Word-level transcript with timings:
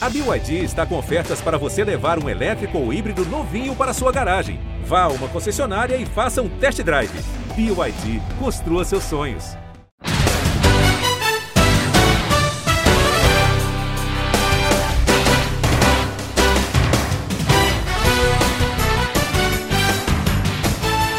A 0.00 0.08
BYD 0.08 0.62
está 0.62 0.86
com 0.86 0.96
ofertas 0.96 1.40
para 1.40 1.58
você 1.58 1.82
levar 1.82 2.22
um 2.22 2.28
elétrico 2.28 2.78
ou 2.78 2.92
híbrido 2.92 3.24
novinho 3.24 3.74
para 3.74 3.92
sua 3.92 4.12
garagem. 4.12 4.60
Vá 4.84 5.02
a 5.02 5.08
uma 5.08 5.26
concessionária 5.26 5.96
e 5.96 6.06
faça 6.06 6.40
um 6.40 6.48
test 6.48 6.80
drive. 6.82 7.10
BYD, 7.56 8.22
construa 8.38 8.84
seus 8.84 9.02
sonhos. 9.02 9.56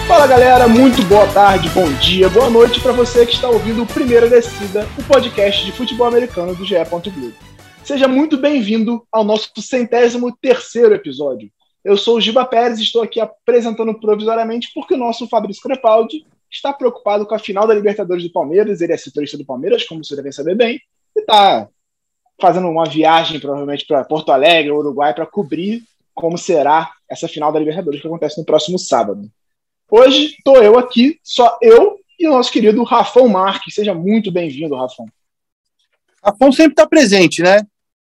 Fala 0.08 0.26
galera, 0.26 0.70
muito 0.70 1.04
boa 1.04 1.28
tarde, 1.28 1.68
bom 1.70 1.92
dia, 1.96 2.30
boa 2.30 2.50
noite 2.50 2.80
para 2.80 2.94
você 2.94 3.26
que 3.26 3.34
está 3.34 3.50
ouvindo 3.50 3.84
o 3.84 3.86
Primeira 3.86 4.30
Descida, 4.30 4.88
o 4.98 5.04
podcast 5.04 5.66
de 5.66 5.74
futebol 5.74 6.08
americano 6.08 6.56
do 6.56 6.66
GE. 6.66 6.78
Seja 7.84 8.08
muito 8.08 8.38
bem-vindo 8.38 9.06
ao 9.12 9.24
nosso 9.24 9.50
centésimo 9.62 10.36
terceiro 10.40 10.94
episódio. 10.94 11.52
Eu 11.84 11.98
sou 11.98 12.18
o 12.18 12.22
Giba 12.22 12.46
Pérez 12.46 12.78
e 12.80 12.84
estou 12.84 13.02
aqui 13.02 13.20
apresentando 13.20 13.98
provisoriamente 14.00 14.70
porque 14.74 14.94
o 14.94 14.98
nosso 14.98 15.28
Fabrício 15.28 15.64
Crepaldi 15.64 16.26
está 16.52 16.74
preocupado 16.74 17.26
com 17.26 17.34
a 17.34 17.40
final 17.40 17.68
da 17.68 17.74
Libertadores 17.74 18.24
do 18.24 18.32
Palmeiras, 18.32 18.82
ele 18.82 18.94
é 18.94 18.98
setorista 18.98 19.38
do 19.38 19.46
Palmeiras, 19.46 19.86
como 19.86 20.04
você 20.04 20.16
deve 20.16 20.32
saber 20.32 20.56
bem, 20.56 20.80
e 21.16 21.20
está 21.20 21.68
fazendo 22.40 22.68
uma 22.68 22.86
viagem 22.86 23.40
provavelmente 23.40 23.86
para 23.86 24.04
Porto 24.04 24.32
Alegre, 24.32 24.72
Uruguai, 24.72 25.14
para 25.14 25.26
cobrir 25.26 25.84
como 26.14 26.38
será 26.38 26.92
essa 27.10 27.28
final 27.28 27.52
da 27.52 27.60
Libertadores 27.60 28.02
que 28.02 28.08
acontece 28.08 28.38
no 28.38 28.46
próximo 28.46 28.78
sábado. 28.78 29.30
Hoje 29.90 30.36
estou 30.38 30.62
eu 30.62 30.78
aqui, 30.78 31.20
só 31.24 31.58
eu 31.62 32.00
e 32.20 32.28
o 32.28 32.32
nosso 32.32 32.52
querido 32.52 32.84
Rafão 32.84 33.28
Marques. 33.28 33.74
Seja 33.74 33.94
muito 33.94 34.32
bem-vindo, 34.32 34.76
Rafão. 34.76 35.08
Rafão 36.24 36.52
sempre 36.52 36.74
está 36.74 36.88
presente, 36.88 37.42
né? 37.42 37.62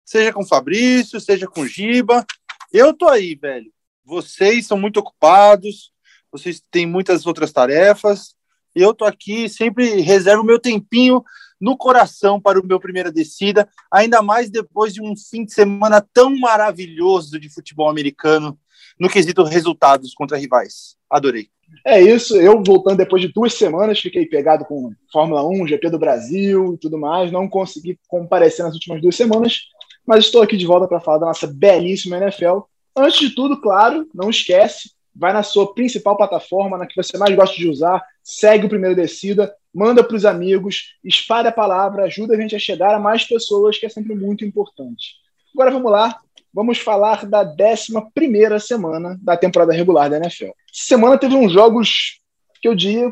Seja 0.05 0.33
com 0.33 0.43
o 0.43 0.47
Fabrício, 0.47 1.19
seja 1.19 1.47
com 1.47 1.61
o 1.61 1.67
Giba. 1.67 2.25
Eu 2.71 2.93
tô 2.93 3.07
aí, 3.07 3.35
velho. 3.35 3.71
Vocês 4.05 4.67
são 4.67 4.77
muito 4.77 4.99
ocupados, 4.99 5.91
vocês 6.31 6.61
têm 6.71 6.85
muitas 6.85 7.25
outras 7.25 7.51
tarefas. 7.51 8.35
Eu 8.75 8.93
tô 8.93 9.05
aqui, 9.05 9.47
sempre 9.47 10.01
reservo 10.01 10.43
meu 10.43 10.59
tempinho 10.59 11.23
no 11.59 11.77
coração 11.77 12.41
para 12.41 12.59
o 12.59 12.65
meu 12.65 12.79
primeira 12.79 13.11
descida, 13.11 13.69
ainda 13.89 14.21
mais 14.21 14.49
depois 14.49 14.93
de 14.93 15.01
um 15.01 15.15
fim 15.15 15.45
de 15.45 15.53
semana 15.53 16.01
tão 16.13 16.37
maravilhoso 16.37 17.39
de 17.39 17.49
futebol 17.49 17.89
americano 17.89 18.59
no 18.99 19.09
quesito 19.09 19.43
resultados 19.43 20.13
contra 20.13 20.37
rivais. 20.37 20.97
Adorei. 21.09 21.49
É 21.85 22.01
isso, 22.01 22.35
eu 22.37 22.63
voltando 22.63 22.97
depois 22.97 23.21
de 23.21 23.31
duas 23.31 23.53
semanas, 23.53 23.99
fiquei 23.99 24.25
pegado 24.25 24.65
com 24.65 24.93
Fórmula 25.11 25.45
1, 25.47 25.67
GP 25.67 25.89
do 25.89 25.99
Brasil 25.99 26.73
e 26.73 26.77
tudo 26.77 26.97
mais, 26.97 27.31
não 27.31 27.47
consegui 27.47 27.99
comparecer 28.07 28.63
nas 28.63 28.73
últimas 28.73 29.01
duas 29.01 29.15
semanas, 29.15 29.61
mas 30.05 30.25
estou 30.25 30.41
aqui 30.41 30.55
de 30.55 30.65
volta 30.65 30.87
para 30.87 30.99
falar 30.99 31.17
da 31.19 31.25
nossa 31.27 31.47
belíssima 31.47 32.17
NFL. 32.17 32.59
Antes 32.95 33.19
de 33.19 33.35
tudo, 33.35 33.59
claro, 33.59 34.07
não 34.13 34.29
esquece, 34.29 34.91
vai 35.15 35.33
na 35.33 35.43
sua 35.43 35.73
principal 35.73 36.17
plataforma, 36.17 36.77
na 36.77 36.87
que 36.87 36.95
você 36.95 37.17
mais 37.17 37.35
gosta 37.35 37.55
de 37.55 37.69
usar, 37.69 38.03
segue 38.23 38.65
o 38.65 38.69
Primeiro 38.69 38.95
Descida, 38.95 39.53
manda 39.73 40.03
para 40.03 40.15
os 40.15 40.25
amigos, 40.25 40.95
espalhe 41.03 41.47
a 41.47 41.51
palavra, 41.51 42.03
ajuda 42.03 42.35
a 42.35 42.37
gente 42.39 42.55
a 42.55 42.59
chegar 42.59 42.93
a 42.93 42.99
mais 42.99 43.23
pessoas, 43.23 43.77
que 43.77 43.85
é 43.85 43.89
sempre 43.89 44.15
muito 44.15 44.45
importante. 44.45 45.15
Agora 45.53 45.71
vamos 45.71 45.91
lá, 45.91 46.19
vamos 46.53 46.77
falar 46.77 47.25
da 47.25 47.41
11 47.43 48.59
semana 48.59 49.17
da 49.21 49.35
temporada 49.35 49.73
regular 49.73 50.09
da 50.09 50.17
NFL. 50.17 50.51
Semana 50.71 51.17
teve 51.17 51.35
uns 51.35 51.51
jogos 51.51 52.19
que 52.61 52.67
eu 52.67 52.75
diria 52.75 53.09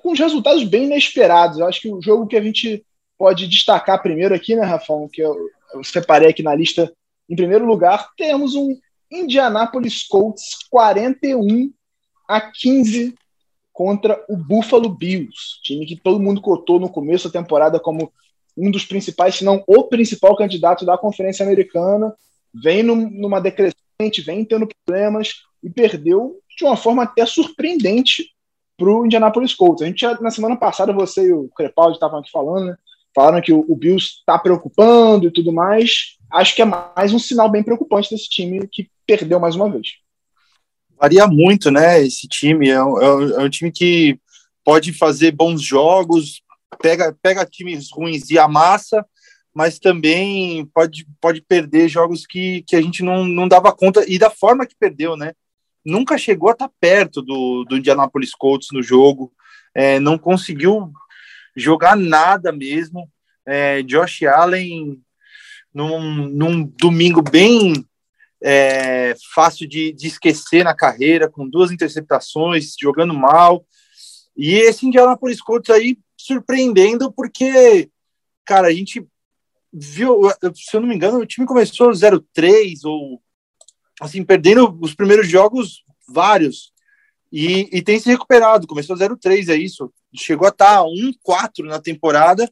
com 0.00 0.12
os 0.12 0.18
resultados 0.18 0.62
bem 0.64 0.84
inesperados. 0.84 1.58
Eu 1.58 1.66
acho 1.66 1.80
que 1.80 1.92
o 1.92 2.00
jogo 2.00 2.26
que 2.26 2.36
a 2.36 2.42
gente 2.42 2.84
pode 3.18 3.48
destacar 3.48 4.00
primeiro 4.00 4.34
aqui, 4.34 4.54
né, 4.54 4.62
Rafão, 4.62 5.08
que 5.12 5.20
eu, 5.20 5.36
eu 5.74 5.82
separei 5.82 6.28
aqui 6.28 6.42
na 6.42 6.54
lista 6.54 6.92
em 7.28 7.36
primeiro 7.36 7.66
lugar, 7.66 8.10
temos 8.16 8.54
um 8.54 8.76
Indianapolis 9.10 10.04
Colts 10.04 10.58
41 10.70 11.72
a 12.28 12.40
15 12.40 13.14
contra 13.72 14.22
o 14.28 14.36
Buffalo 14.36 14.88
Bills, 14.88 15.60
time 15.62 15.86
que 15.86 15.96
todo 15.96 16.20
mundo 16.20 16.40
cotou 16.40 16.78
no 16.78 16.90
começo 16.90 17.28
da 17.28 17.40
temporada 17.40 17.80
como 17.80 18.12
um 18.56 18.70
dos 18.70 18.84
principais, 18.84 19.36
se 19.36 19.44
não 19.44 19.64
o 19.66 19.84
principal 19.84 20.36
candidato 20.36 20.84
da 20.84 20.98
Conferência 20.98 21.44
Americana 21.44 22.14
vem 22.54 22.82
num, 22.82 23.08
numa 23.10 23.40
decrescente, 23.40 24.22
vem 24.24 24.44
tendo 24.44 24.68
problemas 24.84 25.34
e 25.62 25.70
perdeu 25.70 26.40
de 26.56 26.64
uma 26.64 26.76
forma 26.76 27.04
até 27.04 27.24
surpreendente 27.24 28.30
para 28.76 28.88
o 28.88 29.06
Indianapolis 29.06 29.54
Colts. 29.54 29.82
A 29.82 29.86
gente 29.86 30.00
já, 30.00 30.18
na 30.20 30.30
semana 30.30 30.56
passada, 30.56 30.92
você 30.92 31.28
e 31.28 31.32
o 31.32 31.48
Crepaldi 31.54 31.94
estavam 31.94 32.18
aqui 32.18 32.30
falando, 32.30 32.66
né? 32.66 32.76
Falaram 33.14 33.42
que 33.42 33.52
o, 33.52 33.64
o 33.68 33.76
Bills 33.76 34.18
está 34.18 34.38
preocupando 34.38 35.26
e 35.26 35.30
tudo 35.30 35.52
mais. 35.52 36.16
Acho 36.32 36.56
que 36.56 36.62
é 36.62 36.64
mais 36.64 37.12
um 37.12 37.18
sinal 37.18 37.50
bem 37.50 37.62
preocupante 37.62 38.10
desse 38.10 38.28
time 38.28 38.66
que 38.70 38.90
perdeu 39.06 39.38
mais 39.38 39.54
uma 39.54 39.70
vez. 39.70 39.88
Varia 40.98 41.26
muito, 41.26 41.70
né? 41.70 42.02
Esse 42.02 42.26
time 42.26 42.70
é 42.70 42.82
um, 42.82 42.98
é 43.00 43.38
um 43.38 43.46
é 43.46 43.50
time 43.50 43.70
que 43.70 44.18
pode 44.64 44.92
fazer 44.92 45.32
bons 45.32 45.60
jogos, 45.60 46.42
pega, 46.80 47.16
pega 47.20 47.44
times 47.44 47.90
ruins 47.92 48.30
e 48.30 48.38
amassa, 48.38 49.04
mas 49.54 49.78
também 49.78 50.64
pode, 50.66 51.06
pode 51.20 51.42
perder 51.42 51.88
jogos 51.88 52.26
que, 52.26 52.62
que 52.62 52.74
a 52.74 52.80
gente 52.80 53.02
não, 53.02 53.24
não 53.26 53.46
dava 53.46 53.72
conta, 53.72 54.04
e 54.08 54.18
da 54.18 54.30
forma 54.30 54.66
que 54.66 54.74
perdeu, 54.78 55.16
né? 55.16 55.32
Nunca 55.84 56.16
chegou 56.16 56.48
a 56.48 56.52
estar 56.52 56.68
tá 56.68 56.74
perto 56.80 57.20
do, 57.20 57.64
do 57.64 57.76
Indianapolis 57.76 58.34
Colts 58.34 58.68
no 58.72 58.82
jogo, 58.82 59.32
é, 59.74 59.98
não 59.98 60.16
conseguiu 60.16 60.92
jogar 61.56 61.96
nada 61.96 62.52
mesmo. 62.52 63.10
É, 63.46 63.82
Josh 63.82 64.22
Allen, 64.22 65.00
num, 65.74 66.28
num 66.28 66.64
domingo 66.64 67.20
bem 67.20 67.84
é, 68.42 69.14
fácil 69.34 69.68
de, 69.68 69.92
de 69.92 70.06
esquecer 70.06 70.64
na 70.64 70.74
carreira, 70.74 71.28
com 71.28 71.48
duas 71.48 71.70
interceptações, 71.70 72.74
jogando 72.80 73.14
mal. 73.14 73.66
E 74.36 74.54
esse 74.54 74.86
Indianapolis 74.86 75.40
Colts 75.40 75.70
aí 75.70 75.98
surpreendendo, 76.16 77.12
porque, 77.12 77.90
cara, 78.44 78.68
a 78.68 78.72
gente 78.72 79.06
viu, 79.72 80.20
se 80.54 80.76
eu 80.76 80.80
não 80.80 80.88
me 80.88 80.94
engano, 80.94 81.18
o 81.18 81.26
time 81.26 81.46
começou 81.46 81.90
0-3 81.90 82.84
ou 82.84 83.22
assim, 84.00 84.24
perdendo 84.24 84.76
os 84.80 84.94
primeiros 84.94 85.28
jogos 85.28 85.84
vários 86.08 86.72
e, 87.32 87.68
e 87.72 87.80
tem 87.80 87.98
se 87.98 88.10
recuperado. 88.10 88.66
Começou 88.66 88.96
0-3, 88.96 89.48
é 89.48 89.56
isso. 89.56 89.92
Chegou 90.14 90.46
a 90.46 90.50
estar 90.50 90.82
tá 90.82 90.84
1-4 90.84 91.64
na 91.64 91.80
temporada 91.80 92.50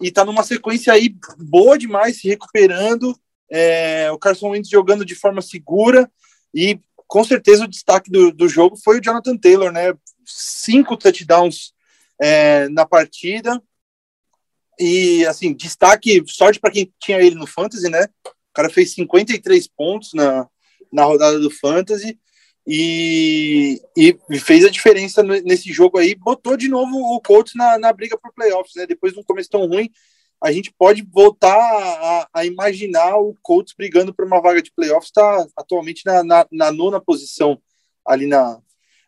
e 0.00 0.08
está 0.08 0.24
numa 0.24 0.42
sequência 0.42 0.92
aí 0.92 1.14
boa 1.38 1.76
demais, 1.76 2.20
se 2.20 2.28
recuperando. 2.28 3.14
É, 3.50 4.10
o 4.10 4.18
Carson 4.18 4.50
Wentz 4.50 4.70
jogando 4.70 5.04
de 5.04 5.14
forma 5.14 5.42
segura 5.42 6.10
e 6.54 6.80
com 7.06 7.22
certeza 7.22 7.64
o 7.64 7.68
destaque 7.68 8.10
do, 8.10 8.32
do 8.32 8.48
jogo 8.48 8.76
foi 8.76 8.98
o 8.98 9.02
Jonathan 9.02 9.36
Taylor, 9.36 9.70
né? 9.70 9.92
Cinco 10.24 10.96
touchdowns 10.96 11.74
é, 12.18 12.68
na 12.70 12.86
partida 12.86 13.62
e, 14.78 15.24
assim, 15.26 15.52
destaque, 15.52 16.22
sorte 16.26 16.58
para 16.58 16.70
quem 16.70 16.92
tinha 17.00 17.18
ele 17.18 17.34
no 17.34 17.46
Fantasy, 17.46 17.88
né? 17.88 18.06
O 18.26 18.54
cara 18.54 18.70
fez 18.70 18.94
53 18.94 19.66
pontos 19.68 20.12
na, 20.14 20.48
na 20.92 21.04
rodada 21.04 21.38
do 21.38 21.50
Fantasy 21.50 22.18
e, 22.66 23.80
e 23.96 24.16
fez 24.38 24.64
a 24.64 24.70
diferença 24.70 25.22
nesse 25.22 25.72
jogo 25.72 25.98
aí. 25.98 26.14
Botou 26.14 26.56
de 26.56 26.68
novo 26.68 26.96
o 26.96 27.20
Colts 27.20 27.54
na, 27.54 27.78
na 27.78 27.92
briga 27.92 28.16
por 28.16 28.32
playoffs, 28.32 28.74
né? 28.76 28.86
Depois 28.86 29.12
de 29.12 29.20
um 29.20 29.24
começo 29.24 29.50
tão 29.50 29.66
ruim, 29.66 29.90
a 30.42 30.50
gente 30.50 30.72
pode 30.76 31.02
voltar 31.02 31.56
a, 31.56 32.28
a 32.32 32.44
imaginar 32.44 33.16
o 33.16 33.34
Colts 33.42 33.74
brigando 33.76 34.14
por 34.14 34.24
uma 34.24 34.40
vaga 34.40 34.62
de 34.62 34.72
playoffs. 34.72 35.08
Está 35.08 35.46
atualmente 35.56 36.04
na, 36.06 36.24
na, 36.24 36.46
na, 36.50 36.72
nona 36.72 37.00
posição 37.00 37.60
ali 38.06 38.26
na, 38.26 38.58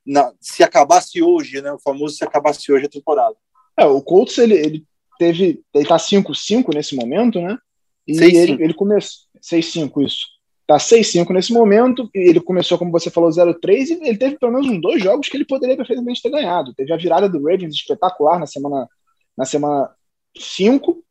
na. 0.04 0.32
Se 0.40 0.62
acabasse 0.62 1.22
hoje, 1.22 1.62
né? 1.62 1.72
O 1.72 1.78
famoso 1.78 2.16
se 2.16 2.24
acabasse 2.24 2.70
hoje 2.70 2.86
a 2.86 2.90
temporada. 2.90 3.36
É, 3.78 3.86
o 3.86 4.02
Colts 4.02 4.38
ele, 4.38 4.54
ele 4.54 4.86
teve. 5.18 5.60
Ele 5.74 5.86
tá 5.86 5.96
5-5 5.96 6.74
nesse 6.74 6.94
momento, 6.94 7.40
né? 7.40 7.58
E 8.06 8.14
6, 8.14 8.34
ele, 8.34 8.64
ele 8.64 8.74
começou. 8.74 9.26
6-5, 9.42 10.04
isso. 10.04 10.26
Tá 10.66 10.76
6-5 10.76 11.32
nesse 11.32 11.52
momento. 11.52 12.08
E 12.14 12.30
ele 12.30 12.40
começou, 12.40 12.78
como 12.78 12.90
você 12.90 13.10
falou, 13.10 13.30
0-3, 13.30 13.88
e 13.88 14.08
ele 14.08 14.18
teve 14.18 14.38
pelo 14.38 14.52
menos 14.52 14.68
uns 14.68 14.80
dois 14.80 15.02
jogos 15.02 15.28
que 15.28 15.36
ele 15.36 15.44
poderia 15.44 15.76
perfeitamente 15.76 16.22
ter 16.22 16.30
ganhado. 16.30 16.74
Teve 16.74 16.92
a 16.92 16.96
virada 16.96 17.28
do 17.28 17.38
Ravens 17.38 17.74
espetacular 17.74 18.38
na 18.38 18.46
semana, 18.46 18.88
na 19.36 19.44
semana 19.44 19.90
5, 20.36 21.02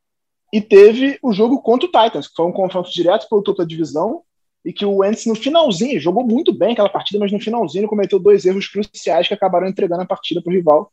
e 0.53 0.61
teve 0.61 1.17
o 1.21 1.33
jogo 1.33 1.61
contra 1.61 1.87
o 1.87 1.91
Titans, 1.91 2.27
que 2.27 2.35
foi 2.35 2.45
um 2.45 2.51
confronto 2.51 2.91
direto 2.91 3.27
pelo 3.29 3.41
topo 3.41 3.59
da 3.59 3.65
divisão, 3.65 4.21
e 4.63 4.73
que 4.73 4.85
o 4.85 4.97
Wentz 4.97 5.25
no 5.27 5.35
finalzinho 5.35 5.99
jogou 5.99 6.25
muito 6.25 6.51
bem 6.51 6.73
aquela 6.73 6.89
partida, 6.89 7.19
mas 7.19 7.31
no 7.31 7.39
finalzinho 7.39 7.87
cometeu 7.87 8.17
dois 8.17 8.45
erros 8.45 8.67
cruciais 8.67 9.27
que 9.27 9.33
acabaram 9.33 9.67
entregando 9.67 10.01
a 10.01 10.07
partida 10.07 10.41
para 10.41 10.51
o 10.51 10.55
rival 10.55 10.91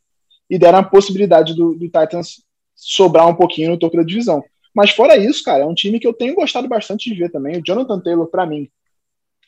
e 0.49 0.59
deram 0.59 0.79
a 0.79 0.83
possibilidade 0.83 1.55
do, 1.55 1.73
do 1.73 1.85
Titans 1.85 2.43
sobrar 2.85 3.27
um 3.27 3.35
pouquinho 3.35 3.71
no 3.71 3.77
topo 3.77 3.97
da 3.97 4.03
divisão. 4.03 4.43
Mas 4.73 4.91
fora 4.91 5.17
isso, 5.17 5.43
cara, 5.43 5.63
é 5.63 5.65
um 5.65 5.73
time 5.73 5.99
que 5.99 6.07
eu 6.07 6.13
tenho 6.13 6.35
gostado 6.35 6.67
bastante 6.67 7.09
de 7.09 7.15
ver 7.15 7.29
também. 7.29 7.57
O 7.57 7.63
Jonathan 7.63 7.99
Taylor, 7.99 8.27
para 8.27 8.45
mim, 8.45 8.69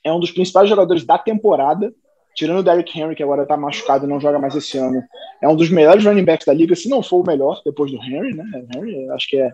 é 0.04 0.14
um 0.14 0.20
dos 0.20 0.32
principais 0.32 0.70
jogadores 0.70 1.04
da 1.04 1.18
temporada, 1.18 1.94
tirando 2.36 2.60
o 2.60 2.64
Derrick 2.64 3.00
Henry, 3.00 3.16
que 3.16 3.24
agora 3.24 3.46
tá 3.46 3.58
machucado 3.58 4.06
e 4.06 4.10
não 4.10 4.20
joga 4.20 4.38
mais 4.38 4.56
esse 4.56 4.78
ano. 4.78 5.02
É 5.42 5.48
um 5.48 5.56
dos 5.56 5.70
melhores 5.70 6.06
running 6.06 6.24
backs 6.24 6.46
da 6.46 6.54
liga, 6.54 6.76
se 6.76 6.88
não 6.88 7.02
for 7.02 7.22
o 7.22 7.26
melhor, 7.26 7.62
depois 7.66 7.92
do 7.92 7.98
Henry, 7.98 8.36
né? 8.36 8.46
Henry, 8.76 9.10
acho 9.10 9.28
que 9.28 9.38
é 9.38 9.52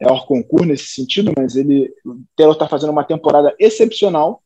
é 0.00 0.06
hors 0.06 0.24
concurso 0.24 0.66
nesse 0.66 0.86
sentido, 0.86 1.32
mas 1.36 1.56
ele, 1.56 1.92
o 2.04 2.20
Taylor 2.36 2.54
está 2.54 2.68
fazendo 2.68 2.90
uma 2.90 3.04
temporada 3.04 3.54
excepcional 3.58 4.42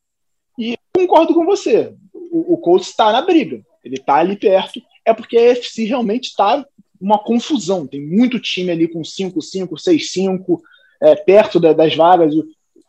e 0.58 0.76
concordo 0.94 1.34
com 1.34 1.44
você. 1.44 1.94
O, 2.14 2.54
o 2.54 2.58
Colts 2.58 2.88
está 2.88 3.12
na 3.12 3.20
briga, 3.20 3.62
ele 3.84 3.96
está 3.96 4.16
ali 4.16 4.36
perto. 4.36 4.80
É 5.04 5.12
porque 5.12 5.36
a 5.36 5.50
FC 5.50 5.84
realmente 5.84 6.28
está 6.28 6.64
uma 7.02 7.19
confusão. 7.19 7.87
Tem 7.87 8.00
muito 8.00 8.38
time 8.38 8.70
ali 8.70 8.87
com 8.87 9.02
5-5, 9.02 9.70
6-5, 9.70 10.60
é, 11.02 11.16
perto 11.16 11.58
da, 11.58 11.72
das 11.72 11.96
vagas. 11.96 12.32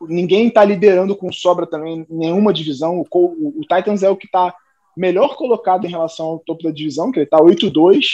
Ninguém 0.01 0.47
está 0.47 0.63
liderando 0.63 1.15
com 1.15 1.31
sobra 1.31 1.65
também 1.65 2.05
nenhuma 2.09 2.53
divisão. 2.53 2.99
O, 2.99 3.07
o, 3.11 3.59
o 3.59 3.61
Titans 3.61 4.03
é 4.03 4.09
o 4.09 4.15
que 4.15 4.27
está 4.27 4.53
melhor 4.95 5.35
colocado 5.35 5.85
em 5.85 5.89
relação 5.89 6.27
ao 6.27 6.39
topo 6.39 6.63
da 6.63 6.71
divisão, 6.71 7.11
que 7.11 7.19
ele 7.19 7.25
está 7.25 7.37
8-2, 7.37 8.05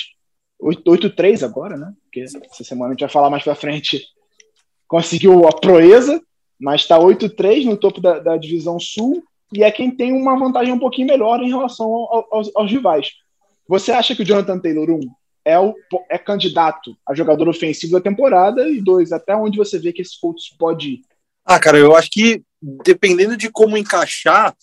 8-3 0.62 1.44
agora, 1.44 1.76
né? 1.76 1.94
Porque 2.04 2.22
essa 2.22 2.64
semana 2.64 2.88
a 2.88 2.94
gente 2.94 3.02
vai 3.02 3.10
falar 3.10 3.30
mais 3.30 3.44
para 3.44 3.56
frente. 3.56 4.06
Conseguiu 4.88 5.46
a 5.48 5.52
proeza, 5.52 6.22
mas 6.60 6.82
está 6.82 6.98
8-3 6.98 7.66
no 7.66 7.76
topo 7.76 8.00
da, 8.00 8.20
da, 8.20 8.38
divisão 8.38 8.80
sul 8.80 9.24
e 9.54 9.64
é 9.64 9.72
quem 9.72 9.92
tem 9.92 10.14
uma 10.14 10.38
vantagem 10.38 10.74
um 10.74 10.80
pouquinho 10.80 11.08
melhor 11.08 11.42
em 11.42 11.50
relação 11.50 11.88
ao, 11.88 12.28
aos, 12.32 12.52
aos, 12.56 12.72
rivais. 12.72 13.12
Você 13.68 13.92
acha 13.92 14.16
que 14.16 14.24
o 14.24 14.26
Jonathan 14.26 14.60
Taylor, 14.60 14.90
um, 14.90 15.00
é, 15.46 15.58
o, 15.60 15.74
é 16.10 16.18
candidato 16.18 16.98
a 17.08 17.14
jogador 17.14 17.48
ofensivo 17.48 17.94
da 17.94 18.02
temporada? 18.02 18.68
E 18.70 18.82
dois, 18.82 19.12
até 19.12 19.36
onde 19.36 19.58
você 19.58 19.80
vê 19.80 19.94
que 19.94 20.02
esse 20.02 20.20
Colts 20.20 20.50
pode 20.58 20.90
ir? 20.90 21.02
Ah, 21.46 21.60
cara, 21.60 21.78
eu 21.78 21.96
acho 21.96 22.10
que 22.12 22.44
dependendo 22.62 23.38
de 23.38 23.50
como 23.50 23.78
encaixar, 23.78 24.56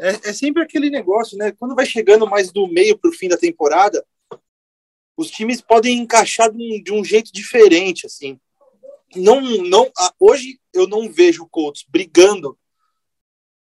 é, 0.00 0.30
é 0.30 0.32
sempre 0.32 0.62
aquele 0.62 0.90
negócio, 0.90 1.36
né? 1.36 1.52
Quando 1.52 1.74
vai 1.74 1.86
chegando 1.86 2.26
mais 2.26 2.50
do 2.50 2.66
meio 2.66 2.98
para 2.98 3.10
o 3.10 3.14
fim 3.14 3.28
da 3.28 3.36
temporada, 3.36 4.04
os 5.16 5.30
times 5.30 5.60
podem 5.60 5.98
encaixar 5.98 6.50
de 6.50 6.56
um, 6.56 6.82
de 6.82 6.92
um 6.92 7.04
jeito 7.04 7.30
diferente, 7.32 8.06
assim. 8.06 8.38
Não, 9.14 9.40
não, 9.40 9.90
hoje 10.18 10.58
eu 10.72 10.88
não 10.88 11.12
vejo 11.12 11.42
o 11.42 11.48
Colts 11.48 11.84
brigando 11.86 12.58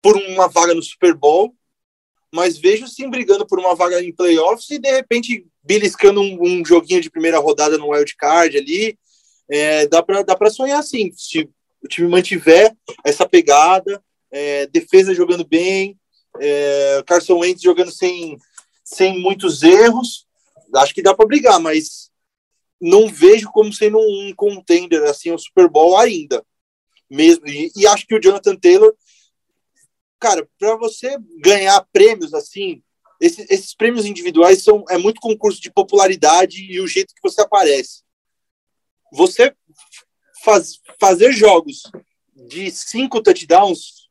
por 0.03 0.17
uma 0.17 0.49
vaga 0.49 0.73
no 0.75 0.82
Super 0.82 1.14
Bowl, 1.14 1.55
mas 2.32 2.58
vejo 2.58 2.87
sim 2.88 3.08
brigando 3.08 3.46
por 3.46 3.58
uma 3.58 3.75
vaga 3.75 4.02
em 4.02 4.12
playoffs 4.12 4.70
e 4.70 4.78
de 4.78 4.90
repente 4.90 5.46
beliscando 5.62 6.20
um, 6.20 6.38
um 6.43 6.64
joguinho 6.64 7.00
de 7.00 7.11
primeira 7.11 7.38
rodada 7.38 7.78
no 7.78 7.90
wild 7.90 8.14
card 8.17 8.56
ali. 8.56 8.99
É, 9.49 9.87
dá 9.87 10.02
para 10.02 10.23
dá 10.23 10.37
sonhar 10.50 10.81
assim, 10.81 11.12
se 11.17 11.49
o 11.82 11.88
time 11.88 12.08
mantiver 12.08 12.75
essa 13.05 13.28
pegada, 13.28 14.02
é, 14.31 14.67
defesa 14.67 15.14
jogando 15.14 15.46
bem, 15.46 15.96
é, 16.40 17.02
Carson 17.06 17.38
Wentz 17.38 17.62
jogando 17.62 17.93
sem, 17.93 18.37
sem 18.84 19.20
muitos 19.20 19.62
erros, 19.62 20.26
acho 20.75 20.94
que 20.94 21.02
dá 21.02 21.14
para 21.14 21.26
brigar, 21.26 21.61
mas 21.61 22.11
não 22.81 23.08
vejo 23.08 23.50
como 23.52 23.72
sendo 23.72 23.99
um 23.99 24.32
contender 24.37 25.02
assim 25.05 25.31
ao 25.31 25.38
Super 25.38 25.69
Bowl 25.69 25.96
ainda. 25.96 26.44
Mesmo 27.08 27.46
e, 27.46 27.70
e 27.76 27.87
acho 27.87 28.06
que 28.06 28.14
o 28.14 28.20
Jonathan 28.20 28.56
Taylor, 28.56 28.93
cara, 30.18 30.48
para 30.58 30.76
você 30.76 31.16
ganhar 31.38 31.86
prêmios 31.92 32.34
assim, 32.34 32.82
esses, 33.20 33.50
esses, 33.50 33.74
prêmios 33.74 34.04
individuais 34.04 34.62
são 34.62 34.84
é 34.90 34.98
muito 34.98 35.20
concurso 35.20 35.60
de 35.60 35.70
popularidade 35.70 36.60
e 36.60 36.80
o 36.80 36.86
jeito 36.86 37.14
que 37.14 37.22
você 37.22 37.40
aparece. 37.40 38.02
Você 39.12 39.54
faz, 40.44 40.80
fazer 41.00 41.32
jogos 41.32 41.82
de 42.34 42.70
cinco 42.70 43.22
touchdowns 43.22 44.08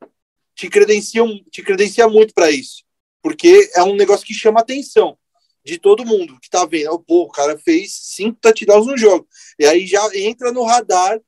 te 0.56 0.70
credencia, 0.70 1.22
te 1.52 1.62
credencia 1.62 2.08
muito 2.08 2.34
para 2.34 2.50
isso, 2.50 2.84
porque 3.22 3.70
é 3.76 3.84
um 3.84 3.96
negócio 3.96 4.26
que 4.26 4.34
chama 4.34 4.62
atenção 4.62 5.18
de 5.66 5.80
todo 5.80 6.06
mundo 6.06 6.40
que 6.40 6.50
tá 6.50 6.66
vendo. 6.66 7.00
Pô, 7.00 7.24
o 7.24 7.32
cara 7.32 7.58
fez 7.58 7.92
cinco 7.92 8.38
touchdowns 8.40 8.86
no 8.86 8.98
jogo. 8.98 9.28
E 9.60 9.66
aí 9.66 9.88
já 9.88 10.08
entra 10.16 10.52
no 10.52 10.64
radar 10.64 11.20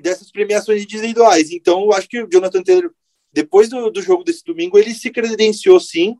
dessas 0.00 0.30
premiações 0.32 0.82
individuais. 0.82 1.50
Então, 1.50 1.82
eu 1.82 1.92
acho 1.92 2.08
que 2.08 2.22
o 2.22 2.28
Jonathan 2.28 2.62
Taylor, 2.62 2.90
depois 3.34 3.68
do, 3.68 3.90
do 3.90 4.00
jogo 4.00 4.22
desse 4.22 4.44
domingo, 4.44 4.78
ele 4.78 4.94
se 4.94 5.10
credenciou 5.10 5.80
sim. 5.80 6.16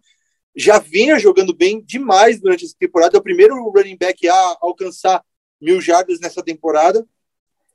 Já 0.56 0.78
vinha 0.78 1.19
jogando 1.19 1.55
bem 1.55 1.81
demais 1.81 2.40
durante 2.40 2.64
essa 2.64 2.75
temporada. 2.78 3.16
É 3.16 3.20
o 3.20 3.22
primeiro 3.22 3.55
running 3.70 3.96
back 3.96 4.28
a 4.28 4.56
alcançar 4.61 5.25
mil 5.61 5.81
jardas 5.81 6.19
nessa 6.19 6.43
temporada. 6.43 7.06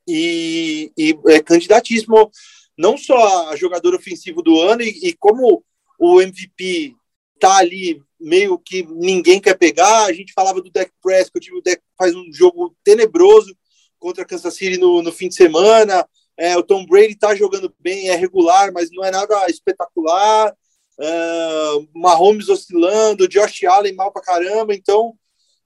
E, 0.06 0.92
e 0.98 1.18
é 1.28 1.42
candidatíssimo 1.42 2.30
não 2.78 2.98
só 2.98 3.50
a 3.50 3.56
jogador 3.56 3.96
ofensivo 3.96 4.42
do 4.42 4.60
ano, 4.62 4.82
e, 4.82 5.10
e 5.10 5.14
como 5.14 5.64
o 6.00 6.22
MVP 6.22 6.96
tá 7.40 7.58
ali 7.58 8.02
meio 8.20 8.60
que 8.60 8.84
ninguém 8.84 9.40
quer 9.40 9.58
pegar. 9.58 10.06
A 10.06 10.14
gente 10.14 10.34
falava 10.34 10.62
do 10.62 10.70
Dak 10.70 10.92
Prescott, 11.02 11.54
o 11.54 11.62
Dak 11.62 11.82
faz 11.98 12.14
um 12.14 12.32
jogo 12.34 12.76
tenebroso 12.84 13.56
contra 13.98 14.26
Kansas 14.26 14.54
City 14.54 14.78
no, 14.78 15.02
no 15.02 15.12
fim 15.12 15.30
de 15.30 15.36
semana. 15.36 16.06
É, 16.40 16.58
o 16.58 16.64
Tom 16.64 16.86
Brady 16.86 17.16
tá 17.16 17.36
jogando 17.36 17.76
bem, 17.82 18.08
é 18.08 18.16
regular, 18.16 18.72
mas 18.72 18.90
não 18.94 19.04
é 19.04 19.12
nada 19.12 19.46
espetacular. 19.50 20.56
Uh, 20.98 21.88
Mahomes 21.94 22.48
oscilando, 22.48 23.28
Josh 23.28 23.66
Allen 23.66 23.94
mal 23.94 24.10
pra 24.10 24.22
caramba. 24.22 24.74
Então, 24.74 25.16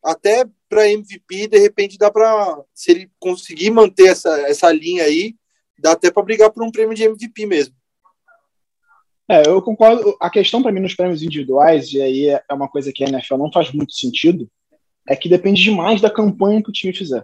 até 0.04 0.46
para 0.68 0.90
MVP, 0.90 1.48
de 1.48 1.60
repente 1.60 1.96
dá 1.96 2.10
para 2.10 2.60
se 2.74 2.90
ele 2.90 3.12
conseguir 3.20 3.70
manter 3.70 4.08
essa, 4.08 4.36
essa 4.50 4.72
linha 4.72 5.04
aí, 5.04 5.36
dá 5.78 5.92
até 5.92 6.10
para 6.10 6.24
brigar 6.24 6.50
por 6.50 6.64
um 6.64 6.72
prêmio 6.72 6.96
de 6.96 7.04
MVP 7.04 7.46
mesmo. 7.46 7.76
É, 9.30 9.48
eu 9.48 9.62
concordo. 9.62 10.18
A 10.20 10.30
questão 10.32 10.64
para 10.64 10.72
mim 10.72 10.80
nos 10.80 10.96
prêmios 10.96 11.22
individuais, 11.22 11.94
e 11.94 12.02
aí 12.02 12.30
é 12.30 12.44
uma 12.52 12.68
coisa 12.68 12.92
que 12.92 13.04
a 13.04 13.08
NFL 13.08 13.38
não 13.38 13.52
faz 13.52 13.72
muito 13.72 13.94
sentido, 13.94 14.50
é 15.08 15.16
que 15.16 15.30
depende 15.30 15.62
demais 15.62 16.02
da 16.02 16.10
campanha 16.10 16.64
que 16.64 16.70
o 16.72 16.74
time 16.74 16.94
fizer. 16.94 17.24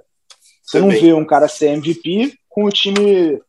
Você 0.62 0.80
Também. 0.80 1.02
não 1.02 1.02
vê 1.02 1.13
um 1.13 1.25
cara 1.25 1.48
ser 1.48 1.69
MVP 1.69 2.38
com 2.59 2.65
o 2.65 2.71
time. 2.71 3.39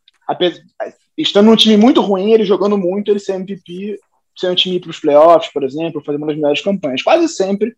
Estando 1.17 1.47
num 1.47 1.55
time 1.55 1.75
muito 1.75 2.01
ruim, 2.01 2.31
ele 2.31 2.45
jogando 2.45 2.77
muito, 2.77 3.11
ele 3.11 3.19
ser 3.19 3.33
MVP, 3.33 3.99
ser 4.37 4.49
um 4.49 4.55
time 4.55 4.79
para 4.79 4.89
os 4.89 4.99
playoffs, 4.99 5.51
por 5.51 5.63
exemplo, 5.63 6.03
fazer 6.03 6.17
uma 6.17 6.27
das 6.27 6.35
melhores 6.35 6.61
campanhas. 6.61 7.03
Quase 7.03 7.27
sempre 7.27 7.75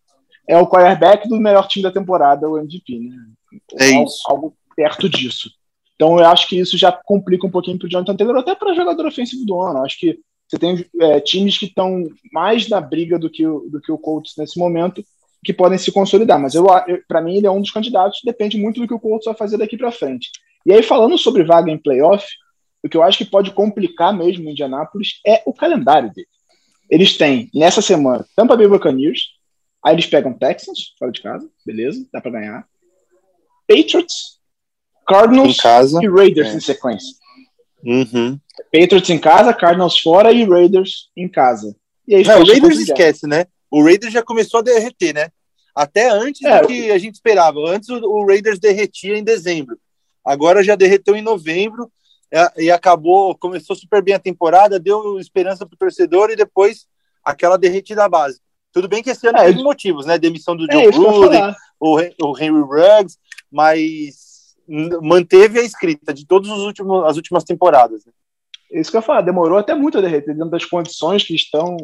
é 0.47 0.57
o 0.57 0.68
quarterback 0.68 1.27
do 1.27 1.39
melhor 1.39 1.68
time 1.68 1.83
da 1.83 1.91
temporada, 1.91 2.47
o 2.47 2.57
MVP, 2.57 3.00
né? 3.00 3.15
É 3.80 3.95
algo, 3.95 4.07
isso. 4.07 4.24
algo 4.27 4.53
perto 4.75 5.09
disso. 5.09 5.50
Então 5.95 6.19
eu 6.19 6.27
acho 6.27 6.47
que 6.47 6.59
isso 6.59 6.77
já 6.77 6.91
complica 6.91 7.47
um 7.47 7.51
pouquinho 7.51 7.77
para 7.77 7.85
o 7.85 7.89
Jonathan 7.89 8.15
Taylor, 8.15 8.38
até 8.38 8.56
para 8.56 8.74
jogador 8.74 9.06
ofensivo 9.06 9.45
do 9.45 9.59
ano. 9.59 9.83
Acho 9.83 10.00
que 10.00 10.19
você 10.47 10.59
tem 10.59 10.85
é, 11.00 11.19
times 11.19 11.57
que 11.57 11.65
estão 11.65 12.03
mais 12.31 12.68
na 12.68 12.81
briga 12.81 13.18
do 13.18 13.30
que, 13.30 13.45
o, 13.45 13.62
do 13.69 13.81
que 13.81 13.91
o 13.91 13.97
Colts 13.97 14.33
nesse 14.38 14.59
momento, 14.59 15.03
que 15.44 15.53
podem 15.53 15.77
se 15.77 15.91
consolidar. 15.91 16.39
Mas 16.39 16.56
eu, 16.56 16.65
eu 16.88 17.00
para 17.07 17.21
mim 17.21 17.38
ele 17.38 17.47
é 17.47 17.51
um 17.51 17.62
dos 17.62 17.71
candidatos, 17.71 18.21
depende 18.24 18.57
muito 18.57 18.81
do 18.81 18.88
que 18.88 18.94
o 18.94 19.00
Colts 19.00 19.25
vai 19.25 19.35
fazer 19.35 19.57
daqui 19.57 19.77
para 19.77 19.91
frente. 19.91 20.30
E 20.65 20.74
aí, 20.74 20.83
falando 20.83 21.18
sobre 21.18 21.44
vaga 21.44 21.71
em 21.71 21.77
playoff, 21.77 22.25
o 22.83 22.89
que 22.89 22.98
eu 22.98 23.04
acho 23.04 23.18
que 23.18 23.25
pode 23.25 23.51
complicar 23.51 24.15
mesmo 24.15 24.48
o 24.48 24.50
Indianapolis 24.50 25.19
é 25.25 25.42
o 25.45 25.54
calendário 25.54 26.12
dele. 26.13 26.27
Eles 26.90 27.18
têm, 27.18 27.49
nessa 27.54 27.81
semana, 27.81 28.26
Tampa 28.35 28.56
Bay 28.56 28.68
Buccaneers, 28.68 29.30
aí 29.83 29.95
eles 29.95 30.06
pegam 30.06 30.33
Texans, 30.33 30.94
fora 30.99 31.11
de 31.11 31.21
casa, 31.21 31.49
beleza, 31.66 32.06
dá 32.11 32.21
para 32.21 32.31
ganhar. 32.31 32.68
Patriots, 33.68 34.40
Cardinals 35.07 35.57
e 36.02 36.07
Raiders 36.07 36.49
é. 36.49 36.56
em 36.56 36.59
sequência. 36.59 37.16
Uhum. 37.83 38.40
Patriots 38.71 39.09
em 39.09 39.19
casa, 39.19 39.54
Cardinals 39.54 39.99
fora 39.99 40.31
e 40.31 40.45
Raiders 40.45 41.09
em 41.16 41.28
casa. 41.28 41.76
E 42.07 42.16
aí, 42.16 42.23
Não, 42.23 42.42
o 42.42 42.45
Raiders 42.45 42.80
esquece, 42.80 43.28
né? 43.28 43.45
O 43.71 43.83
Raiders 43.83 44.14
já 44.14 44.21
começou 44.21 44.59
a 44.59 44.64
derreter, 44.64 45.14
né? 45.14 45.30
Até 45.76 46.09
antes 46.09 46.44
é, 46.44 46.61
do 46.61 46.68
que 46.68 46.92
a 46.92 46.97
gente 46.97 47.16
esperava. 47.16 47.59
Antes 47.68 47.90
o, 47.90 48.26
Raiders 48.26 48.59
derretia 48.59 49.18
em 49.18 49.23
dezembro. 49.23 49.78
Agora 50.23 50.63
já 50.63 50.75
derreteu 50.75 51.15
em 51.15 51.21
novembro 51.21 51.92
é, 52.31 52.63
e 52.63 52.71
acabou, 52.71 53.37
começou 53.37 53.75
super 53.75 54.01
bem 54.01 54.15
a 54.15 54.19
temporada, 54.19 54.80
deu 54.80 55.19
esperança 55.19 55.65
pro 55.65 55.77
torcedor 55.77 56.30
e 56.30 56.35
depois 56.35 56.87
aquela 57.23 57.57
derretida 57.57 58.07
base. 58.09 58.39
Tudo 58.71 58.87
bem 58.87 59.03
que 59.03 59.11
esse 59.11 59.27
ano 59.27 59.37
é, 59.37 59.45
teve 59.45 59.61
motivos, 59.61 60.06
né? 60.06 60.18
Demissão 60.18 60.56
do 60.56 60.65
é 60.65 60.89
John 60.89 60.92
Gruden, 60.92 61.53
o, 61.80 61.99
o 62.23 62.37
Henry 62.39 62.61
Ruggs, 62.61 63.18
mas 63.51 64.56
manteve 65.01 65.59
a 65.59 65.63
escrita 65.63 66.13
de 66.13 66.25
todas 66.25 66.49
as 66.49 67.15
últimas 67.15 67.44
temporadas. 67.44 68.06
Né? 68.06 68.11
Isso 68.71 68.89
que 68.89 68.97
eu 68.97 69.01
falo, 69.01 69.23
demorou 69.23 69.57
até 69.57 69.75
muito 69.75 69.97
a 69.97 70.01
derreter, 70.01 70.33
dentro 70.33 70.49
das 70.49 70.65
condições 70.65 71.23
que 71.23 71.35
estão 71.35 71.77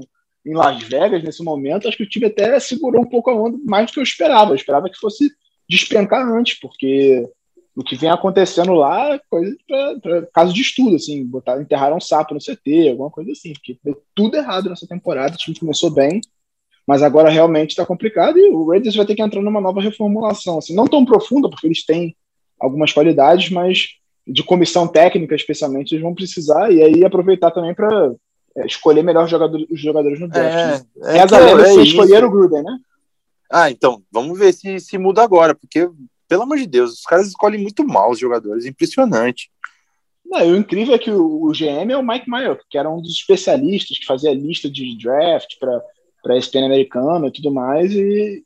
em 0.46 0.56
Las 0.56 0.82
Vegas 0.84 1.24
nesse 1.24 1.44
momento, 1.44 1.88
acho 1.88 1.98
que 1.98 2.04
o 2.04 2.10
time 2.10 2.26
até 2.26 2.60
segurou 2.60 3.02
um 3.02 3.10
pouco 3.10 3.30
a 3.30 3.36
onda 3.36 3.58
mais 3.66 3.88
do 3.88 3.94
que 3.94 4.00
eu 4.00 4.04
esperava. 4.04 4.52
Eu 4.52 4.56
esperava 4.56 4.90
que 4.90 4.98
fosse 4.98 5.30
despencar 5.70 6.28
antes, 6.28 6.58
porque 6.60 7.30
o 7.80 7.84
que 7.84 7.96
vem 7.96 8.10
acontecendo 8.10 8.74
lá 8.74 9.14
é 9.14 9.22
coisa 9.30 9.56
para 10.02 10.28
caso 10.34 10.54
de 10.54 10.62
estudo, 10.62 10.98
assim, 10.98 11.26
botar, 11.26 11.62
enterraram 11.62 11.96
um 11.96 12.02
sapo 12.02 12.34
no 12.34 12.40
CT, 12.42 12.90
alguma 12.90 13.10
coisa 13.10 13.32
assim, 13.32 13.54
porque 13.54 13.80
deu 13.82 14.02
tudo 14.14 14.36
errado 14.36 14.70
nessa 14.70 14.86
temporada, 14.86 15.36
o 15.36 15.38
time 15.38 15.58
começou 15.58 15.90
bem, 15.90 16.20
mas 16.86 17.02
agora 17.02 17.30
realmente 17.30 17.70
está 17.70 17.86
complicado 17.86 18.38
e 18.38 18.50
o 18.50 18.68
Raiders 18.68 18.98
vai 18.98 19.06
ter 19.06 19.16
que 19.16 19.22
entrar 19.22 19.42
numa 19.42 19.62
nova 19.62 19.80
reformulação, 19.80 20.58
assim, 20.58 20.76
não 20.76 20.88
tão 20.88 21.06
profunda, 21.06 21.50
porque 21.50 21.68
eles 21.68 21.86
têm 21.86 22.14
algumas 22.60 22.92
qualidades, 22.92 23.50
mas 23.50 23.92
de 24.28 24.44
comissão 24.44 24.86
técnica, 24.86 25.34
especialmente, 25.34 25.94
eles 25.94 26.04
vão 26.04 26.14
precisar 26.14 26.70
e 26.74 26.84
aí 26.84 27.06
aproveitar 27.06 27.50
também 27.50 27.74
para 27.74 28.14
é, 28.58 28.66
escolher 28.66 29.04
melhor 29.04 29.26
jogador, 29.26 29.66
os 29.72 29.80
jogadores 29.80 30.20
no 30.20 30.28
draft. 30.28 30.86
É, 31.02 31.12
é, 31.14 31.18
é, 31.18 31.80
é 31.80 31.82
escolher 31.82 32.26
o 32.26 32.30
Gruden, 32.30 32.62
né? 32.62 32.78
Ah, 33.50 33.72
então, 33.72 34.04
vamos 34.12 34.38
ver 34.38 34.54
se, 34.54 34.82
se 34.82 34.98
muda 34.98 35.24
agora, 35.24 35.56
porque, 35.56 35.90
pelo 36.30 36.44
amor 36.44 36.58
de 36.58 36.68
Deus, 36.68 36.94
os 36.94 37.04
caras 37.04 37.28
escolhem 37.28 37.62
muito 37.62 37.86
mal 37.86 38.12
os 38.12 38.20
jogadores, 38.20 38.66
impressionante. 38.66 39.52
Não, 40.26 40.48
o 40.48 40.56
incrível 40.56 40.96
é 40.96 41.00
que 41.00 41.12
o, 41.12 41.44
o 41.44 41.52
GM 41.52 41.92
é 41.92 41.98
o 41.98 42.06
Mike 42.06 42.30
Meyer, 42.30 42.58
que 42.70 42.78
era 42.78 42.90
um 42.90 43.02
dos 43.02 43.12
especialistas 43.12 43.98
que 43.98 44.06
fazia 44.06 44.34
lista 44.34 44.70
de 44.70 44.98
draft 44.98 45.58
para 45.60 45.82
para 46.22 46.38
ESPN 46.38 46.66
americana 46.66 47.28
e 47.28 47.32
tudo 47.32 47.52
mais, 47.52 47.94
e 47.94 48.44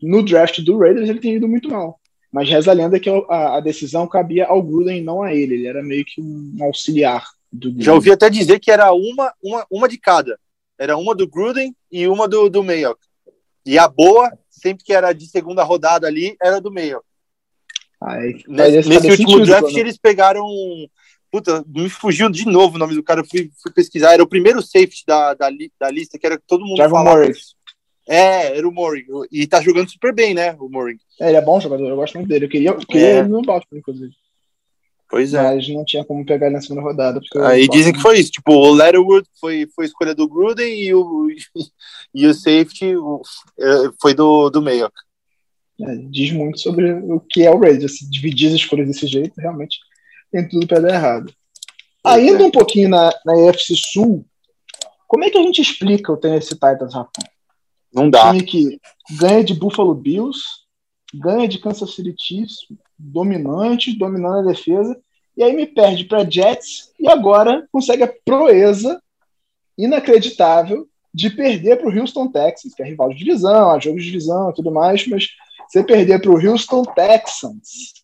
no 0.00 0.22
draft 0.22 0.60
do 0.60 0.78
Raiders 0.78 1.08
ele 1.08 1.20
tem 1.20 1.34
ido 1.34 1.48
muito 1.48 1.68
mal. 1.68 1.98
Mas 2.32 2.48
reza 2.48 2.70
a 2.70 2.74
lenda 2.74 3.00
que 3.00 3.10
a, 3.10 3.56
a 3.56 3.60
decisão 3.60 4.06
cabia 4.06 4.46
ao 4.46 4.62
Gruden, 4.62 5.02
não 5.02 5.22
a 5.22 5.34
ele. 5.34 5.54
Ele 5.54 5.66
era 5.66 5.82
meio 5.82 6.04
que 6.04 6.20
um 6.20 6.56
auxiliar 6.60 7.24
do 7.52 7.68
Gruden. 7.68 7.84
Já 7.84 7.94
ouvi 7.94 8.12
até 8.12 8.30
dizer 8.30 8.60
que 8.60 8.70
era 8.70 8.92
uma, 8.92 9.34
uma, 9.42 9.66
uma 9.68 9.88
de 9.88 9.98
cada. 9.98 10.38
Era 10.78 10.96
uma 10.96 11.14
do 11.14 11.28
Gruden 11.28 11.74
e 11.90 12.06
uma 12.06 12.28
do, 12.28 12.48
do 12.48 12.62
Mayock. 12.62 13.00
E 13.66 13.76
a 13.78 13.88
boa, 13.88 14.32
sempre 14.48 14.84
que 14.84 14.92
era 14.92 15.12
de 15.12 15.26
segunda 15.26 15.64
rodada 15.64 16.06
ali, 16.06 16.36
era 16.40 16.60
do 16.60 16.72
Mayock. 16.72 17.04
Aí, 18.02 18.42
nesse, 18.48 18.88
nesse 18.88 19.10
último 19.10 19.44
draft, 19.44 19.74
eles 19.76 19.98
pegaram. 19.98 20.46
Puta, 21.30 21.64
me 21.68 21.88
fugiu 21.88 22.28
de 22.28 22.44
novo 22.46 22.76
o 22.76 22.78
nome 22.78 22.94
do 22.94 23.02
cara. 23.02 23.20
Eu 23.20 23.26
fui, 23.26 23.50
fui 23.62 23.72
pesquisar. 23.72 24.12
Era 24.12 24.22
o 24.22 24.28
primeiro 24.28 24.62
safety 24.62 25.04
da, 25.06 25.34
da, 25.34 25.48
da 25.78 25.90
lista, 25.90 26.18
que 26.18 26.26
era 26.26 26.36
que 26.36 26.44
todo 26.46 26.64
mundo 26.64 26.78
falava. 26.78 27.18
Morris. 27.18 27.54
É, 28.08 28.56
era 28.56 28.68
o 28.68 28.72
Moring. 28.72 29.04
E 29.30 29.46
tá 29.46 29.60
jogando 29.60 29.88
super 29.88 30.12
bem, 30.12 30.34
né? 30.34 30.56
O 30.58 30.68
Moring. 30.68 30.98
É, 31.20 31.28
ele 31.28 31.36
é 31.36 31.40
bom 31.40 31.60
jogador, 31.60 31.88
eu 31.88 31.94
gosto 31.94 32.14
muito 32.14 32.28
dele. 32.28 32.46
Eu 32.46 32.48
queria, 32.48 32.70
eu 32.70 32.78
queria 32.78 33.06
é. 33.06 33.18
ele 33.18 33.28
no 33.28 33.42
Baltimore, 33.42 33.78
inclusive. 33.78 34.12
Pois 35.08 35.34
é. 35.34 35.42
Mas 35.42 35.68
não 35.68 35.84
tinha 35.84 36.04
como 36.04 36.24
pegar 36.26 36.46
ele 36.46 36.56
na 36.56 36.60
segunda 36.60 36.82
rodada. 36.82 37.20
Aí 37.44 37.68
dizem 37.68 37.92
que 37.92 38.00
foi 38.00 38.18
isso. 38.18 38.32
Tipo, 38.32 38.52
o 38.52 38.72
Letterwood 38.72 39.28
foi, 39.40 39.68
foi 39.74 39.84
escolha 39.84 40.14
do 40.14 40.28
Gruden 40.28 40.72
e 40.72 40.92
o, 40.92 41.28
e 42.14 42.26
o 42.26 42.34
safety 42.34 42.94
é, 43.58 43.90
foi 44.00 44.14
do, 44.14 44.50
do 44.50 44.62
Mayock. 44.62 44.94
É, 45.82 45.96
diz 46.10 46.32
muito 46.32 46.60
sobre 46.60 46.92
o 46.92 47.20
que 47.20 47.42
é 47.42 47.50
o 47.50 47.58
Raiders. 47.58 47.98
Se 47.98 48.10
dividir 48.10 48.48
as 48.48 48.54
escolhas 48.54 48.86
desse 48.86 49.06
jeito, 49.06 49.40
realmente 49.40 49.78
tem 50.30 50.48
tudo 50.48 50.66
para 50.66 50.80
dar 50.80 50.94
errado. 50.94 51.32
Ainda 52.04 52.44
um 52.44 52.50
pouquinho 52.50 52.88
na, 52.88 53.12
na 53.24 53.38
EFC 53.38 53.74
Sul, 53.76 54.24
como 55.06 55.24
é 55.24 55.30
que 55.30 55.38
a 55.38 55.42
gente 55.42 55.60
explica 55.60 56.12
o 56.12 56.16
Tennessee 56.16 56.54
Titans, 56.54 56.94
Rafa? 56.94 57.10
Não 57.92 58.08
dá. 58.08 58.30
time 58.30 58.42
que 58.44 58.80
ganha 59.18 59.42
de 59.42 59.54
Buffalo 59.54 59.94
Bills, 59.94 60.40
ganha 61.12 61.48
de 61.48 61.58
Kansas 61.58 61.94
City 61.94 62.14
Chiefs, 62.18 62.58
dominante, 62.98 63.96
dominando 63.98 64.38
a 64.38 64.52
defesa, 64.52 64.96
e 65.36 65.42
aí 65.42 65.54
me 65.54 65.66
perde 65.66 66.04
para 66.04 66.28
Jets 66.28 66.92
e 66.98 67.08
agora 67.08 67.66
consegue 67.72 68.02
a 68.02 68.12
proeza 68.24 69.02
inacreditável 69.76 70.86
de 71.12 71.30
perder 71.30 71.76
para 71.76 71.88
o 71.88 71.98
Houston 71.98 72.28
Texans, 72.28 72.74
que 72.74 72.82
é 72.82 72.86
rival 72.86 73.08
de 73.10 73.16
divisão, 73.16 73.80
jogo 73.80 73.98
de 73.98 74.04
divisão 74.04 74.50
e 74.50 74.54
tudo 74.54 74.70
mais, 74.70 75.06
mas 75.08 75.26
você 75.70 75.84
perder 75.84 76.20
para 76.20 76.30
o 76.30 76.48
Houston 76.48 76.82
Texans 76.82 77.94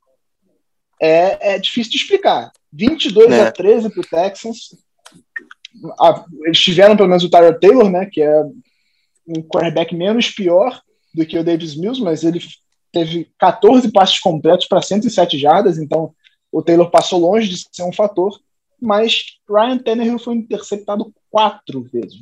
é, 1.03 1.55
é 1.55 1.59
difícil 1.59 1.93
de 1.93 1.99
explicar. 1.99 2.53
22 2.73 3.33
é. 3.33 3.41
a 3.43 3.53
13 3.53 3.91
para 3.91 4.01
o 4.01 4.07
Texans. 4.07 4.75
eles 6.45 6.59
tiveram 6.59 6.97
pelo 6.97 7.09
menos 7.09 7.25
o 7.25 7.31
Tyler 7.31 7.59
Taylor, 7.59 7.91
né, 7.91 8.07
que 8.07 8.23
é 8.23 8.43
um 9.27 9.43
quarterback 9.43 9.95
menos 9.95 10.31
pior 10.31 10.81
do 11.13 11.27
que 11.27 11.39
o 11.39 11.45
Davis 11.45 11.77
Mills, 11.77 12.01
mas 12.01 12.23
ele 12.23 12.41
teve 12.93 13.31
14 13.39 13.91
passes 13.91 14.19
completos 14.21 14.67
para 14.67 14.81
107 14.81 15.39
jardas, 15.39 15.79
então 15.79 16.15
o 16.53 16.63
Taylor 16.63 16.91
passou 16.91 17.19
longe 17.19 17.49
de 17.49 17.67
ser 17.71 17.83
um 17.83 17.93
fator, 17.93 18.39
mas 18.81 19.39
Ryan 19.49 19.79
Tannehill 19.79 20.19
foi 20.19 20.35
interceptado 20.35 21.13
quatro 21.31 21.83
vezes. 21.83 22.21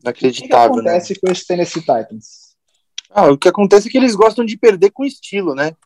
Inacreditável, 0.00 0.72
o 0.72 0.76
que, 0.76 0.82
que 0.82 0.88
acontece 0.88 1.12
né? 1.12 1.18
com 1.20 1.32
esse 1.32 1.46
Tennessee 1.46 1.80
Titans? 1.80 2.41
Ah, 3.14 3.30
o 3.30 3.38
que 3.38 3.48
acontece 3.48 3.88
é 3.88 3.90
que 3.90 3.98
eles 3.98 4.14
gostam 4.14 4.44
de 4.44 4.56
perder 4.56 4.90
com 4.90 5.04
estilo, 5.04 5.54
né? 5.54 5.76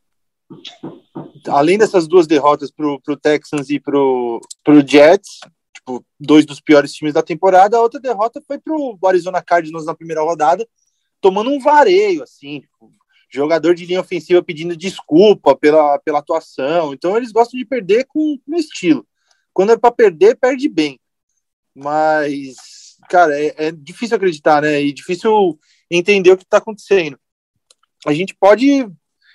Além 1.49 1.77
dessas 1.77 2.07
duas 2.07 2.27
derrotas 2.27 2.71
pro, 2.71 3.01
pro 3.01 3.17
Texans 3.17 3.69
e 3.69 3.81
pro, 3.81 4.41
pro 4.63 4.87
Jets, 4.87 5.41
tipo, 5.75 6.05
dois 6.19 6.47
dos 6.47 6.61
piores 6.61 6.93
times 6.93 7.15
da 7.15 7.23
temporada. 7.23 7.77
A 7.77 7.81
outra 7.81 8.01
derrota 8.01 8.41
foi 8.47 8.59
pro 8.59 8.99
Arizona 9.05 9.43
Cardinals 9.43 9.87
na 9.87 9.95
primeira 9.95 10.23
rodada, 10.23 10.67
tomando 11.21 11.51
um 11.51 11.59
vareio, 11.59 12.23
assim, 12.23 12.61
tipo, 12.61 12.91
jogador 13.29 13.75
de 13.75 13.87
linha 13.87 14.01
ofensiva 14.01 14.43
pedindo 14.43 14.77
desculpa 14.77 15.57
pela, 15.57 15.99
pela 15.99 16.21
atuação. 16.21 16.93
Então 16.93 17.17
eles 17.17 17.33
gostam 17.33 17.59
de 17.59 17.65
perder 17.65 18.05
com, 18.07 18.39
com 18.39 18.55
estilo. 18.55 19.07
Quando 19.53 19.73
é 19.73 19.77
para 19.77 19.91
perder, 19.91 20.37
perde 20.37 20.69
bem. 20.69 21.01
Mas, 21.75 22.57
cara, 23.09 23.39
é, 23.41 23.55
é, 23.57 23.73
difícil 23.73 24.17
acreditar, 24.17 24.63
né? 24.63 24.81
E 24.81 24.93
difícil 24.93 25.59
entender 25.91 26.31
o 26.33 26.37
que 26.37 26.45
está 26.45 26.59
acontecendo. 26.59 27.19
A 28.07 28.13
gente 28.13 28.35
pode 28.35 28.87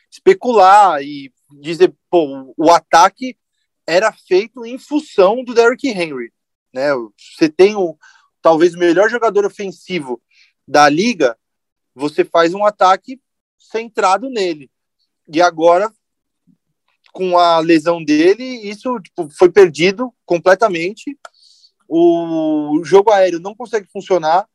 especular 0.10 1.01
e 1.01 1.31
dizer, 1.62 1.93
pô, 2.10 2.53
o 2.58 2.70
ataque 2.70 3.38
era 3.88 4.12
feito 4.12 4.65
em 4.65 4.77
função 4.77 5.43
do 5.43 5.53
Derrick 5.53 5.88
Henry. 5.88 6.31
Né? 6.74 6.89
Você 7.36 7.50
tem 7.50 7.75
o, 7.75 7.98
talvez 8.41 8.74
o 8.74 8.79
melhor 8.79 9.10
jogador 9.10 9.46
ofensivo 9.46 10.22
da 10.67 10.88
liga, 10.88 11.38
você 11.93 12.24
faz 12.24 12.53
um 12.53 12.65
ataque 12.65 13.20
centrado 13.58 14.29
nele. 14.29 14.70
E 15.34 15.41
agora, 15.41 15.91
com 17.12 17.38
a 17.38 17.60
lesão 17.60 18.03
dele, 18.03 18.43
isso 18.43 19.00
tipo, 19.00 19.29
foi 19.29 19.51
perdido 19.51 20.13
completamente. 20.25 21.17
O 21.88 22.81
jogo 22.84 23.12
aéreo 23.12 23.39
não 23.39 23.55
consegue 23.55 23.88
funcionar. 23.91 24.48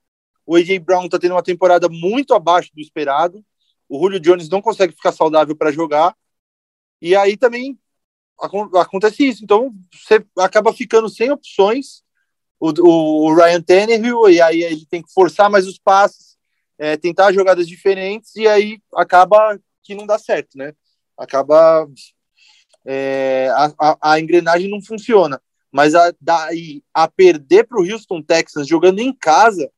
O 0.47 0.55
AJ 0.55 0.79
Brown 0.79 1.07
está 1.07 1.19
tendo 1.19 1.33
uma 1.33 1.43
temporada 1.43 1.89
muito 1.89 2.33
abaixo 2.33 2.71
do 2.73 2.81
esperado. 2.81 3.45
O 3.89 3.99
Julio 3.99 4.21
Jones 4.21 4.49
não 4.49 4.63
consegue 4.63 4.95
ficar 4.95 5.13
saudável 5.13 5.57
para 5.57 5.73
jogar. 5.73 6.17
E 7.03 7.17
aí 7.17 7.37
também 7.37 7.79
acontece 8.39 9.27
isso. 9.27 9.43
Então 9.43 9.75
você 9.93 10.25
acaba 10.39 10.73
ficando 10.73 11.09
sem 11.09 11.31
opções. 11.31 12.05
O, 12.59 12.71
o, 12.81 13.27
o 13.27 13.35
Ryan 13.35 13.61
Tannehill, 13.61 14.31
e 14.31 14.41
aí 14.41 14.63
ele 14.63 14.87
tem 14.87 15.03
que 15.03 15.13
forçar 15.13 15.51
mais 15.51 15.67
os 15.67 15.79
passes, 15.79 16.39
é, 16.79 16.97
tentar 16.97 17.31
jogadas 17.31 17.69
diferentes, 17.69 18.35
e 18.35 18.49
aí 18.49 18.81
acaba 18.95 19.61
que 19.83 19.95
não 19.95 20.07
dá 20.07 20.19
certo, 20.19 20.57
né? 20.57 20.73
Acaba. 21.19 21.87
É, 22.85 23.51
a, 23.53 23.73
a, 23.79 24.13
a, 24.13 24.21
engrenagem 24.21 24.71
não 24.71 24.81
funciona. 24.81 25.41
Mas 25.71 25.95
a, 25.95 26.15
daí 26.21 26.83
a 26.95 27.09
perder 27.09 27.65
para 27.65 27.79
o 27.79 27.85
Houston 27.85 28.23
Texans 28.23 28.67
jogando 28.67 29.01
em 29.01 29.13
casa, 29.13 29.71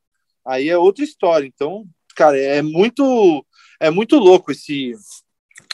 aí 0.48 0.68
é 0.68 0.78
outra 0.78 1.04
história. 1.04 1.46
Então, 1.46 1.84
cara, 2.16 2.38
é 2.38 2.62
muito 2.62 3.44
é 3.80 3.90
muito 3.90 4.16
louco 4.16 4.50
esse 4.50 4.92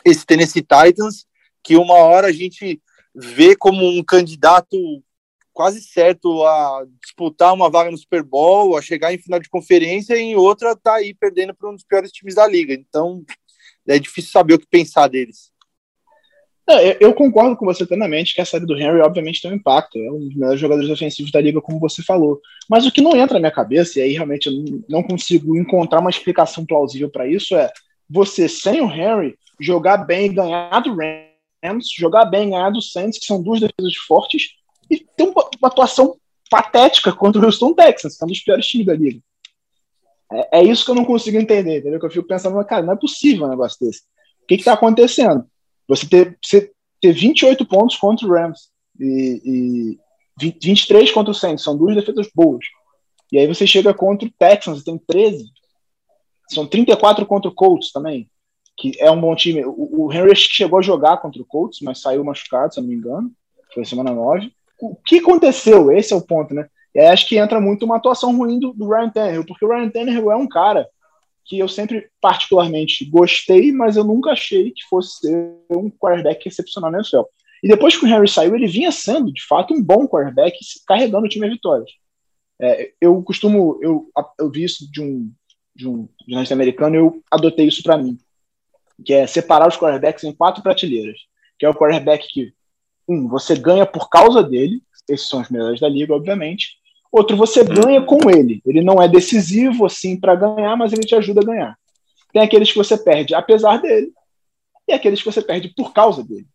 esse 0.04 0.26
Tennessee 0.26 0.62
Titans 0.62 1.26
que 1.62 1.76
uma 1.76 1.94
hora 1.94 2.26
a 2.26 2.32
gente 2.32 2.82
vê 3.14 3.56
como 3.56 3.86
um 3.86 4.02
candidato 4.04 4.76
quase 5.52 5.80
certo 5.80 6.44
a 6.44 6.84
disputar 7.00 7.54
uma 7.54 7.70
vaga 7.70 7.90
no 7.90 7.96
Super 7.96 8.24
Bowl, 8.24 8.76
a 8.76 8.82
chegar 8.82 9.14
em 9.14 9.18
final 9.18 9.38
de 9.38 9.48
conferência, 9.48 10.16
e 10.16 10.20
em 10.20 10.36
outra 10.36 10.74
tá 10.74 10.94
aí 10.96 11.14
perdendo 11.14 11.54
para 11.54 11.70
um 11.70 11.74
dos 11.74 11.84
piores 11.84 12.10
times 12.10 12.34
da 12.34 12.46
liga. 12.46 12.74
Então 12.74 13.24
é 13.86 13.98
difícil 13.98 14.32
saber 14.32 14.54
o 14.54 14.58
que 14.58 14.66
pensar 14.66 15.08
deles. 15.08 15.53
É, 16.68 17.04
eu 17.04 17.12
concordo 17.12 17.56
com 17.56 17.66
você 17.66 17.84
plenamente 17.84 18.34
que 18.34 18.40
a 18.40 18.44
série 18.44 18.64
do 18.64 18.76
Henry 18.76 19.00
obviamente 19.00 19.42
tem 19.42 19.50
um 19.50 19.54
impacto, 19.54 19.98
é 19.98 20.10
um 20.10 20.18
dos 20.18 20.34
melhores 20.34 20.58
jogadores 20.58 20.90
ofensivos 20.90 21.30
da 21.30 21.40
liga, 21.40 21.60
como 21.60 21.78
você 21.78 22.02
falou. 22.02 22.40
Mas 22.68 22.86
o 22.86 22.92
que 22.92 23.02
não 23.02 23.14
entra 23.14 23.34
na 23.34 23.40
minha 23.40 23.52
cabeça, 23.52 23.98
e 23.98 24.02
aí 24.02 24.12
realmente 24.12 24.46
eu 24.46 24.82
não 24.88 25.02
consigo 25.02 25.56
encontrar 25.58 26.00
uma 26.00 26.08
explicação 26.08 26.64
plausível 26.64 27.10
para 27.10 27.28
isso, 27.28 27.54
é 27.54 27.70
você 28.08 28.48
sem 28.48 28.80
o 28.80 28.90
Henry 28.90 29.36
jogar 29.60 29.98
bem 29.98 30.26
e 30.26 30.34
ganhar 30.34 30.80
do 30.80 30.96
Rams 30.96 31.90
jogar 31.94 32.24
bem, 32.24 32.50
ganhar 32.50 32.70
do 32.70 32.80
Saints, 32.80 33.18
que 33.18 33.26
são 33.26 33.42
duas 33.42 33.60
defesas 33.60 33.96
fortes, 34.06 34.54
e 34.90 34.98
ter 34.98 35.24
uma, 35.24 35.48
uma 35.60 35.68
atuação 35.68 36.16
patética 36.50 37.12
contra 37.12 37.40
o 37.40 37.44
Houston 37.44 37.74
Texans, 37.74 38.16
que 38.16 38.24
é 38.24 38.26
um 38.26 38.28
dos 38.28 38.40
piores 38.40 38.66
times 38.66 38.86
da 38.86 38.94
liga. 38.94 39.20
É, 40.32 40.60
é, 40.60 40.62
isso 40.62 40.84
que 40.84 40.90
eu 40.90 40.94
não 40.94 41.04
consigo 41.04 41.36
entender, 41.36 41.78
entendeu? 41.78 42.00
Que 42.00 42.06
eu 42.06 42.10
fico 42.10 42.26
pensando, 42.26 42.62
cara, 42.64 42.82
não 42.82 42.94
é 42.94 42.96
possível 42.96 43.46
um 43.46 43.50
negócio 43.50 43.78
desse. 43.84 44.00
O 44.42 44.46
que 44.46 44.54
está 44.54 44.72
acontecendo? 44.72 45.46
Você 45.88 46.08
ter, 46.08 46.38
você 46.42 46.72
ter 47.00 47.12
28 47.12 47.66
pontos 47.66 47.96
contra 47.96 48.26
o 48.26 48.30
Rams 48.30 48.70
e, 48.98 49.98
e 50.40 50.50
23 50.60 51.10
contra 51.10 51.30
o 51.30 51.34
Saints, 51.34 51.64
são 51.64 51.76
duas 51.76 51.94
defesas 51.94 52.28
boas. 52.34 52.64
E 53.30 53.38
aí 53.38 53.46
você 53.46 53.66
chega 53.66 53.92
contra 53.92 54.28
o 54.28 54.32
Texans 54.38 54.84
tem 54.84 54.98
13. 54.98 55.44
São 56.50 56.66
34 56.66 57.26
contra 57.26 57.50
o 57.50 57.54
Colts 57.54 57.90
também 57.90 58.28
que 58.76 58.92
é 58.98 59.10
um 59.10 59.20
bom 59.20 59.34
time. 59.34 59.64
O, 59.64 60.06
o 60.06 60.12
Henry 60.12 60.34
chegou 60.34 60.78
a 60.78 60.82
jogar 60.82 61.18
contra 61.18 61.40
o 61.40 61.44
Colts, 61.44 61.80
mas 61.82 62.00
saiu 62.00 62.24
machucado, 62.24 62.74
se 62.74 62.80
não 62.80 62.88
me 62.88 62.94
engano. 62.94 63.30
Foi 63.72 63.84
semana 63.84 64.12
9. 64.12 64.52
O 64.80 64.96
que 64.96 65.18
aconteceu? 65.18 65.92
Esse 65.92 66.12
é 66.12 66.16
o 66.16 66.22
ponto, 66.22 66.54
né? 66.54 66.66
E 66.94 67.00
aí 67.00 67.06
acho 67.06 67.26
que 67.26 67.36
entra 67.36 67.60
muito 67.60 67.84
uma 67.84 67.96
atuação 67.96 68.36
ruim 68.36 68.58
do, 68.58 68.72
do 68.72 68.88
Ryan 68.88 69.10
Tannehill, 69.10 69.46
porque 69.46 69.64
o 69.64 69.68
Ryan 69.68 69.90
Tannehill 69.90 70.30
é 70.30 70.36
um 70.36 70.48
cara 70.48 70.88
que 71.44 71.58
eu 71.58 71.68
sempre 71.68 72.08
particularmente 72.20 73.04
gostei, 73.04 73.70
mas 73.72 73.96
eu 73.96 74.04
nunca 74.04 74.30
achei 74.30 74.70
que 74.70 74.84
fosse 74.88 75.18
ser 75.18 75.56
um 75.70 75.90
quarterback 75.90 76.46
excepcional 76.46 76.90
no 76.90 76.98
NFL. 76.98 77.22
E 77.62 77.68
depois 77.68 77.96
que 77.96 78.04
o 78.04 78.08
Henry 78.08 78.28
saiu, 78.28 78.54
ele 78.54 78.66
vinha 78.66 78.90
sendo, 78.90 79.32
de 79.32 79.44
fato, 79.46 79.74
um 79.74 79.82
bom 79.82 80.06
quarterback, 80.06 80.58
carregando 80.86 81.26
o 81.26 81.28
time 81.28 81.46
a 81.46 81.50
vitórias. 81.50 81.90
É, 82.60 82.92
eu 83.00 83.22
costumo, 83.22 83.78
eu, 83.82 84.08
eu 84.38 84.50
vi 84.50 84.64
isso 84.64 84.90
de 84.90 85.00
um, 85.00 85.30
de 85.74 85.88
um 85.88 86.08
jornalista 86.26 86.54
americano, 86.54 86.96
eu 86.96 87.22
adotei 87.30 87.66
isso 87.66 87.82
para 87.82 87.98
mim 87.98 88.18
que 89.02 89.14
é 89.14 89.26
separar 89.26 89.68
os 89.68 89.76
quarterbacks 89.76 90.24
em 90.24 90.32
quatro 90.32 90.62
prateleiras, 90.62 91.18
que 91.58 91.64
é 91.64 91.68
o 91.68 91.74
quarterback 91.74 92.26
que 92.28 92.52
um, 93.08 93.28
você 93.28 93.56
ganha 93.56 93.86
por 93.86 94.08
causa 94.08 94.42
dele, 94.42 94.82
esses 95.08 95.28
são 95.28 95.40
os 95.40 95.50
melhores 95.50 95.80
da 95.80 95.88
liga, 95.88 96.14
obviamente. 96.14 96.78
Outro, 97.14 97.36
você 97.36 97.62
ganha 97.62 98.02
com 98.02 98.28
ele. 98.28 98.60
Ele 98.66 98.82
não 98.82 99.00
é 99.00 99.06
decisivo 99.06 99.86
assim 99.86 100.18
para 100.18 100.34
ganhar, 100.34 100.76
mas 100.76 100.92
ele 100.92 101.06
te 101.06 101.14
ajuda 101.14 101.42
a 101.42 101.44
ganhar. 101.44 101.78
Tem 102.32 102.42
aqueles 102.42 102.72
que 102.72 102.76
você 102.76 102.98
perde 102.98 103.36
apesar 103.36 103.80
dele, 103.80 104.12
e 104.88 104.92
aqueles 104.92 105.20
que 105.20 105.30
você 105.30 105.40
perde 105.40 105.72
por 105.76 105.92
causa 105.92 106.24
dele. 106.24 106.48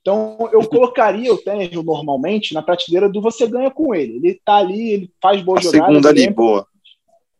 Então, 0.00 0.36
eu 0.52 0.68
colocaria 0.68 1.32
o 1.32 1.38
Tannehill 1.38 1.84
normalmente 1.84 2.52
na 2.52 2.60
prateleira 2.60 3.08
do 3.08 3.22
você 3.22 3.46
ganha 3.46 3.70
com 3.70 3.94
ele. 3.94 4.16
Ele 4.16 4.40
tá 4.44 4.56
ali, 4.56 4.90
ele 4.90 5.12
faz 5.22 5.40
boas 5.42 5.62
jogadas. 5.62 5.86
Segunda 5.86 6.08
ali, 6.08 6.30
boa. 6.30 6.66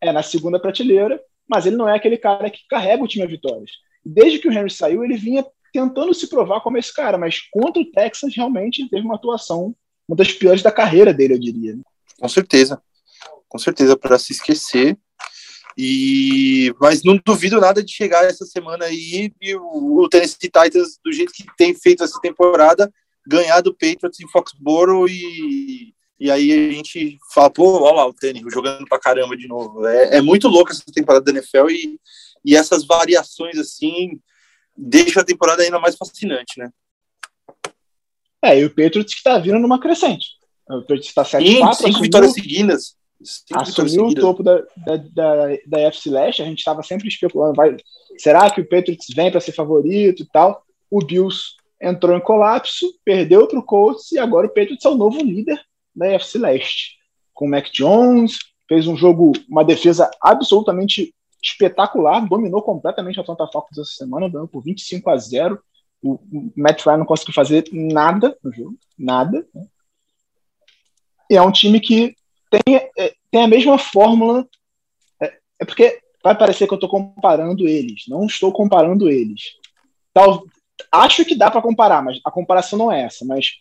É, 0.00 0.12
na 0.12 0.22
segunda 0.22 0.60
prateleira, 0.60 1.20
mas 1.48 1.66
ele 1.66 1.74
não 1.74 1.88
é 1.88 1.96
aquele 1.96 2.18
cara 2.18 2.48
que 2.48 2.60
carrega 2.68 3.02
o 3.02 3.08
time 3.08 3.24
a 3.24 3.28
vitórias. 3.28 3.72
Desde 4.06 4.38
que 4.38 4.46
o 4.46 4.52
Henry 4.52 4.70
saiu, 4.70 5.02
ele 5.02 5.16
vinha 5.16 5.44
tentando 5.72 6.14
se 6.14 6.28
provar 6.28 6.60
como 6.60 6.78
esse 6.78 6.94
cara, 6.94 7.18
mas 7.18 7.40
contra 7.50 7.82
o 7.82 7.90
Texas 7.90 8.32
realmente 8.36 8.88
teve 8.88 9.04
uma 9.04 9.16
atuação, 9.16 9.74
uma 10.06 10.16
das 10.16 10.30
piores 10.30 10.62
da 10.62 10.70
carreira 10.70 11.12
dele, 11.12 11.34
eu 11.34 11.40
diria. 11.40 11.76
Com 12.20 12.28
certeza. 12.28 12.80
Com 13.48 13.58
certeza, 13.58 13.96
para 13.96 14.18
se 14.18 14.32
esquecer. 14.32 14.96
E 15.76 16.74
mas 16.80 17.02
não 17.02 17.18
duvido 17.24 17.60
nada 17.60 17.82
de 17.82 17.92
chegar 17.92 18.24
essa 18.24 18.44
semana 18.44 18.84
aí 18.84 19.32
e 19.40 19.54
o, 19.56 20.08
Tennessee 20.08 20.50
Titans 20.50 20.98
do 21.02 21.12
jeito 21.12 21.32
que 21.32 21.44
tem 21.56 21.74
feito 21.74 22.02
essa 22.02 22.20
temporada 22.20 22.92
ganhar 23.26 23.60
do 23.60 23.72
Patriots 23.72 24.20
em 24.20 24.28
Foxborough 24.28 25.08
e 25.08 25.94
e 26.18 26.30
aí 26.30 26.52
a 26.52 26.72
gente 26.72 27.18
fala, 27.32 27.48
pô, 27.48 27.82
olha 27.82 27.96
lá 27.96 28.06
o 28.06 28.12
Tênis 28.12 28.42
jogando 28.52 28.86
pra 28.86 29.00
caramba 29.00 29.34
de 29.34 29.48
novo. 29.48 29.86
É, 29.86 30.18
é 30.18 30.20
muito 30.20 30.48
louco 30.48 30.70
essa 30.70 30.82
temporada 30.92 31.24
da 31.24 31.30
NFL 31.32 31.70
e, 31.70 31.98
e 32.44 32.54
essas 32.54 32.84
variações 32.84 33.56
assim 33.56 34.20
deixam 34.76 35.22
a 35.22 35.24
temporada 35.24 35.62
ainda 35.62 35.80
mais 35.80 35.96
fascinante, 35.96 36.58
né? 36.58 36.70
É, 38.42 38.60
e 38.60 38.66
o 38.66 38.68
Patriots 38.68 39.14
que 39.14 39.22
tá 39.22 39.38
vindo 39.38 39.58
numa 39.58 39.80
crescente. 39.80 40.39
O 40.70 40.80
Patriots 40.82 41.08
está 41.08 41.24
7 41.24 41.44
Cinco, 41.44 41.74
cinco 41.74 42.00
vitórias 42.00 42.32
seguidas. 42.32 42.94
Cinco 43.22 43.60
assumiu 43.60 44.06
o 44.06 44.14
topo 44.14 44.42
da, 44.42 44.58
da, 44.86 44.96
da, 44.96 45.46
da 45.66 45.80
FC 45.80 46.10
Leste, 46.10 46.42
a 46.42 46.46
gente 46.46 46.58
estava 46.58 46.82
sempre 46.82 47.06
especulando, 47.08 47.54
vai, 47.54 47.76
será 48.16 48.48
que 48.50 48.62
o 48.62 48.68
Patriots 48.68 49.08
vem 49.14 49.30
para 49.30 49.40
ser 49.40 49.52
favorito 49.52 50.22
e 50.22 50.26
tal? 50.26 50.64
O 50.90 51.04
Bills 51.04 51.50
entrou 51.80 52.16
em 52.16 52.20
colapso, 52.20 52.86
perdeu 53.04 53.46
para 53.46 53.58
o 53.58 53.62
Colts 53.62 54.12
e 54.12 54.18
agora 54.18 54.46
o 54.46 54.50
Patriots 54.50 54.84
é 54.84 54.88
o 54.88 54.96
novo 54.96 55.22
líder 55.22 55.60
da 55.94 56.08
NFC 56.08 56.38
Leste. 56.38 56.98
Com 57.34 57.46
o 57.46 57.50
Mac 57.50 57.70
Jones, 57.72 58.38
fez 58.68 58.86
um 58.86 58.96
jogo, 58.96 59.32
uma 59.48 59.64
defesa 59.64 60.10
absolutamente 60.22 61.14
espetacular, 61.42 62.20
dominou 62.26 62.62
completamente 62.62 63.18
a 63.18 63.22
Atlanta 63.22 63.48
Falcons 63.52 63.78
essa 63.78 63.92
semana, 63.92 64.28
dando 64.28 64.48
por 64.48 64.62
25 64.62 65.10
a 65.10 65.16
0. 65.16 65.58
O, 66.02 66.14
o 66.14 66.52
Matt 66.56 66.84
Ryan 66.84 66.98
não 66.98 67.06
conseguiu 67.06 67.34
fazer 67.34 67.64
nada 67.72 68.36
no 68.42 68.52
jogo, 68.52 68.78
nada. 68.98 69.46
Né? 69.54 69.66
E 71.30 71.36
é 71.36 71.42
um 71.42 71.52
time 71.52 71.78
que 71.78 72.16
tem, 72.50 72.76
é, 72.98 73.14
tem 73.30 73.44
a 73.44 73.48
mesma 73.48 73.78
fórmula. 73.78 74.44
É, 75.22 75.32
é, 75.60 75.64
porque 75.64 76.00
vai 76.22 76.36
parecer 76.36 76.66
que 76.66 76.74
eu 76.74 76.76
estou 76.76 76.90
comparando 76.90 77.68
eles. 77.68 78.02
Não 78.08 78.26
estou 78.26 78.52
comparando 78.52 79.08
eles. 79.08 79.52
Tal, 80.12 80.44
acho 80.90 81.24
que 81.24 81.36
dá 81.36 81.48
para 81.48 81.62
comparar, 81.62 82.02
mas 82.02 82.18
a 82.24 82.30
comparação 82.32 82.76
não 82.76 82.90
é 82.90 83.02
essa. 83.02 83.24
Mas 83.24 83.52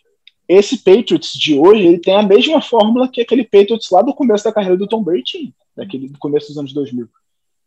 esse 0.48 0.80
Patriots 0.80 1.34
de 1.34 1.60
hoje, 1.60 1.86
ele 1.86 2.00
tem 2.00 2.16
a 2.16 2.24
mesma 2.24 2.60
fórmula 2.60 3.08
que 3.08 3.22
aquele 3.22 3.44
Patriots 3.44 3.92
lá 3.92 4.02
do 4.02 4.16
começo 4.16 4.44
da 4.44 4.52
carreira 4.52 4.76
do 4.76 4.88
Tom 4.88 5.04
Brady, 5.04 5.54
daquele 5.78 6.10
do 6.10 6.18
começo 6.18 6.48
dos 6.48 6.58
anos 6.58 6.74
2000, 6.74 7.08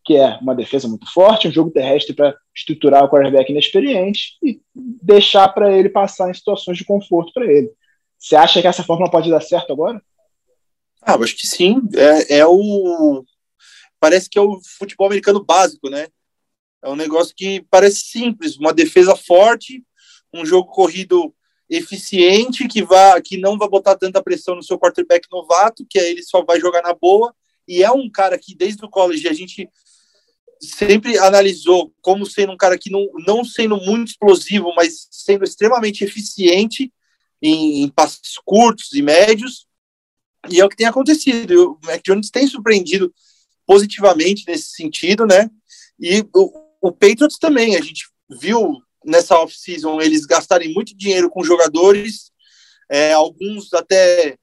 que 0.05 0.17
é 0.17 0.37
uma 0.39 0.53
defesa 0.53 0.89
muito 0.89 1.11
forte, 1.13 1.47
um 1.47 1.53
jogo 1.53 1.71
terrestre 1.71 2.13
para 2.13 2.37
estruturar 2.53 3.05
o 3.05 3.09
quarterback 3.09 3.53
inexperiente 3.53 4.37
e 4.43 4.61
deixar 4.75 5.49
para 5.51 5.73
ele 5.73 5.89
passar 5.89 6.29
em 6.29 6.35
situações 6.35 6.77
de 6.77 6.85
conforto 6.85 7.33
para 7.33 7.47
ele. 7.47 7.71
Você 8.23 8.37
acha 8.37 8.63
que 8.63 8.69
essa 8.69 8.85
fórmula 8.85 9.11
pode 9.11 9.29
dar 9.29 9.41
certo 9.41 9.73
agora? 9.73 10.01
Ah, 11.03 11.17
acho 11.17 11.37
que 11.37 11.45
sim. 11.45 11.83
É, 11.97 12.39
é 12.39 12.47
o 12.47 13.25
parece 13.99 14.31
que 14.31 14.39
é 14.39 14.41
o 14.41 14.61
futebol 14.79 15.09
americano 15.09 15.45
básico, 15.45 15.91
né? 15.91 16.07
É 16.81 16.89
um 16.89 16.95
negócio 16.95 17.35
que 17.37 17.65
parece 17.69 18.05
simples, 18.05 18.57
uma 18.57 18.73
defesa 18.73 19.17
forte, 19.17 19.85
um 20.33 20.47
jogo 20.47 20.71
corrido 20.71 21.35
eficiente 21.69 22.69
que 22.69 22.83
vá 22.83 23.21
que 23.21 23.37
não 23.37 23.59
vai 23.59 23.69
botar 23.69 23.97
tanta 23.97 24.23
pressão 24.23 24.55
no 24.55 24.63
seu 24.63 24.79
quarterback 24.79 25.27
novato, 25.31 25.85
que 25.89 25.99
aí 25.99 26.11
ele 26.11 26.23
só 26.23 26.45
vai 26.45 26.61
jogar 26.61 26.83
na 26.83 26.95
boa, 26.95 27.35
e 27.67 27.83
é 27.83 27.91
um 27.91 28.09
cara 28.09 28.39
que 28.39 28.55
desde 28.55 28.85
o 28.85 28.91
college 28.91 29.27
a 29.27 29.33
gente 29.33 29.69
sempre 30.61 31.19
analisou 31.19 31.93
como 32.01 32.25
sendo 32.25 32.53
um 32.53 32.57
cara 32.57 32.79
que 32.79 32.91
não, 32.91 33.09
não 33.27 33.45
sendo 33.45 33.77
muito 33.79 34.11
explosivo, 34.11 34.73
mas 34.77 35.09
sendo 35.11 35.43
extremamente 35.43 36.05
eficiente 36.05 36.93
em, 37.43 37.83
em 37.83 37.89
passes 37.89 38.39
curtos 38.45 38.93
e 38.93 39.03
médios, 39.03 39.67
e 40.49 40.61
é 40.61 40.65
o 40.65 40.69
que 40.69 40.77
tem 40.77 40.87
acontecido. 40.87 41.79
O 41.83 41.87
Mac 41.87 42.01
Jones 42.05 42.31
tem 42.31 42.47
surpreendido 42.47 43.13
positivamente 43.67 44.45
nesse 44.47 44.71
sentido, 44.71 45.27
né? 45.27 45.51
E 45.99 46.25
o, 46.35 46.53
o 46.81 46.93
Patriots 46.93 47.39
também, 47.39 47.77
a 47.77 47.81
gente 47.81 48.09
viu 48.41 48.81
nessa 49.05 49.39
off-season 49.39 50.01
eles 50.01 50.25
gastarem 50.25 50.73
muito 50.73 50.97
dinheiro 50.97 51.29
com 51.29 51.45
jogadores, 51.45 52.31
é, 52.91 53.13
alguns 53.13 53.73
até 53.73 54.37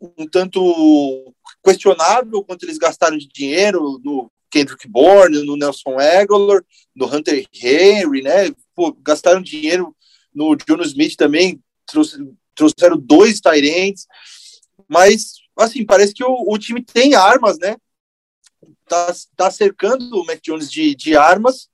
um 0.00 0.26
tanto 0.26 1.32
questionável 1.64 2.42
quanto 2.42 2.64
eles 2.64 2.78
gastaram 2.78 3.16
de 3.16 3.28
dinheiro 3.28 4.00
no 4.04 4.30
Kendrick 4.50 4.88
Bourne, 4.88 5.44
no 5.44 5.56
Nelson 5.56 5.98
Aguilar, 5.98 6.62
no 6.94 7.06
Hunter 7.06 7.46
Henry, 7.54 8.22
né? 8.22 8.52
Pô, 8.74 8.92
gastaram 8.92 9.40
dinheiro 9.40 9.94
no 10.34 10.56
Jonas 10.68 10.88
Smith 10.88 11.16
também, 11.16 11.60
trouxeram 12.54 12.98
dois 12.98 13.40
Tyrants, 13.40 14.06
mas 14.88 15.34
assim, 15.56 15.84
parece 15.84 16.12
que 16.14 16.24
o, 16.24 16.44
o 16.48 16.58
time 16.58 16.82
tem 16.82 17.14
armas, 17.14 17.58
né? 17.58 17.76
Tá, 18.86 19.14
tá 19.36 19.50
cercando 19.50 20.20
o 20.20 20.26
Mac 20.26 20.40
Jones 20.42 20.70
de, 20.70 20.94
de 20.94 21.16
armas 21.16 21.68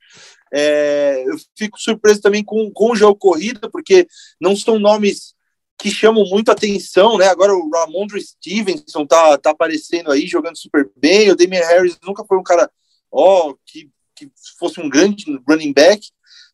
é, 0.53 1.25
eu 1.27 1.37
fico 1.57 1.81
surpreso 1.81 2.21
também 2.21 2.43
com, 2.43 2.71
com 2.71 2.93
o 2.93 2.97
jogo 2.97 3.17
corrido, 3.17 3.71
porque 3.71 4.07
não 4.41 4.57
são 4.57 4.79
nomes 4.79 5.35
que 5.79 5.91
chamam 5.91 6.25
muito 6.25 6.51
atenção, 6.51 7.19
né? 7.19 7.27
Agora 7.29 7.55
o 7.55 7.71
Ramondre 7.71 8.21
Stevenson 8.21 9.07
tá, 9.07 9.39
tá 9.39 9.51
aparecendo 9.51 10.11
aí, 10.11 10.27
jogando 10.27 10.59
super 10.59 10.91
bem. 10.97 11.31
O 11.31 11.37
Damian 11.37 11.65
Harris 11.65 11.99
nunca 12.03 12.25
foi 12.25 12.37
um 12.37 12.43
cara, 12.43 12.71
ó, 13.13 13.55
que, 13.65 13.89
que 14.15 14.31
fosse 14.59 14.81
um 14.81 14.89
grande 14.89 15.25
running 15.49 15.73
back. 15.73 16.09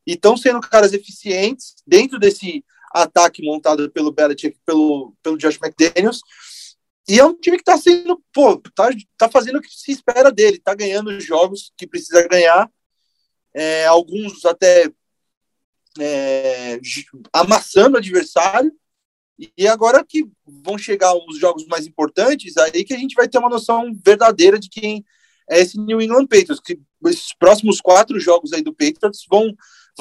E 0.07 0.13
estão 0.13 0.37
sendo 0.37 0.61
caras 0.61 0.93
eficientes 0.93 1.77
dentro 1.87 2.19
desse 2.19 2.63
ataque 2.95 3.45
montado 3.45 3.91
pelo 3.91 4.13
Belichick, 4.13 4.57
pelo, 4.65 5.15
pelo 5.23 5.37
Josh 5.37 5.59
McDaniels. 5.61 6.21
E 7.09 7.19
é 7.19 7.25
um 7.25 7.35
time 7.35 7.57
que 7.57 7.63
está 7.63 7.77
sendo, 7.77 8.23
pô, 8.33 8.57
tá, 8.75 8.89
tá 9.19 9.29
fazendo 9.29 9.59
o 9.59 9.61
que 9.61 9.69
se 9.69 9.93
espera 9.93 10.33
dele, 10.33 10.59
tá 10.59 10.75
ganhando 10.75 11.21
jogos 11.21 11.73
que 11.77 11.87
precisa 11.87 12.27
ganhar 12.27 12.71
é, 13.53 13.85
alguns 13.87 14.45
até 14.45 14.91
é, 15.99 16.81
amassando 17.33 17.97
o 17.97 17.99
adversário. 17.99 18.73
E 19.59 19.67
agora 19.67 20.05
que 20.05 20.25
vão 20.47 20.79
chegar 20.79 21.13
os 21.15 21.39
jogos 21.39 21.67
mais 21.67 21.87
importantes, 21.87 22.57
aí 22.57 22.85
que 22.85 22.95
a 22.95 22.99
gente 22.99 23.17
vai 23.17 23.29
ter 23.29 23.39
uma 23.39 23.49
noção 23.49 23.93
verdadeira 24.05 24.59
de 24.59 24.69
quem 24.69 25.05
é 25.51 25.61
esse 25.61 25.79
New 25.79 26.01
England 26.01 26.27
Patriots. 26.27 26.61
Que 26.61 26.81
esses 27.07 27.35
próximos 27.37 27.81
quatro 27.81 28.19
jogos 28.19 28.53
aí 28.53 28.63
do 28.63 28.73
Patriots 28.73 29.25
vão, 29.29 29.53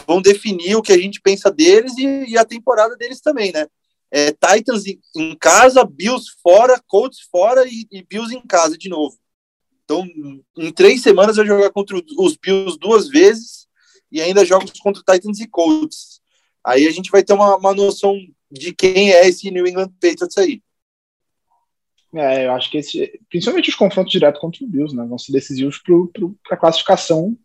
vão 0.08 0.22
definir 0.22 0.76
o 0.76 0.82
que 0.82 0.92
a 0.92 0.98
gente 0.98 1.22
pensa 1.22 1.52
deles 1.52 1.98
e, 1.98 2.26
e 2.30 2.38
a 2.38 2.46
temporada 2.46 2.96
deles 2.96 3.22
também, 3.22 3.52
né? 3.52 3.68
É, 4.12 4.32
Titans 4.32 4.84
em 5.16 5.36
casa, 5.40 5.84
Bills 5.84 6.32
fora, 6.42 6.80
Colts 6.88 7.20
fora 7.32 7.66
e, 7.68 7.88
e 7.92 8.04
Bills 8.04 8.36
em 8.36 8.46
casa 8.46 8.78
de 8.78 8.88
novo. 8.88 9.18
Então, 9.84 10.08
em 10.58 10.72
três 10.72 11.02
semanas 11.02 11.36
vai 11.36 11.46
jogar 11.46 11.72
contra 11.72 11.96
os 12.18 12.38
Bills 12.38 12.78
duas 12.80 13.10
vezes 13.10 13.68
e 14.12 14.22
ainda 14.22 14.46
jogos 14.46 14.72
contra 14.80 15.04
Titans 15.04 15.40
e 15.40 15.48
Colts. 15.48 16.22
Aí 16.64 16.88
a 16.88 16.92
gente 16.92 17.12
vai 17.12 17.24
ter 17.24 17.34
uma, 17.34 17.58
uma 17.58 17.74
noção 17.74 18.16
de 18.52 18.74
quem 18.74 19.12
é 19.12 19.28
esse 19.28 19.50
New 19.50 19.68
England 19.68 19.92
Patriots 20.00 20.38
aí. 20.38 20.62
É, 22.16 22.46
eu 22.46 22.52
acho 22.52 22.70
que 22.70 22.78
esse, 22.78 23.20
principalmente 23.28 23.70
os 23.70 23.76
confrontos 23.76 24.12
diretos 24.12 24.40
contra 24.40 24.64
o 24.64 24.68
Bills, 24.68 24.96
né, 24.96 25.04
vão 25.04 25.18
ser 25.18 25.32
decisivos 25.32 25.80
para 25.80 26.56
a 26.56 26.58
classificação 26.58 27.36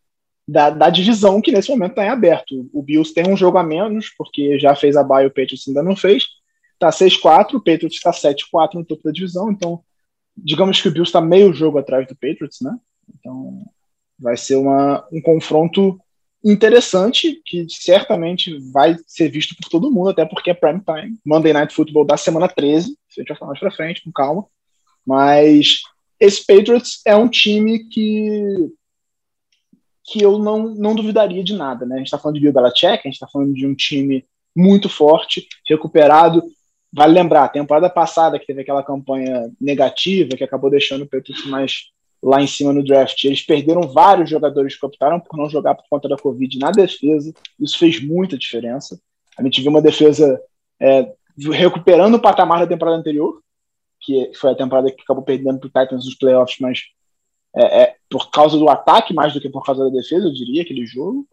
da, 0.49 0.71
da, 0.71 0.89
divisão 0.89 1.43
que 1.43 1.53
nesse 1.53 1.69
momento 1.69 1.91
está 1.91 2.07
em 2.07 2.09
aberto. 2.09 2.71
O 2.73 2.83
Bills 2.83 3.13
tem 3.13 3.29
um 3.29 3.37
jogo 3.37 3.59
a 3.59 3.63
menos, 3.63 4.09
porque 4.17 4.59
já 4.59 4.75
fez 4.75 4.97
a 4.97 5.05
bye 5.05 5.27
o 5.27 5.31
Patriots 5.31 5.69
ainda 5.69 5.83
não 5.83 5.95
fez. 5.95 6.27
Está 6.73 6.89
6-4, 6.89 7.55
o 7.55 7.61
Patriots 7.61 7.97
está 7.97 8.11
7-4 8.11 8.75
no 8.75 8.85
topo 8.85 9.03
da 9.05 9.11
divisão, 9.11 9.51
então 9.51 9.83
digamos 10.35 10.81
que 10.81 10.89
o 10.89 10.91
Bills 10.91 11.11
está 11.11 11.21
meio 11.21 11.53
jogo 11.53 11.77
atrás 11.77 12.07
do 12.07 12.15
Patriots, 12.15 12.61
né? 12.63 12.75
Então 13.19 13.63
vai 14.19 14.39
ser 14.39 14.57
uma, 14.57 15.07
um 15.13 15.21
confronto 15.21 16.01
interessante 16.43 17.43
que 17.45 17.67
certamente 17.69 18.57
vai 18.73 18.97
ser 19.07 19.29
visto 19.29 19.55
por 19.57 19.69
todo 19.69 19.91
mundo, 19.91 20.11
até 20.11 20.25
porque 20.25 20.51
é 20.51 20.55
prime 20.55 20.81
time. 20.81 21.19
Monday 21.27 21.53
Night 21.53 21.75
Football 21.75 22.07
da 22.07 22.17
semana 22.17 22.49
13, 22.49 22.97
a 23.17 23.21
gente 23.21 23.29
vai 23.29 23.37
falar 23.37 23.51
mais 23.51 23.61
pra 23.61 23.71
frente, 23.71 24.03
com 24.03 24.13
calma. 24.13 24.47
Mas 25.05 25.83
esse 26.19 26.47
Patriots 26.47 27.01
é 27.05 27.15
um 27.15 27.29
time 27.29 27.85
que 27.89 28.71
que 30.11 30.23
eu 30.23 30.39
não, 30.39 30.75
não 30.75 30.95
duvidaria 30.95 31.45
de 31.45 31.55
nada, 31.55 31.85
né? 31.85 31.97
A 31.97 31.99
gente 31.99 32.11
tá 32.11 32.19
falando 32.19 32.37
de 32.37 32.41
Bill 32.41 32.53
Belichick, 32.53 33.01
a 33.05 33.11
gente 33.11 33.19
tá 33.19 33.29
falando 33.31 33.53
de 33.53 33.67
um 33.67 33.75
time 33.75 34.25
muito 34.57 34.89
forte, 34.89 35.47
recuperado. 35.69 36.43
Vale 36.93 37.13
lembrar, 37.13 37.45
a 37.45 37.49
temporada 37.49 37.91
passada 37.91 38.39
que 38.39 38.47
teve 38.47 38.63
aquela 38.63 38.83
campanha 38.83 39.51
negativa 39.61 40.37
que 40.37 40.45
acabou 40.45 40.71
deixando 40.71 41.03
o 41.03 41.07
Patriots 41.07 41.47
mais 41.47 41.91
lá 42.23 42.43
em 42.43 42.47
cima 42.47 42.73
no 42.73 42.83
draft. 42.83 43.23
Eles 43.25 43.43
perderam 43.43 43.83
vários 43.83 44.31
jogadores 44.31 44.77
que 44.77 44.85
optaram 44.85 45.21
por 45.21 45.37
não 45.37 45.49
jogar 45.49 45.75
por 45.75 45.85
conta 45.89 46.09
da 46.09 46.17
Covid 46.17 46.59
na 46.59 46.71
defesa. 46.71 47.33
Isso 47.61 47.79
fez 47.79 48.03
muita 48.03 48.39
diferença. 48.39 48.99
A 49.39 49.43
gente 49.43 49.61
viu 49.61 49.71
uma 49.71 49.83
defesa 49.83 50.41
é, 50.81 51.13
recuperando 51.53 52.15
o 52.15 52.21
patamar 52.21 52.61
da 52.61 52.67
temporada 52.67 52.97
anterior, 52.97 53.41
que 54.01 54.33
foi 54.35 54.53
a 54.53 54.57
temporada 54.57 54.91
que 54.91 55.03
acabou 55.03 55.23
perdendo 55.23 55.59
para 55.61 55.67
o 55.67 55.85
Titans 55.85 56.07
nos 56.07 56.15
playoffs, 56.15 56.59
mas 56.61 56.85
é, 57.57 57.83
é, 57.83 57.97
por 58.11 58.31
causa 58.31 58.59
do 58.59 58.69
ataque 58.69 59.15
mais 59.15 59.33
do 59.33 59.41
que 59.41 59.49
por 59.49 59.65
causa 59.65 59.85
da 59.85 59.91
defesa, 59.91 60.27
eu 60.27 60.33
diria, 60.33 60.63
aquele 60.63 60.87
jogo. 60.87 61.27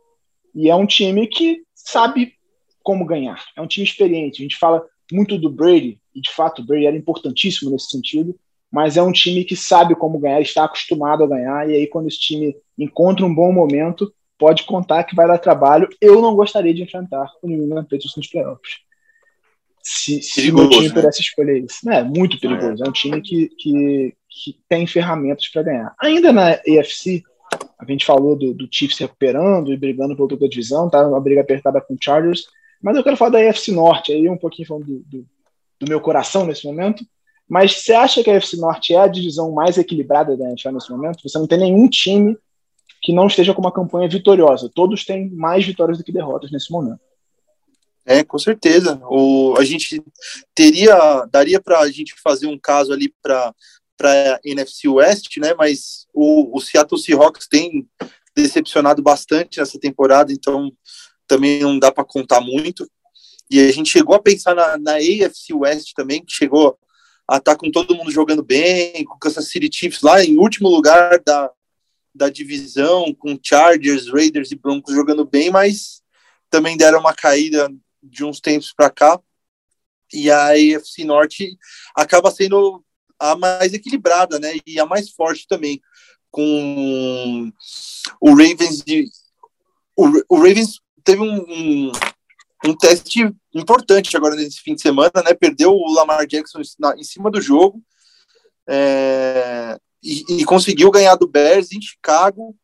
E 0.54 0.70
é 0.70 0.76
um 0.76 0.86
time 0.86 1.28
que 1.28 1.64
sabe 1.74 2.34
como 2.82 3.06
ganhar. 3.06 3.44
É 3.56 3.62
um 3.62 3.68
time 3.68 3.86
experiente. 3.86 4.42
A 4.42 4.44
gente 4.44 4.58
fala 4.58 4.86
muito 5.12 5.38
do 5.38 5.50
Brady, 5.50 6.00
e 6.14 6.22
de 6.22 6.32
fato 6.32 6.62
o 6.62 6.66
Brady 6.66 6.86
era 6.86 6.98
importantíssimo 6.98 7.72
nesse 7.72 7.90
sentido, 7.90 8.36
mas 8.72 8.98
é 8.98 9.04
um 9.04 9.12
time 9.12 9.44
que 9.44 9.56
sabe 9.56 9.96
como 9.96 10.20
ganhar, 10.20 10.42
está 10.42 10.66
acostumado 10.66 11.24
a 11.24 11.28
ganhar, 11.28 11.70
e 11.70 11.74
aí 11.74 11.88
quando 11.88 12.08
esse 12.08 12.20
time 12.20 12.56
encontra 12.78 13.26
um 13.26 13.34
bom 13.34 13.52
momento, 13.52 14.12
pode 14.38 14.64
contar 14.64 15.04
que 15.04 15.16
vai 15.16 15.28
dar 15.28 15.38
trabalho. 15.38 15.88
Eu 16.02 16.22
não 16.22 16.36
gostaria 16.36 16.74
de 16.74 16.84
enfrentar 16.84 17.32
o 17.42 17.48
New 17.48 17.64
England 17.64 17.84
Patriots 17.84 18.16
nos 18.18 18.28
playoffs. 18.28 18.86
Se, 19.82 20.22
se 20.22 20.52
o 20.52 20.70
time 20.70 20.88
né? 20.88 20.94
pudesse 20.94 21.22
escolher 21.22 21.64
isso. 21.64 21.88
É 21.90 22.04
muito 22.04 22.40
perigoso. 22.40 22.84
É, 22.84 22.88
é 22.88 22.90
um 22.90 22.92
time 22.92 23.22
que, 23.22 23.50
que, 23.50 24.16
que 24.36 24.60
tem 24.68 24.86
ferramentas 24.86 25.48
para 25.48 25.64
ganhar. 25.64 25.96
Ainda 26.02 26.34
na 26.34 26.50
AFC, 26.52 27.24
a 27.80 27.86
gente 27.90 28.06
falou 28.06 28.36
do, 28.36 28.54
do 28.54 28.68
Chiefs 28.70 29.00
recuperando 29.00 29.72
e 29.72 29.78
brigando 29.78 30.14
pela 30.14 30.28
outra 30.30 30.50
divisão, 30.50 30.90
tá? 30.90 31.08
Uma 31.08 31.22
briga 31.22 31.40
apertada 31.40 31.80
com 31.80 31.94
o 31.94 31.98
Chargers. 32.00 32.44
Mas 32.84 32.98
eu 32.98 33.04
quero 33.04 33.16
falar 33.16 33.32
da 33.32 33.50
AFC 33.50 33.72
Norte, 33.72 34.12
aí 34.12 34.28
um 34.28 34.38
pouquinho 34.38 34.68
falando 34.68 34.86
do, 34.86 35.00
do, 35.06 35.26
do 35.80 35.90
meu 35.90 36.02
coração 36.02 36.46
nesse 36.46 36.66
momento. 36.66 37.06
Mas 37.48 37.78
você 37.78 37.94
acha 37.94 38.24
que 38.24 38.30
a 38.30 38.36
AFC 38.36 38.58
Norte 38.58 38.94
é 38.94 38.98
a 38.98 39.08
divisão 39.08 39.52
mais 39.52 39.78
equilibrada 39.78 40.36
da 40.36 40.50
NFL 40.50 40.72
nesse 40.72 40.92
momento? 40.92 41.24
Você 41.24 41.38
não 41.38 41.48
tem 41.48 41.60
nenhum 41.60 41.88
time 41.88 42.38
que 43.02 43.14
não 43.14 43.28
esteja 43.28 43.54
com 43.54 43.62
uma 43.62 43.72
campanha 43.72 44.10
vitoriosa. 44.10 44.70
Todos 44.74 45.06
têm 45.06 45.30
mais 45.30 45.66
vitórias 45.66 45.98
do 45.98 46.04
que 46.04 46.12
derrotas 46.12 46.52
nesse 46.52 46.72
momento. 46.72 47.00
É, 48.06 48.24
com 48.24 48.38
certeza. 48.38 49.00
O, 49.10 49.56
a 49.58 49.64
gente 49.64 50.04
teria, 50.54 51.26
daria 51.32 51.62
para 51.62 51.80
a 51.80 51.90
gente 51.90 52.14
fazer 52.22 52.48
um 52.48 52.58
caso 52.58 52.92
ali 52.92 53.14
para 53.22 53.54
para 53.98 54.40
NFC 54.44 54.88
West, 54.88 55.38
né? 55.38 55.54
Mas 55.54 56.08
o, 56.14 56.56
o 56.58 56.62
Seattle 56.62 57.00
Seahawks 57.00 57.48
tem 57.48 57.88
decepcionado 58.36 59.02
bastante 59.02 59.60
nessa 59.60 59.80
temporada, 59.80 60.32
então 60.32 60.72
também 61.28 61.62
não 61.62 61.80
dá 61.80 61.92
para 61.92 62.04
contar 62.04 62.42
muito. 62.42 62.90
E 63.50 63.60
a 63.60 63.72
gente 63.72 63.90
chegou 63.90 64.16
a 64.16 64.22
pensar 64.22 64.56
na, 64.56 64.78
na 64.78 64.94
AFC 64.96 65.54
West 65.54 65.94
também, 65.96 66.24
que 66.24 66.34
chegou 66.34 66.78
a 67.28 67.38
estar 67.38 67.54
tá 67.54 67.58
com 67.58 67.72
todo 67.72 67.96
mundo 67.96 68.12
jogando 68.12 68.44
bem, 68.44 69.04
com 69.06 69.18
Kansas 69.18 69.50
City 69.50 69.70
Chiefs 69.72 70.02
lá 70.02 70.24
em 70.24 70.38
último 70.38 70.70
lugar 70.70 71.22
da, 71.26 71.52
da 72.14 72.30
divisão, 72.30 73.14
com 73.14 73.40
Chargers, 73.42 74.08
Raiders 74.10 74.52
e 74.52 74.56
Broncos 74.56 74.94
jogando 74.94 75.26
bem, 75.26 75.50
mas 75.50 76.02
também 76.50 76.78
deram 76.78 77.00
uma 77.00 77.14
caída 77.14 77.70
de 78.02 78.24
uns 78.24 78.40
tempos 78.40 78.74
para 78.74 78.90
cá. 78.90 79.20
E 80.14 80.30
a 80.30 80.50
AFC 80.50 81.04
Norte 81.04 81.58
acaba 81.96 82.30
sendo 82.30 82.85
a 83.20 83.36
mais 83.36 83.74
equilibrada, 83.74 84.40
né? 84.40 84.54
E 84.66 84.80
a 84.80 84.86
mais 84.86 85.10
forte 85.12 85.48
também, 85.48 85.82
com 86.32 87.52
o 88.20 88.30
Ravens 88.30 88.82
de 88.84 89.10
o, 89.96 90.06
o 90.28 90.36
Ravens 90.36 90.82
teve 91.04 91.22
um, 91.22 91.38
um, 91.38 91.92
um, 92.66 92.76
teste 92.76 93.34
importante 93.54 94.18
agora 94.18 94.36
nesse 94.36 94.60
fim 94.60 94.76
de 94.76 94.82
semana, 94.82 95.24
né? 95.24 95.34
Perdeu 95.34 95.72
o 95.72 95.94
Lamar 95.94 96.28
Jackson 96.28 96.62
na, 96.78 96.96
em 96.98 97.04
cima 97.04 97.32
do 97.32 97.42
jogo 97.42 97.82
é, 98.68 99.78
e, 100.04 100.42
e, 100.42 100.46
conseguiu 100.46 100.92
ganhar 100.92 101.16
do 101.16 101.28
Bears 101.28 101.72
em 101.72 101.82
Chicago. 101.82 102.56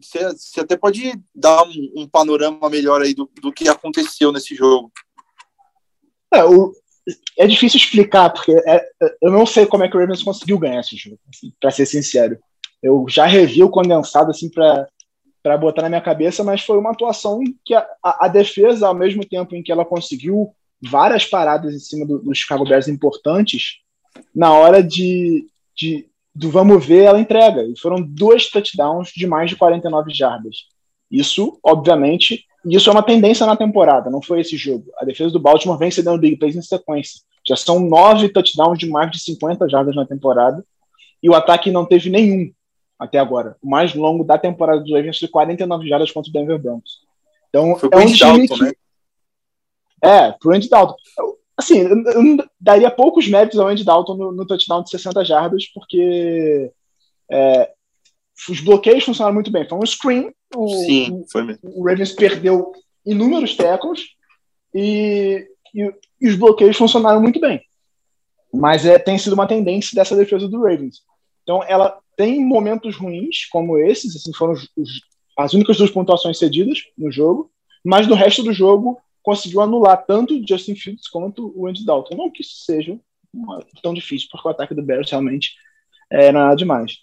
Você, 0.00 0.32
você 0.32 0.60
até 0.60 0.76
pode 0.76 1.12
dar 1.34 1.62
um, 1.64 1.92
um, 1.96 2.08
panorama 2.08 2.68
melhor 2.68 3.00
aí 3.00 3.14
do, 3.14 3.30
do 3.40 3.52
que 3.52 3.68
aconteceu 3.68 4.30
nesse 4.30 4.54
jogo. 4.54 4.92
É, 6.32 6.44
o, 6.44 6.72
é 7.36 7.46
difícil 7.46 7.78
explicar, 7.78 8.30
porque 8.30 8.52
é, 8.66 8.84
eu 9.22 9.30
não 9.30 9.46
sei 9.46 9.66
como 9.66 9.84
é 9.84 9.88
que 9.88 9.96
o 9.96 10.00
Ravens 10.00 10.22
conseguiu 10.22 10.58
ganhar 10.58 10.80
esse 10.80 10.96
jogo, 10.96 11.18
assim, 11.32 11.52
para 11.60 11.70
ser 11.70 11.86
sincero. 11.86 12.38
Eu 12.82 13.06
já 13.08 13.26
revi 13.26 13.62
o 13.62 13.70
condensado 13.70 14.30
assim 14.30 14.50
para 14.50 15.58
botar 15.58 15.82
na 15.82 15.88
minha 15.88 16.00
cabeça, 16.00 16.44
mas 16.44 16.62
foi 16.62 16.78
uma 16.78 16.90
atuação 16.90 17.40
que 17.64 17.74
a, 17.74 17.86
a, 18.02 18.26
a, 18.26 18.28
defesa, 18.28 18.86
ao 18.86 18.94
mesmo 18.94 19.24
tempo 19.24 19.54
em 19.54 19.62
que 19.62 19.72
ela 19.72 19.84
conseguiu 19.84 20.52
várias 20.80 21.24
paradas 21.24 21.74
em 21.74 21.78
cima 21.78 22.06
do, 22.06 22.18
do 22.20 22.34
Chicago 22.34 22.64
Bears 22.64 22.88
importantes, 22.88 23.78
na 24.34 24.52
hora 24.52 24.82
de, 24.82 25.46
de 25.76 26.08
do 26.34 26.50
vamos 26.50 26.84
ver, 26.86 27.04
ela 27.04 27.20
entrega. 27.20 27.62
E 27.62 27.78
foram 27.78 28.00
dois 28.00 28.48
touchdowns 28.48 29.10
de 29.10 29.26
mais 29.26 29.50
de 29.50 29.56
49 29.56 30.12
jardas. 30.14 30.66
Isso, 31.10 31.58
obviamente, 31.62 32.44
isso 32.64 32.88
é 32.90 32.92
uma 32.92 33.02
tendência 33.02 33.46
na 33.46 33.56
temporada, 33.56 34.10
não 34.10 34.20
foi 34.20 34.40
esse 34.40 34.56
jogo. 34.56 34.84
A 34.98 35.04
defesa 35.04 35.30
do 35.30 35.40
Baltimore 35.40 35.78
vem 35.78 35.90
cedendo 35.90 36.18
big 36.18 36.36
plays 36.36 36.56
em 36.56 36.62
sequência. 36.62 37.20
Já 37.46 37.56
são 37.56 37.80
nove 37.80 38.28
touchdowns 38.28 38.78
de 38.78 38.88
mais 38.88 39.10
de 39.10 39.20
50 39.20 39.68
jardas 39.68 39.94
na 39.94 40.04
temporada. 40.04 40.64
E 41.22 41.28
o 41.28 41.34
ataque 41.34 41.70
não 41.70 41.86
teve 41.86 42.10
nenhum 42.10 42.52
até 42.98 43.18
agora. 43.18 43.56
O 43.62 43.68
mais 43.68 43.94
longo 43.94 44.24
da 44.24 44.36
temporada 44.36 44.80
do 44.80 44.94
Ravens 44.94 45.18
foi 45.18 45.28
49 45.28 45.88
jardas 45.88 46.10
contra 46.10 46.30
o 46.30 46.32
Denver 46.32 46.58
Broncos. 46.58 47.00
Então, 47.48 47.76
foi 47.76 47.88
é 47.92 47.96
um 47.96 48.06
time 48.06 48.46
Dalton, 48.46 48.54
que... 48.54 48.62
né? 48.62 48.72
É, 50.02 50.32
pro 50.32 50.54
Andy 50.54 50.68
Dalton. 50.68 50.94
Assim, 51.56 51.78
eu, 51.78 51.96
eu 52.04 52.44
daria 52.60 52.90
poucos 52.90 53.26
méritos 53.26 53.58
ao 53.58 53.68
Andy 53.68 53.84
Dalton 53.84 54.14
no, 54.14 54.32
no 54.32 54.46
touchdown 54.46 54.82
de 54.82 54.90
60 54.90 55.24
jardas, 55.24 55.66
porque 55.72 56.70
é, 57.30 57.72
os 58.48 58.60
bloqueios 58.60 59.04
funcionaram 59.04 59.34
muito 59.34 59.50
bem. 59.50 59.68
Foi 59.68 59.78
um 59.78 59.86
screen, 59.86 60.32
o, 60.54 60.68
Sim, 60.68 61.24
foi 61.30 61.42
mesmo. 61.42 61.60
o 61.62 61.84
Ravens 61.84 62.12
perdeu 62.12 62.72
inúmeros 63.04 63.56
tackles 63.56 64.06
e, 64.74 65.46
e, 65.74 65.92
e, 66.20 66.28
os 66.28 66.36
bloqueios 66.36 66.76
funcionaram 66.76 67.20
muito 67.20 67.40
bem. 67.40 67.62
Mas 68.52 68.84
é, 68.86 68.98
tem 68.98 69.18
sido 69.18 69.34
uma 69.34 69.46
tendência 69.46 69.94
dessa 69.94 70.16
defesa 70.16 70.48
do 70.48 70.62
Ravens. 70.62 71.02
Então 71.42 71.62
ela 71.64 71.98
tem 72.16 72.44
momentos 72.44 72.96
ruins, 72.96 73.46
como 73.46 73.78
esses, 73.78 74.16
assim, 74.16 74.32
foram 74.32 74.54
os, 74.54 74.68
os, 74.76 74.90
as 75.36 75.54
únicas 75.54 75.76
duas 75.76 75.90
pontuações 75.90 76.38
cedidas 76.38 76.82
no 76.96 77.10
jogo, 77.10 77.50
mas 77.84 78.06
no 78.06 78.14
resto 78.14 78.42
do 78.42 78.52
jogo 78.52 78.98
conseguiu 79.22 79.60
anular 79.60 80.04
tanto 80.06 80.34
o 80.34 80.46
Justin 80.46 80.74
Fields 80.74 81.08
quanto 81.08 81.52
o 81.54 81.66
Andy 81.66 81.84
Dalton. 81.84 82.16
Não 82.16 82.30
que 82.30 82.42
isso 82.42 82.64
seja 82.64 82.98
tão 83.82 83.92
difícil, 83.92 84.28
porque 84.30 84.48
o 84.48 84.50
ataque 84.50 84.74
do 84.74 84.82
Bears 84.82 85.10
realmente 85.10 85.52
não 86.10 86.18
é 86.20 86.32
nada 86.32 86.56
demais. 86.56 86.98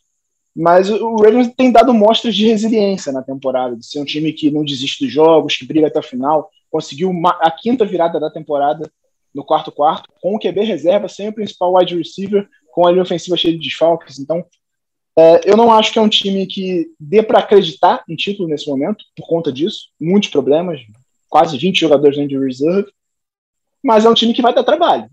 Mas 0.56 0.90
o 0.90 1.16
Ravens 1.18 1.54
tem 1.56 1.70
dado 1.72 1.94
mostras 1.94 2.34
de 2.34 2.48
resiliência 2.48 3.12
na 3.12 3.22
temporada, 3.22 3.76
de 3.76 3.86
ser 3.86 4.00
um 4.00 4.06
time 4.06 4.32
que 4.32 4.50
não 4.50 4.64
desiste 4.64 5.04
dos 5.04 5.14
jogos, 5.14 5.58
que 5.58 5.66
briga 5.66 5.88
até 5.88 6.00
o 6.00 6.04
final. 6.04 6.50
Conseguiu 6.72 7.10
uma, 7.10 7.32
a 7.42 7.52
quinta 7.52 7.86
virada 7.86 8.20
da 8.20 8.32
temporada 8.32 8.90
no 9.34 9.44
quarto 9.44 9.70
quarto, 9.70 10.10
com 10.22 10.34
o 10.34 10.40
QB 10.40 10.64
reserva, 10.64 11.10
sem 11.10 11.28
o 11.28 11.34
principal 11.34 11.76
wide 11.76 11.98
receiver, 11.98 12.48
com 12.72 12.88
a 12.88 12.92
linha 12.92 13.04
ofensiva 13.04 13.36
cheia 13.36 13.54
de 13.54 13.60
desfalques. 13.60 14.18
Então, 14.18 14.46
é, 15.18 15.50
eu 15.50 15.58
não 15.58 15.74
acho 15.74 15.92
que 15.92 16.00
é 16.00 16.02
um 16.02 16.08
time 16.08 16.46
que 16.48 16.88
dê 16.98 17.22
para 17.22 17.40
acreditar 17.40 18.04
em 18.08 18.16
título 18.16 18.48
nesse 18.48 18.70
momento, 18.70 19.04
por 19.16 19.28
conta 19.28 19.52
disso. 19.52 19.90
Muitos 20.00 20.30
problemas, 20.30 20.80
quase 21.28 21.58
20 21.58 21.78
jogadores 21.78 22.16
dentro 22.16 22.38
de 22.38 22.46
reserve. 22.46 22.90
Mas 23.84 24.06
é 24.06 24.10
um 24.10 24.14
time 24.14 24.34
que 24.34 24.42
vai 24.42 24.54
dar 24.54 24.64
trabalho. 24.64 25.10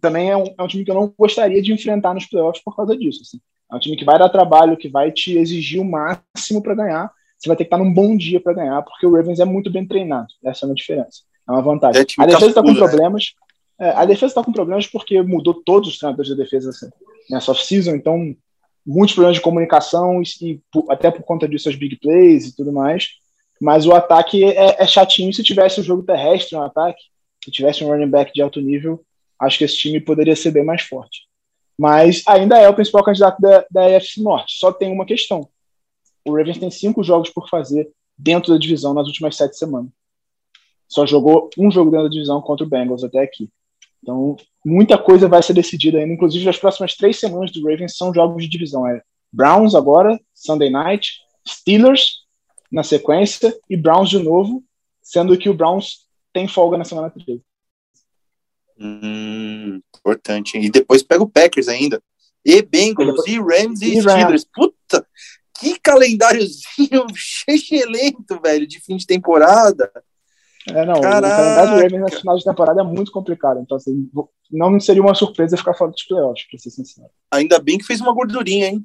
Também 0.00 0.30
é 0.30 0.36
um, 0.36 0.54
é 0.56 0.62
um 0.62 0.68
time 0.68 0.84
que 0.84 0.90
eu 0.90 0.94
não 0.94 1.12
gostaria 1.18 1.60
de 1.60 1.72
enfrentar 1.72 2.14
nos 2.14 2.26
playoffs 2.26 2.62
por 2.62 2.76
causa 2.76 2.96
disso. 2.96 3.22
Assim. 3.22 3.40
É 3.74 3.76
um 3.76 3.80
time 3.80 3.96
que 3.96 4.04
vai 4.04 4.18
dar 4.18 4.28
trabalho, 4.28 4.76
que 4.76 4.88
vai 4.88 5.10
te 5.10 5.36
exigir 5.36 5.80
o 5.80 5.84
máximo 5.84 6.62
para 6.62 6.76
ganhar. 6.76 7.10
Você 7.36 7.48
vai 7.48 7.56
ter 7.56 7.64
que 7.64 7.74
estar 7.74 7.78
num 7.78 7.92
bom 7.92 8.16
dia 8.16 8.40
para 8.40 8.54
ganhar, 8.54 8.80
porque 8.82 9.04
o 9.04 9.12
Ravens 9.12 9.40
é 9.40 9.44
muito 9.44 9.70
bem 9.70 9.84
treinado. 9.84 10.28
Essa 10.44 10.64
é 10.64 10.68
uma 10.68 10.74
diferença. 10.74 11.22
É 11.48 11.52
uma 11.52 11.60
vantagem. 11.60 12.02
É 12.02 12.22
a 12.22 12.26
defesa 12.26 12.46
está 12.46 12.62
com 12.62 12.72
né? 12.72 12.78
problemas. 12.78 13.34
É, 13.80 13.90
a 13.90 14.04
defesa 14.04 14.26
está 14.26 14.44
com 14.44 14.52
problemas 14.52 14.86
porque 14.86 15.20
mudou 15.22 15.54
todos 15.54 15.88
os 15.88 15.98
treinadores 15.98 16.30
da 16.30 16.36
defesa 16.36 16.70
assim, 16.70 16.88
nessa 17.28 17.50
off-season, 17.50 17.96
então 17.96 18.34
muitos 18.86 19.14
problemas 19.14 19.36
de 19.36 19.42
comunicação 19.42 20.22
e, 20.22 20.24
e, 20.40 20.60
até 20.88 21.10
por 21.10 21.24
conta 21.24 21.48
disso 21.48 21.68
as 21.68 21.74
big 21.74 21.96
plays 21.96 22.46
e 22.46 22.56
tudo 22.56 22.72
mais. 22.72 23.08
Mas 23.60 23.86
o 23.86 23.92
ataque 23.92 24.44
é, 24.44 24.82
é 24.82 24.86
chatinho. 24.86 25.32
Se 25.32 25.42
tivesse 25.42 25.80
um 25.80 25.84
jogo 25.84 26.04
terrestre 26.04 26.56
no 26.56 26.62
ataque, 26.62 27.02
se 27.44 27.50
tivesse 27.50 27.82
um 27.82 27.88
running 27.88 28.08
back 28.08 28.32
de 28.32 28.40
alto 28.40 28.60
nível, 28.60 29.04
acho 29.40 29.58
que 29.58 29.64
esse 29.64 29.76
time 29.76 30.00
poderia 30.00 30.36
ser 30.36 30.52
bem 30.52 30.64
mais 30.64 30.82
forte 30.82 31.22
mas 31.78 32.22
ainda 32.26 32.58
é 32.58 32.68
o 32.68 32.74
principal 32.74 33.04
candidato 33.04 33.40
da, 33.40 33.64
da 33.70 33.82
Norte. 34.18 34.58
Só 34.58 34.72
tem 34.72 34.92
uma 34.92 35.04
questão: 35.04 35.48
o 36.24 36.36
Ravens 36.36 36.58
tem 36.58 36.70
cinco 36.70 37.02
jogos 37.02 37.30
por 37.30 37.48
fazer 37.48 37.90
dentro 38.16 38.52
da 38.52 38.58
divisão 38.58 38.94
nas 38.94 39.06
últimas 39.06 39.36
sete 39.36 39.56
semanas. 39.56 39.90
Só 40.88 41.06
jogou 41.06 41.50
um 41.58 41.70
jogo 41.70 41.90
dentro 41.90 42.04
da 42.04 42.12
divisão 42.12 42.40
contra 42.40 42.64
o 42.64 42.68
Bengals 42.68 43.02
até 43.02 43.20
aqui. 43.20 43.48
Então, 44.02 44.36
muita 44.64 44.98
coisa 44.98 45.26
vai 45.26 45.42
ser 45.42 45.54
decidida 45.54 45.98
ainda. 45.98 46.12
Inclusive, 46.12 46.48
as 46.48 46.58
próximas 46.58 46.94
três 46.94 47.18
semanas 47.18 47.50
do 47.50 47.66
Ravens 47.66 47.96
são 47.96 48.12
jogos 48.14 48.42
de 48.42 48.48
divisão. 48.48 48.86
É 48.86 49.02
Browns 49.32 49.74
agora, 49.74 50.20
Sunday 50.32 50.70
Night, 50.70 51.20
Steelers 51.48 52.24
na 52.70 52.82
sequência 52.82 53.56
e 53.68 53.76
Browns 53.76 54.10
de 54.10 54.18
novo. 54.18 54.62
sendo 55.02 55.36
que 55.36 55.50
o 55.50 55.54
Browns 55.54 56.06
tem 56.32 56.48
folga 56.48 56.78
na 56.78 56.84
semana 56.84 57.10
13. 57.10 57.42
Hum, 58.78 59.80
importante. 59.98 60.58
E 60.58 60.70
depois 60.70 61.02
pega 61.02 61.22
o 61.22 61.28
Packers 61.28 61.68
ainda. 61.68 62.02
E 62.44 62.60
Bengals, 62.60 63.26
e 63.26 63.38
Rams 63.38 63.80
e, 63.80 63.96
e 63.96 64.02
Steelers. 64.02 64.44
Puta, 64.52 65.06
que 65.58 65.78
calendáriozinho 65.80 67.06
lento, 67.88 68.40
velho, 68.42 68.66
de 68.66 68.80
fim 68.80 68.96
de 68.96 69.06
temporada. 69.06 69.90
É, 70.68 70.84
não, 70.84 71.00
Caraca. 71.00 71.34
o 71.34 71.36
calendário 71.36 71.70
do 71.70 71.82
Ravens 71.82 72.12
na 72.12 72.20
final 72.20 72.36
de 72.36 72.44
temporada 72.44 72.80
é 72.80 72.84
muito 72.84 73.12
complicado. 73.12 73.60
Então, 73.60 73.76
assim, 73.76 74.10
não 74.50 74.78
seria 74.80 75.02
uma 75.02 75.14
surpresa 75.14 75.56
ficar 75.56 75.74
fora 75.74 75.90
dos 75.90 76.02
playoffs, 76.04 76.46
pra 76.48 76.58
ser 76.58 76.70
sincero. 76.70 77.08
Ainda 77.30 77.58
bem 77.58 77.78
que 77.78 77.84
fez 77.84 78.00
uma 78.00 78.14
gordurinha, 78.14 78.68
hein? 78.68 78.84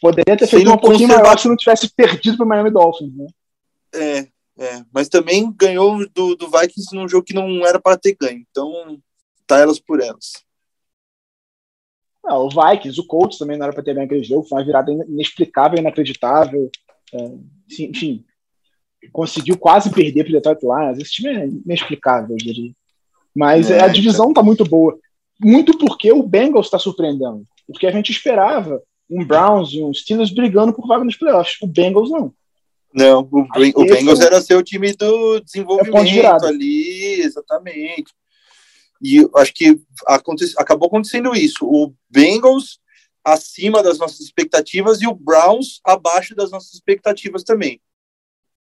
Poderia 0.00 0.36
ter 0.36 0.48
feito 0.48 0.70
um 0.70 0.76
pouquinho 0.76 1.08
maior 1.08 1.38
se 1.38 1.46
não 1.46 1.56
tivesse 1.56 1.88
perdido 1.94 2.36
pro 2.36 2.46
Miami 2.46 2.70
Dolphins, 2.70 3.14
né? 3.16 3.26
É, 3.94 4.28
é. 4.58 4.84
Mas 4.92 5.08
também 5.08 5.50
ganhou 5.52 6.06
do, 6.10 6.36
do 6.36 6.50
Vikings 6.50 6.94
num 6.94 7.08
jogo 7.08 7.24
que 7.24 7.34
não 7.34 7.66
era 7.66 7.80
para 7.80 7.96
ter 7.96 8.16
ganho. 8.20 8.44
Então, 8.50 8.98
tá 9.46 9.58
elas 9.58 9.78
por 9.78 10.00
elas. 10.00 10.44
Não, 12.24 12.46
o 12.46 12.48
Vikings, 12.48 13.00
o 13.00 13.06
Colts 13.06 13.38
também 13.38 13.56
não 13.56 13.64
era 13.64 13.72
para 13.72 13.82
ter 13.82 13.94
ganho 13.94 14.06
aquele 14.06 14.22
jogo. 14.22 14.46
Foi 14.46 14.58
uma 14.58 14.64
virada 14.64 14.92
inexplicável, 14.92 15.78
inacreditável. 15.78 16.70
É, 17.12 17.32
enfim, 17.80 18.24
conseguiu 19.10 19.58
quase 19.58 19.90
perder 19.90 20.24
para 20.24 20.30
o 20.30 20.34
Detroit 20.34 20.62
Lions. 20.62 20.98
Esse 20.98 21.12
time 21.12 21.28
é 21.30 21.46
inexplicável, 21.46 22.30
eu 22.30 22.36
diria. 22.36 22.72
Mas 23.34 23.70
é, 23.70 23.82
a 23.82 23.88
divisão 23.88 24.28
está 24.28 24.42
muito 24.42 24.64
boa. 24.64 24.98
Muito 25.40 25.76
porque 25.78 26.12
o 26.12 26.22
Bengals 26.22 26.66
está 26.66 26.78
surpreendendo. 26.78 27.44
Porque 27.66 27.86
a 27.86 27.90
gente 27.90 28.12
esperava 28.12 28.80
um 29.10 29.24
Browns 29.24 29.72
e 29.72 29.82
um 29.82 29.92
Steelers 29.92 30.30
brigando 30.30 30.72
por 30.72 30.86
vaga 30.86 31.04
nos 31.04 31.16
playoffs. 31.16 31.56
O 31.60 31.66
Bengals 31.66 32.10
não. 32.10 32.32
Não, 32.94 33.28
o, 33.30 33.40
o 33.40 33.86
Bengals 33.86 34.20
era 34.20 34.42
seu 34.42 34.62
time 34.62 34.92
do 34.92 35.40
desenvolvimento 35.40 36.44
é 36.44 36.48
ali, 36.48 37.22
exatamente. 37.22 38.12
E 39.00 39.26
acho 39.36 39.54
que 39.54 39.80
aconte, 40.06 40.44
acabou 40.58 40.88
acontecendo 40.88 41.34
isso. 41.34 41.64
O 41.64 41.94
Bengals 42.10 42.78
acima 43.24 43.82
das 43.82 43.98
nossas 43.98 44.20
expectativas 44.20 45.00
e 45.00 45.06
o 45.06 45.14
Browns 45.14 45.80
abaixo 45.84 46.34
das 46.34 46.50
nossas 46.50 46.74
expectativas 46.74 47.42
também 47.42 47.80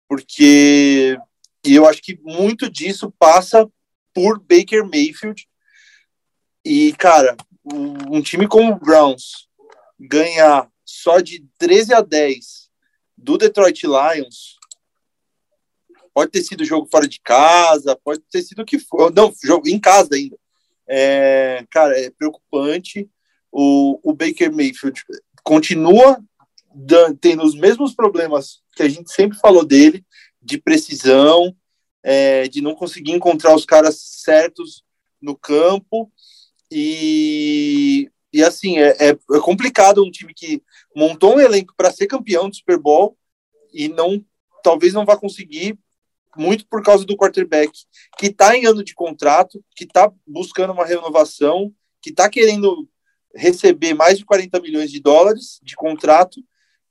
porque 0.10 1.18
eu 1.64 1.88
acho 1.88 2.02
que 2.02 2.20
muito 2.24 2.68
disso 2.70 3.14
passa 3.20 3.70
por 4.12 4.40
Baker 4.40 4.84
Mayfield. 4.84 5.48
E, 6.66 6.94
cara, 6.94 7.38
um 7.64 8.20
time 8.20 8.48
como 8.48 8.74
o 8.74 8.80
Browns 8.80 9.48
ganhar 10.00 10.68
só 10.84 11.20
de 11.20 11.46
13 11.60 11.94
a 11.94 12.02
10 12.02 12.69
do 13.22 13.38
Detroit 13.38 13.84
Lions 13.86 14.58
pode 16.14 16.32
ter 16.32 16.44
sido 16.44 16.66
jogo 16.66 16.88
fora 16.90 17.08
de 17.08 17.20
casa, 17.22 17.96
pode 18.04 18.22
ter 18.32 18.42
sido 18.42 18.62
o 18.62 18.66
que 18.66 18.80
for. 18.80 19.14
Não, 19.14 19.34
jogo 19.44 19.68
em 19.68 19.80
casa 19.80 20.16
ainda. 20.16 20.38
É, 20.88 21.66
cara, 21.70 21.98
é 22.00 22.10
preocupante. 22.10 23.10
O, 23.52 24.00
o 24.04 24.14
Baker 24.14 24.52
Mayfield 24.52 25.02
continua 25.44 26.22
tendo 27.22 27.44
os 27.44 27.56
mesmos 27.56 27.94
problemas 27.94 28.62
que 28.76 28.84
a 28.84 28.90
gente 28.90 29.12
sempre 29.12 29.38
falou 29.40 29.66
dele, 29.66 30.06
de 30.42 30.58
precisão, 30.58 31.56
é, 32.04 32.48
de 32.48 32.62
não 32.62 32.76
conseguir 32.76 33.12
encontrar 33.12 33.56
os 33.56 33.66
caras 33.66 34.00
certos 34.00 34.84
no 35.22 35.36
campo. 35.36 36.12
E, 36.72 38.10
e 38.32 38.44
assim, 38.44 38.78
é, 38.78 38.90
é, 39.00 39.10
é 39.10 39.40
complicado 39.42 40.04
um 40.04 40.12
time 40.12 40.34
que 40.34 40.62
montou 40.96 41.36
um 41.36 41.40
elenco 41.40 41.74
para 41.76 41.92
ser 41.92 42.08
campeão 42.08 42.50
do 42.50 42.56
Super 42.56 42.78
Bowl 42.78 43.18
e 43.74 43.88
não 43.88 44.24
talvez 44.64 44.94
não 44.94 45.06
vá 45.06 45.18
conseguir 45.18 45.78
muito 46.38 46.68
por 46.68 46.84
causa 46.84 47.06
do 47.06 47.18
quarterback 47.18 47.72
que 48.18 48.28
está 48.28 48.56
em 48.56 48.66
ano 48.66 48.84
de 48.84 48.94
contrato, 48.94 49.64
que 49.76 49.84
está 49.84 50.12
buscando 50.28 50.74
uma 50.74 50.86
renovação, 50.86 51.74
que 52.02 52.12
está 52.12 52.30
querendo 52.30 52.88
receber 53.36 53.94
mais 53.94 54.18
de 54.18 54.26
40 54.26 54.60
milhões 54.60 54.92
de 54.92 55.00
dólares 55.00 55.60
de 55.64 55.76
contrato 55.76 56.42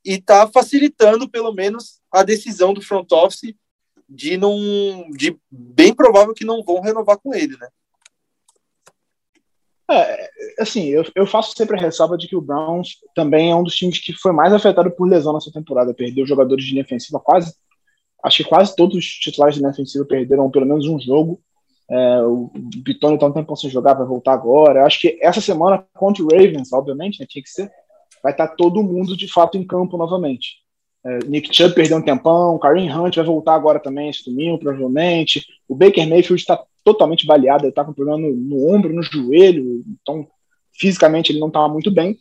e 0.04 0.14
está 0.14 0.46
facilitando 0.46 1.28
pelo 1.28 1.52
menos 1.52 2.00
a 2.10 2.22
decisão 2.22 2.72
do 2.72 2.82
front 2.82 3.10
office 3.12 3.54
de 4.08 4.36
não 4.36 5.10
de 5.10 5.36
bem 5.50 5.94
provável 5.94 6.34
que 6.34 6.44
não 6.44 6.64
vão 6.64 6.80
renovar 6.80 7.18
com 7.18 7.34
ele, 7.34 7.56
né? 7.56 7.68
É, 9.90 10.30
assim, 10.58 10.86
eu, 10.88 11.04
eu 11.14 11.26
faço 11.26 11.54
sempre 11.56 11.78
a 11.78 11.80
ressalva 11.80 12.18
de 12.18 12.28
que 12.28 12.36
o 12.36 12.40
Browns 12.40 12.98
também 13.14 13.50
é 13.50 13.54
um 13.54 13.62
dos 13.62 13.74
times 13.74 13.98
que 13.98 14.12
foi 14.12 14.32
mais 14.32 14.52
afetado 14.52 14.90
por 14.90 15.08
lesão 15.08 15.32
nessa 15.32 15.50
temporada. 15.50 15.94
Perdeu 15.94 16.26
jogadores 16.26 16.64
de 16.64 16.72
linha 16.72 16.84
ofensiva 16.84 17.18
quase. 17.18 17.54
Acho 18.22 18.38
que 18.38 18.48
quase 18.48 18.76
todos 18.76 18.96
os 18.96 19.04
titulares 19.04 19.54
de 19.54 19.60
linha 19.60 19.70
ofensiva 19.70 20.04
perderam 20.04 20.50
pelo 20.50 20.66
menos 20.66 20.86
um 20.86 21.00
jogo. 21.00 21.40
É, 21.90 22.22
o 22.22 22.50
Bitone 22.84 23.14
está 23.14 23.26
um 23.26 23.32
tempo 23.32 23.56
sem 23.56 23.70
jogar, 23.70 23.94
vai 23.94 24.06
voltar 24.06 24.34
agora. 24.34 24.84
Acho 24.84 25.00
que 25.00 25.18
essa 25.22 25.40
semana 25.40 25.86
contra 25.94 26.22
o 26.22 26.28
Ravens, 26.28 26.72
obviamente, 26.72 27.20
né, 27.20 27.26
tinha 27.26 27.42
que 27.42 27.48
ser 27.48 27.70
vai 28.22 28.32
estar 28.32 28.48
todo 28.48 28.82
mundo 28.82 29.16
de 29.16 29.30
fato 29.30 29.56
em 29.56 29.66
campo 29.66 29.96
novamente. 29.96 30.56
É, 31.08 31.18
Nick 31.26 31.54
Chubb 31.54 31.74
perdeu 31.74 31.96
um 31.96 32.02
tempão, 32.02 32.58
Kareem 32.58 32.92
Hunt 32.92 33.16
vai 33.16 33.24
voltar 33.24 33.54
agora 33.54 33.80
também 33.80 34.10
esse 34.10 34.28
domingo, 34.28 34.58
provavelmente. 34.58 35.46
O 35.66 35.74
Baker 35.74 36.06
Mayfield 36.06 36.40
está 36.40 36.62
totalmente 36.84 37.26
baleado, 37.26 37.64
ele 37.64 37.70
está 37.70 37.82
com 37.82 37.94
problema 37.94 38.18
no, 38.18 38.34
no, 38.34 38.74
ombro, 38.74 38.92
no 38.92 39.02
joelho, 39.02 39.82
então 40.02 40.26
fisicamente 40.72 41.32
ele 41.32 41.40
não 41.40 41.48
estava 41.48 41.68
muito 41.68 41.90
bem. 41.90 42.18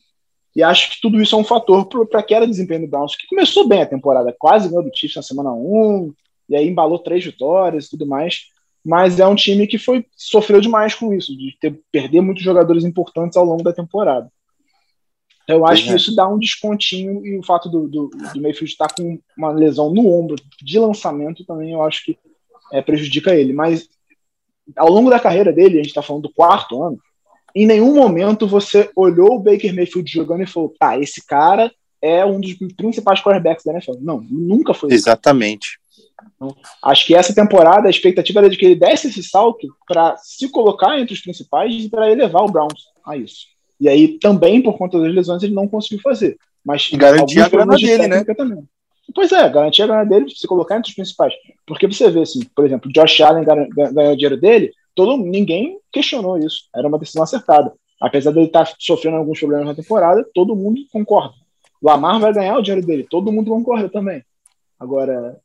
E 0.55 0.63
acho 0.63 0.91
que 0.91 1.01
tudo 1.01 1.21
isso 1.21 1.35
é 1.35 1.37
um 1.37 1.43
fator 1.43 1.85
para 2.07 2.21
a 2.21 2.23
queda 2.23 2.45
de 2.45 2.51
desempenho 2.51 2.81
do 2.81 2.87
Browns, 2.87 3.15
que 3.15 3.27
começou 3.27 3.67
bem 3.67 3.81
a 3.81 3.85
temporada, 3.85 4.35
quase 4.39 4.69
ganhou 4.69 4.83
do 4.83 4.91
Chiefs 4.95 5.17
na 5.17 5.21
semana 5.21 5.51
1, 5.51 6.13
e 6.49 6.55
aí 6.55 6.67
embalou 6.67 6.97
três 6.97 7.23
vitórias 7.23 7.85
e 7.85 7.89
tudo 7.89 8.07
mais. 8.07 8.45
Mas 8.83 9.19
é 9.19 9.27
um 9.27 9.35
time 9.35 9.67
que 9.67 9.77
foi 9.77 10.05
sofreu 10.15 10.61
demais 10.61 10.95
com 10.95 11.13
isso, 11.13 11.35
de 11.37 11.57
ter, 11.59 11.79
perder 11.91 12.21
muitos 12.21 12.41
jogadores 12.41 12.85
importantes 12.85 13.37
ao 13.37 13.43
longo 13.43 13.61
da 13.61 13.73
temporada. 13.73 14.31
Eu 15.47 15.65
acho 15.65 15.85
que 15.85 15.95
isso 15.95 16.13
dá 16.13 16.27
um 16.27 16.37
descontinho 16.37 17.25
e 17.25 17.37
o 17.37 17.43
fato 17.43 17.69
do, 17.69 17.87
do, 17.87 18.09
do 18.09 18.41
Mayfield 18.41 18.65
estar 18.65 18.93
com 18.93 19.17
uma 19.37 19.51
lesão 19.51 19.93
no 19.93 20.07
ombro 20.07 20.35
de 20.61 20.77
lançamento 20.77 21.45
também 21.45 21.71
eu 21.71 21.81
acho 21.81 22.03
que 22.03 22.17
é, 22.71 22.81
prejudica 22.81 23.33
ele. 23.33 23.53
Mas 23.53 23.87
ao 24.75 24.89
longo 24.89 25.09
da 25.09 25.19
carreira 25.19 25.53
dele, 25.53 25.75
a 25.75 25.77
gente 25.77 25.87
está 25.87 26.01
falando 26.01 26.23
do 26.23 26.33
quarto 26.33 26.81
ano, 26.83 26.99
em 27.55 27.65
nenhum 27.65 27.95
momento 27.95 28.47
você 28.47 28.89
olhou 28.95 29.35
o 29.35 29.39
Baker 29.39 29.73
Mayfield 29.73 30.11
jogando 30.11 30.43
e 30.43 30.47
falou: 30.47 30.73
tá, 30.77 30.99
esse 30.99 31.25
cara 31.25 31.71
é 32.01 32.25
um 32.25 32.39
dos 32.39 32.53
principais 32.75 33.21
quarterbacks 33.21 33.63
da 33.63 33.71
NFL. 33.71 33.93
Não, 34.01 34.21
nunca 34.29 34.73
foi. 34.73 34.91
Exatamente. 34.91 35.79
Então, 36.35 36.55
acho 36.83 37.05
que 37.05 37.15
essa 37.15 37.33
temporada 37.33 37.87
a 37.87 37.89
expectativa 37.89 38.39
era 38.39 38.49
de 38.49 38.57
que 38.57 38.65
ele 38.65 38.75
desse 38.75 39.07
esse 39.07 39.23
salto 39.23 39.67
para 39.87 40.17
se 40.17 40.49
colocar 40.49 40.99
entre 40.99 41.13
os 41.13 41.21
principais 41.21 41.73
e 41.73 41.89
para 41.89 42.11
elevar 42.11 42.43
o 42.43 42.51
Browns 42.51 42.83
a 43.05 43.15
isso. 43.17 43.47
E 43.79 43.87
aí, 43.87 44.17
também 44.19 44.61
por 44.61 44.77
conta 44.77 44.99
das 44.99 45.13
lesões, 45.13 45.43
ele 45.43 45.53
não 45.53 45.67
conseguiu 45.67 46.01
fazer. 46.01 46.37
Mas 46.65 46.89
garantir 46.91 47.41
a 47.41 47.49
grana 47.49 47.75
dele, 47.75 48.07
né? 48.07 48.23
Também. 48.23 48.63
Pois 49.13 49.31
é, 49.31 49.49
garantir 49.49 49.83
a 49.83 49.87
grana 49.87 50.05
dele, 50.05 50.29
se 50.35 50.47
colocar 50.47 50.77
entre 50.77 50.89
os 50.89 50.95
principais. 50.95 51.33
Porque 51.65 51.87
você 51.87 52.09
vê, 52.09 52.21
assim, 52.21 52.41
por 52.55 52.65
exemplo, 52.65 52.91
Josh 52.91 53.21
Allen 53.21 53.45
ganhou 53.45 54.13
o 54.13 54.15
dinheiro 54.15 54.37
dele, 54.37 54.71
todo, 54.93 55.17
ninguém 55.17 55.79
questionou 55.91 56.37
isso. 56.37 56.63
Era 56.75 56.87
uma 56.87 56.99
decisão 56.99 57.23
acertada. 57.23 57.71
Apesar 58.01 58.31
dele 58.31 58.47
estar 58.47 58.65
tá 58.65 58.73
sofrendo 58.77 59.17
alguns 59.17 59.39
problemas 59.39 59.65
na 59.65 59.75
temporada, 59.75 60.25
todo 60.33 60.55
mundo 60.55 60.81
concorda. 60.91 61.33
Lamar 61.81 62.19
vai 62.19 62.33
ganhar 62.33 62.57
o 62.57 62.61
dinheiro 62.61 62.85
dele, 62.85 63.07
todo 63.09 63.31
mundo 63.31 63.49
concorda 63.49 63.87
também. 63.89 64.23
Agora, 64.79 65.39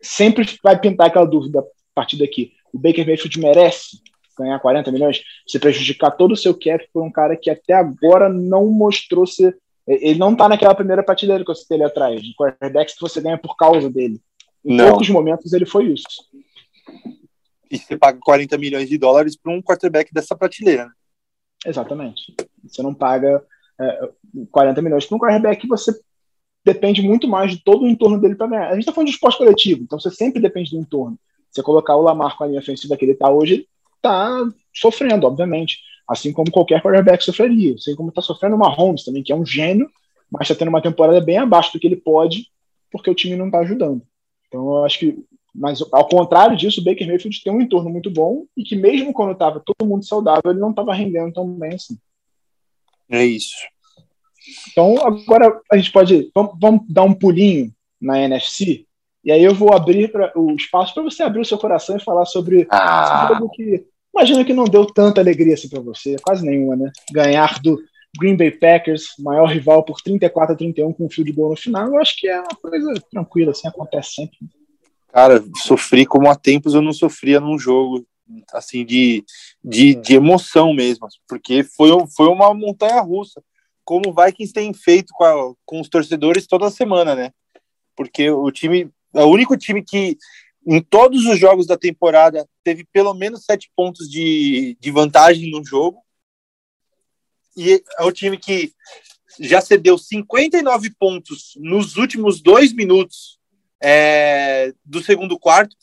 sempre 0.00 0.46
vai 0.62 0.78
pintar 0.78 1.08
aquela 1.08 1.26
dúvida 1.26 1.60
a 1.60 1.64
partir 1.94 2.16
daqui. 2.16 2.52
O 2.72 2.78
Baker 2.78 3.06
Mayfield 3.06 3.38
merece 3.38 4.00
ganhar 4.38 4.58
40 4.58 4.90
milhões, 4.92 5.22
você 5.46 5.58
prejudicar 5.58 6.10
todo 6.10 6.32
o 6.32 6.36
seu 6.36 6.54
cap 6.54 6.86
por 6.92 7.02
um 7.02 7.10
cara 7.10 7.36
que 7.36 7.50
até 7.50 7.74
agora 7.74 8.28
não 8.28 8.66
mostrou 8.66 9.26
ser. 9.26 9.56
Ele 9.86 10.18
não 10.18 10.34
tá 10.36 10.48
naquela 10.48 10.74
primeira 10.74 11.02
partida 11.02 11.42
que 11.42 11.50
eu 11.50 11.54
citei 11.54 11.76
ali 11.76 11.84
atrás, 11.84 12.22
de 12.22 12.34
quarterbacks 12.34 12.94
que 12.94 13.00
você 13.00 13.20
ganha 13.20 13.38
por 13.38 13.56
causa 13.56 13.88
dele. 13.90 14.20
Em 14.64 14.76
não. 14.76 14.90
poucos 14.90 15.08
momentos 15.08 15.52
ele 15.52 15.64
foi 15.64 15.86
isso. 15.86 16.06
E 17.70 17.78
você 17.78 17.96
paga 17.96 18.18
40 18.22 18.56
milhões 18.58 18.88
de 18.88 18.98
dólares 18.98 19.36
para 19.36 19.52
um 19.52 19.62
quarterback 19.62 20.12
dessa 20.12 20.36
prateleira, 20.36 20.86
né? 20.86 20.92
Exatamente. 21.66 22.34
Você 22.64 22.82
não 22.82 22.94
paga 22.94 23.42
é, 23.80 24.10
40 24.50 24.82
milhões 24.82 25.06
para 25.06 25.16
um 25.16 25.18
quarterback 25.18 25.60
que 25.60 25.68
você 25.68 25.92
depende 26.64 27.02
muito 27.02 27.26
mais 27.26 27.52
de 27.52 27.62
todo 27.62 27.84
o 27.84 27.88
entorno 27.88 28.20
dele 28.20 28.34
para 28.34 28.46
ganhar. 28.46 28.68
A 28.68 28.72
gente 28.72 28.80
está 28.80 28.92
falando 28.92 29.08
de 29.08 29.14
esporte 29.14 29.38
coletivo, 29.38 29.82
então 29.82 29.98
você 29.98 30.10
sempre 30.10 30.40
depende 30.40 30.70
do 30.70 30.78
entorno. 30.78 31.18
Você 31.50 31.62
colocar 31.62 31.96
o 31.96 32.02
Lamar 32.02 32.36
com 32.36 32.44
a 32.44 32.46
linha 32.46 32.60
ofensiva 32.60 32.96
que 32.96 33.04
ele 33.04 33.12
está 33.12 33.30
hoje, 33.30 33.66
está 34.08 34.58
sofrendo, 34.74 35.26
obviamente. 35.26 35.78
Assim 36.08 36.32
como 36.32 36.50
qualquer 36.50 36.82
quarterback 36.82 37.22
sofreria. 37.22 37.74
Assim 37.74 37.94
como 37.94 38.08
está 38.08 38.22
sofrendo 38.22 38.56
o 38.56 38.58
Mahomes 38.58 39.04
também, 39.04 39.22
que 39.22 39.32
é 39.32 39.36
um 39.36 39.44
gênio, 39.44 39.90
mas 40.30 40.42
está 40.42 40.54
tendo 40.54 40.68
uma 40.68 40.82
temporada 40.82 41.20
bem 41.20 41.38
abaixo 41.38 41.72
do 41.72 41.78
que 41.78 41.86
ele 41.86 41.96
pode, 41.96 42.46
porque 42.90 43.10
o 43.10 43.14
time 43.14 43.36
não 43.36 43.46
está 43.46 43.60
ajudando. 43.60 44.02
Então 44.46 44.66
eu 44.76 44.84
acho 44.84 44.98
que. 44.98 45.18
Mas 45.54 45.82
ao 45.92 46.08
contrário 46.08 46.56
disso, 46.56 46.80
o 46.80 46.84
Baker 46.84 47.06
Mayfield 47.06 47.42
tem 47.42 47.52
um 47.52 47.60
entorno 47.60 47.90
muito 47.90 48.10
bom 48.10 48.44
e 48.56 48.62
que 48.62 48.76
mesmo 48.76 49.12
quando 49.12 49.32
estava 49.32 49.60
todo 49.60 49.88
mundo 49.88 50.04
saudável, 50.04 50.50
ele 50.50 50.60
não 50.60 50.70
estava 50.70 50.94
rendendo 50.94 51.32
tão 51.32 51.48
bem 51.48 51.74
assim. 51.74 51.98
É 53.10 53.24
isso. 53.24 53.56
Então 54.70 54.94
agora 55.04 55.60
a 55.70 55.76
gente 55.76 55.90
pode. 55.90 56.30
Vamos, 56.34 56.52
vamos 56.60 56.82
dar 56.88 57.02
um 57.02 57.14
pulinho 57.14 57.72
na 58.00 58.20
NFC 58.20 58.86
E 59.24 59.32
aí 59.32 59.42
eu 59.42 59.54
vou 59.54 59.74
abrir 59.74 60.12
pra, 60.12 60.32
o 60.36 60.54
espaço 60.54 60.94
para 60.94 61.02
você 61.02 61.22
abrir 61.22 61.40
o 61.40 61.44
seu 61.44 61.58
coração 61.58 61.96
e 61.96 62.04
falar 62.04 62.24
sobre 62.24 62.66
ah. 62.70 63.40
que 63.54 63.84
imagina 64.18 64.44
que 64.44 64.52
não 64.52 64.64
deu 64.64 64.84
tanta 64.84 65.20
alegria 65.20 65.54
assim 65.54 65.68
para 65.68 65.80
você, 65.80 66.16
quase 66.20 66.44
nenhuma, 66.44 66.74
né? 66.74 66.90
Ganhar 67.12 67.60
do 67.60 67.80
Green 68.18 68.36
Bay 68.36 68.50
Packers, 68.50 69.14
maior 69.18 69.46
rival 69.46 69.84
por 69.84 70.00
34 70.00 70.54
a 70.54 70.58
31 70.58 70.92
com 70.92 71.06
um 71.06 71.10
fio 71.10 71.24
de 71.24 71.30
gol 71.30 71.50
no 71.50 71.56
final, 71.56 71.86
eu 71.88 72.00
acho 72.00 72.16
que 72.18 72.28
é 72.28 72.40
uma 72.40 72.56
coisa 72.60 72.94
tranquila, 73.10 73.52
assim, 73.52 73.68
acontece 73.68 74.14
sempre. 74.14 74.36
Cara, 75.12 75.42
sofri 75.62 76.04
como 76.04 76.28
há 76.28 76.34
tempos 76.34 76.74
eu 76.74 76.82
não 76.82 76.92
sofria 76.92 77.38
num 77.38 77.58
jogo, 77.58 78.04
assim, 78.52 78.84
de, 78.84 79.24
de, 79.62 79.94
de 79.94 80.14
emoção 80.14 80.74
mesmo, 80.74 81.06
porque 81.28 81.62
foi, 81.62 81.90
foi 82.16 82.26
uma 82.26 82.52
montanha 82.52 83.00
russa, 83.00 83.42
como 83.84 84.10
o 84.10 84.14
Vikings 84.14 84.52
tem 84.52 84.74
feito 84.74 85.12
com, 85.14 85.24
a, 85.24 85.54
com 85.64 85.80
os 85.80 85.88
torcedores 85.88 86.46
toda 86.46 86.70
semana, 86.70 87.14
né? 87.14 87.30
Porque 87.96 88.30
o 88.30 88.50
time, 88.50 88.90
é 89.14 89.22
o 89.22 89.28
único 89.28 89.56
time 89.56 89.82
que 89.82 90.18
em 90.70 90.82
todos 90.82 91.24
os 91.24 91.38
jogos 91.38 91.66
da 91.66 91.78
temporada 91.78 92.46
teve 92.62 92.84
pelo 92.92 93.14
menos 93.14 93.44
sete 93.44 93.70
pontos 93.74 94.10
de, 94.10 94.76
de 94.78 94.90
vantagem 94.90 95.50
no 95.50 95.64
jogo, 95.64 96.02
e 97.56 97.82
é 97.98 98.04
o 98.04 98.12
time 98.12 98.36
que 98.36 98.72
já 99.40 99.62
cedeu 99.62 99.96
59 99.96 100.90
pontos 100.98 101.54
nos 101.56 101.96
últimos 101.96 102.42
dois 102.42 102.72
minutos 102.72 103.38
é, 103.80 104.72
do 104.84 105.02
segundo 105.02 105.38
quarto. 105.38 105.74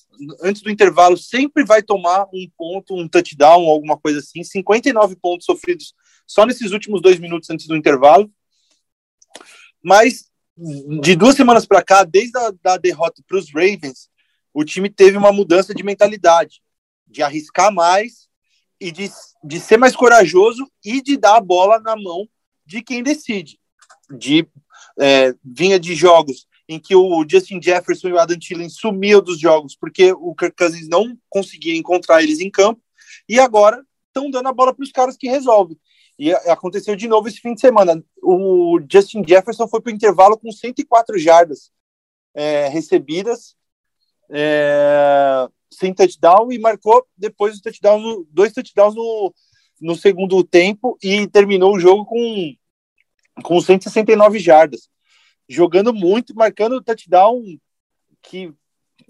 Antes 0.42 0.62
do 0.62 0.70
intervalo, 0.70 1.18
sempre 1.18 1.66
vai 1.66 1.82
tomar 1.82 2.28
um 2.32 2.48
ponto, 2.56 2.96
um 2.96 3.08
touchdown, 3.08 3.68
alguma 3.68 3.98
coisa 3.98 4.20
assim. 4.20 4.44
59 4.44 5.16
pontos 5.16 5.46
sofridos 5.46 5.94
só 6.28 6.46
nesses 6.46 6.72
últimos 6.72 7.02
dois 7.02 7.20
minutos 7.20 7.50
antes 7.50 7.68
do 7.68 7.76
intervalo. 7.76 8.32
Mas 9.84 10.30
de 11.02 11.16
duas 11.16 11.36
semanas 11.36 11.66
para 11.66 11.84
cá, 11.84 12.04
desde 12.04 12.38
a 12.38 12.52
da 12.62 12.78
derrota 12.78 13.22
para 13.28 13.38
os 13.38 13.54
Ravens, 13.54 14.10
o 14.56 14.64
time 14.64 14.90
teve 14.90 15.18
uma 15.18 15.34
mudança 15.34 15.76
de 15.76 15.84
mentalidade, 15.84 16.62
de 17.06 17.22
arriscar 17.22 17.74
mais 17.74 18.30
e 18.80 18.90
de, 18.90 19.12
de 19.44 19.60
ser 19.60 19.76
mais 19.76 19.94
corajoso 19.94 20.66
e 20.84 21.02
de 21.02 21.18
dar 21.18 21.36
a 21.36 21.42
bola 21.42 21.78
na 21.82 21.94
mão 21.98 22.26
de 22.66 22.82
quem 22.82 23.04
decide. 23.04 23.60
De, 24.10 24.48
é, 24.98 25.36
vinha 25.44 25.78
de 25.78 25.94
jogos 25.94 26.48
em 26.70 26.80
que 26.80 26.96
o 26.96 27.26
Justin 27.30 27.62
Jefferson 27.62 28.08
e 28.08 28.14
o 28.14 28.18
Adam 28.18 28.40
Thielen 28.40 28.70
sumiam 28.70 29.22
dos 29.22 29.42
jogos 29.42 29.76
porque 29.76 30.14
o 30.14 30.34
Kirk 30.34 30.56
Cousins 30.56 30.88
não 30.88 31.18
conseguia 31.30 31.76
encontrar 31.76 32.24
eles 32.24 32.40
em 32.40 32.50
campo 32.50 32.82
e 33.28 33.38
agora 33.38 33.86
estão 34.08 34.32
dando 34.32 34.48
a 34.48 34.54
bola 34.54 34.74
para 34.74 34.84
os 34.84 34.92
caras 34.92 35.18
que 35.18 35.28
resolvem. 35.28 35.78
E 36.18 36.32
aconteceu 36.32 36.96
de 36.96 37.10
novo 37.10 37.28
esse 37.28 37.42
fim 37.42 37.54
de 37.54 37.60
semana. 37.60 38.02
O 38.24 38.80
Justin 38.90 39.22
Jefferson 39.28 39.68
foi 39.68 39.82
para 39.82 39.92
o 39.92 39.96
intervalo 39.96 40.38
com 40.38 40.50
104 40.50 41.20
jardas 41.20 41.74
é, 42.34 42.70
recebidas. 42.70 43.58
É, 44.30 45.48
sem 45.72 45.94
touchdown 45.94 46.52
e 46.52 46.58
marcou 46.58 47.06
depois 47.18 47.58
o 47.58 47.62
touchdown 47.62 48.26
dois 48.32 48.54
touchdowns 48.54 48.96
no, 48.96 49.34
no 49.82 49.96
segundo 49.96 50.44
tempo 50.44 50.98
e 51.04 51.28
terminou 51.28 51.76
o 51.76 51.80
jogo 51.80 52.06
com, 52.06 52.56
com 53.44 53.62
169 53.62 54.40
jardas. 54.40 54.90
Jogando 55.48 55.94
muito, 55.94 56.34
marcando 56.36 56.78
o 56.78 56.84
touchdown 56.84 57.44
que, 58.22 58.54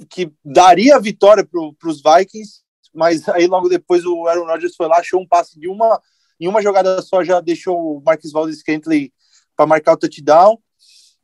que 0.10 0.32
daria 0.44 0.96
a 0.96 1.00
vitória 1.00 1.46
para 1.46 1.90
os 1.90 2.02
Vikings, 2.02 2.62
mas 2.94 3.28
aí 3.30 3.48
logo 3.48 3.70
depois 3.70 4.06
o 4.06 4.28
Aaron 4.28 4.46
Rodgers 4.46 4.76
foi 4.76 4.88
lá, 4.88 4.98
achou 4.98 5.22
um 5.22 5.28
passe 5.28 5.60
de 5.60 5.68
uma 5.68 6.02
em 6.38 6.48
uma 6.48 6.62
jogada 6.62 7.02
só 7.02 7.24
já 7.24 7.40
deixou 7.40 7.98
o 7.98 8.02
Marcus 8.02 8.32
Valdez 8.32 8.60
Scantling 8.60 9.10
para 9.56 9.66
marcar 9.66 9.94
o 9.94 9.98
touchdown. 9.98 10.60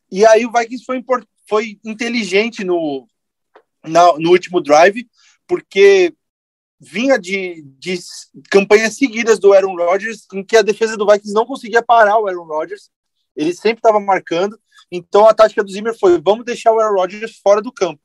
E 0.10 0.25
aí 0.25 0.45
o 0.45 0.51
Vikings 0.51 0.86
foi, 0.86 1.04
foi 1.47 1.80
inteligente 1.84 2.63
no, 2.63 3.06
na, 3.83 4.13
no 4.17 4.31
último 4.31 4.61
drive, 4.61 5.07
porque 5.47 6.13
vinha 6.79 7.19
de, 7.19 7.61
de 7.77 7.99
campanhas 8.49 8.95
seguidas 8.95 9.37
do 9.37 9.53
Aaron 9.53 9.75
Rodgers, 9.75 10.25
em 10.33 10.43
que 10.43 10.57
a 10.57 10.61
defesa 10.61 10.97
do 10.97 11.05
Vikings 11.05 11.33
não 11.33 11.45
conseguia 11.45 11.83
parar 11.83 12.17
o 12.17 12.27
Aaron 12.27 12.45
Rodgers, 12.45 12.89
ele 13.35 13.53
sempre 13.53 13.79
estava 13.79 13.99
marcando, 13.99 14.59
então 14.91 15.27
a 15.27 15.33
tática 15.33 15.63
do 15.63 15.71
Zimmer 15.71 15.97
foi, 15.97 16.19
vamos 16.19 16.43
deixar 16.43 16.73
o 16.73 16.79
Aaron 16.79 16.95
Rodgers 16.95 17.37
fora 17.37 17.61
do 17.61 17.71
campo. 17.71 18.01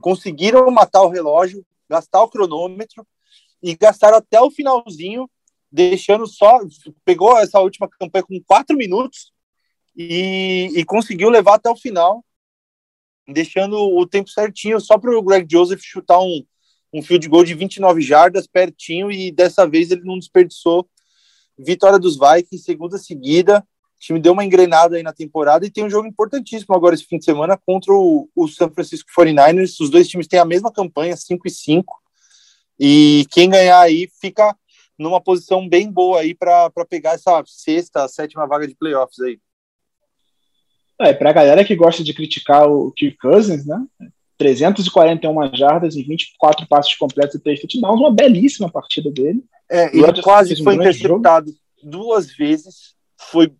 Conseguiram 0.00 0.70
matar 0.70 1.02
o 1.02 1.08
relógio, 1.08 1.64
gastar 1.88 2.22
o 2.22 2.28
cronômetro, 2.28 3.06
e 3.62 3.76
gastaram 3.76 4.18
até 4.18 4.40
o 4.40 4.50
finalzinho, 4.50 5.30
deixando 5.70 6.26
só, 6.26 6.60
pegou 7.04 7.38
essa 7.38 7.60
última 7.60 7.88
campanha 7.88 8.24
com 8.24 8.42
quatro 8.46 8.76
minutos, 8.76 9.32
e, 9.96 10.70
e 10.74 10.84
conseguiu 10.84 11.30
levar 11.30 11.54
até 11.54 11.70
o 11.70 11.76
final, 11.76 12.24
deixando 13.28 13.76
o 13.76 14.06
tempo 14.06 14.30
certinho 14.30 14.80
só 14.80 14.98
para 14.98 15.16
o 15.16 15.22
Greg 15.22 15.46
Joseph 15.50 15.80
chutar 15.82 16.20
um, 16.20 16.44
um 16.92 17.02
field 17.02 17.28
goal 17.28 17.44
de 17.44 17.54
29 17.54 18.00
jardas, 18.00 18.46
pertinho, 18.46 19.10
e 19.10 19.30
dessa 19.30 19.66
vez 19.66 19.90
ele 19.90 20.02
não 20.04 20.18
desperdiçou. 20.18 20.88
Vitória 21.58 21.98
dos 21.98 22.18
Vikings, 22.18 22.64
segunda 22.64 22.98
seguida. 22.98 23.66
O 23.96 23.98
time 23.98 24.20
deu 24.20 24.32
uma 24.32 24.44
engrenada 24.44 24.96
aí 24.96 25.02
na 25.02 25.12
temporada 25.12 25.64
e 25.64 25.70
tem 25.70 25.84
um 25.84 25.90
jogo 25.90 26.06
importantíssimo 26.06 26.74
agora 26.74 26.94
esse 26.94 27.06
fim 27.06 27.18
de 27.18 27.24
semana 27.24 27.56
contra 27.56 27.92
o, 27.92 28.28
o 28.36 28.46
San 28.46 28.70
Francisco 28.70 29.10
49ers. 29.18 29.80
Os 29.80 29.90
dois 29.90 30.06
times 30.06 30.28
têm 30.28 30.38
a 30.38 30.44
mesma 30.44 30.70
campanha, 30.70 31.16
5 31.16 31.48
e 31.48 31.50
5. 31.50 31.94
E 32.78 33.26
quem 33.30 33.48
ganhar 33.48 33.80
aí 33.80 34.06
fica 34.20 34.54
numa 34.98 35.20
posição 35.20 35.66
bem 35.66 35.90
boa 35.90 36.20
aí 36.20 36.34
para 36.34 36.70
pegar 36.88 37.12
essa 37.12 37.42
sexta, 37.46 38.06
sétima 38.06 38.46
vaga 38.46 38.68
de 38.68 38.74
playoffs 38.74 39.18
aí. 39.20 39.40
É, 41.00 41.12
para 41.12 41.30
a 41.30 41.32
galera 41.32 41.64
que 41.64 41.76
gosta 41.76 42.02
de 42.02 42.14
criticar 42.14 42.68
o 42.68 42.90
Kirk 42.92 43.18
Cousins, 43.18 43.66
né? 43.66 43.84
341 44.38 45.54
jardas 45.54 45.96
e 45.96 46.02
24 46.02 46.66
passos 46.66 46.94
completos 46.94 47.34
e 47.34 47.40
3 47.40 47.60
touchdowns, 47.60 48.00
uma 48.00 48.12
belíssima 48.12 48.70
partida 48.70 49.10
dele. 49.10 49.42
É, 49.68 49.96
ele 49.96 50.22
quase 50.22 50.60
um 50.60 50.64
foi 50.64 50.74
interceptado 50.74 51.54
duas 51.82 52.30
vezes. 52.34 52.94
Foi, 53.16 53.52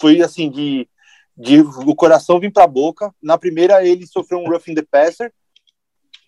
foi 0.00 0.20
assim, 0.20 0.50
de, 0.50 0.88
de 1.36 1.60
o 1.60 1.94
coração 1.94 2.40
vir 2.40 2.52
para 2.52 2.64
a 2.64 2.68
boca. 2.68 3.14
Na 3.22 3.38
primeira, 3.38 3.86
ele 3.86 4.06
sofreu 4.06 4.38
um 4.38 4.48
roughing 4.48 4.74
the 4.74 4.84
passer. 4.90 5.32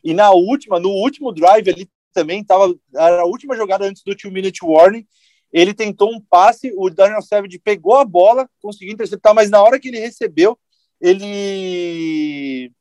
E 0.03 0.15
na 0.15 0.31
última, 0.31 0.81
no 0.81 0.91
último 0.91 1.33
drive, 1.33 1.69
ele 1.69 1.89
também 2.13 2.41
estava. 2.41 2.73
Era 2.95 3.23
a 3.23 3.27
última 3.27 3.57
jogada 3.57 3.85
antes 3.85 4.03
do 4.05 4.17
two-minute 4.17 4.65
warning. 4.65 5.07
Ele 5.53 5.75
tentou 5.75 6.11
um 6.11 6.21
passe, 6.21 6.73
o 6.77 6.89
Daniel 6.89 7.23
Savage 7.23 7.59
pegou 7.59 7.97
a 7.97 8.05
bola, 8.05 8.49
conseguiu 8.61 8.95
interceptar, 8.95 9.35
mas 9.35 9.51
na 9.51 9.63
hora 9.63 9.79
que 9.79 9.89
ele 9.89 9.99
recebeu, 9.99 10.59
ele 11.01 12.73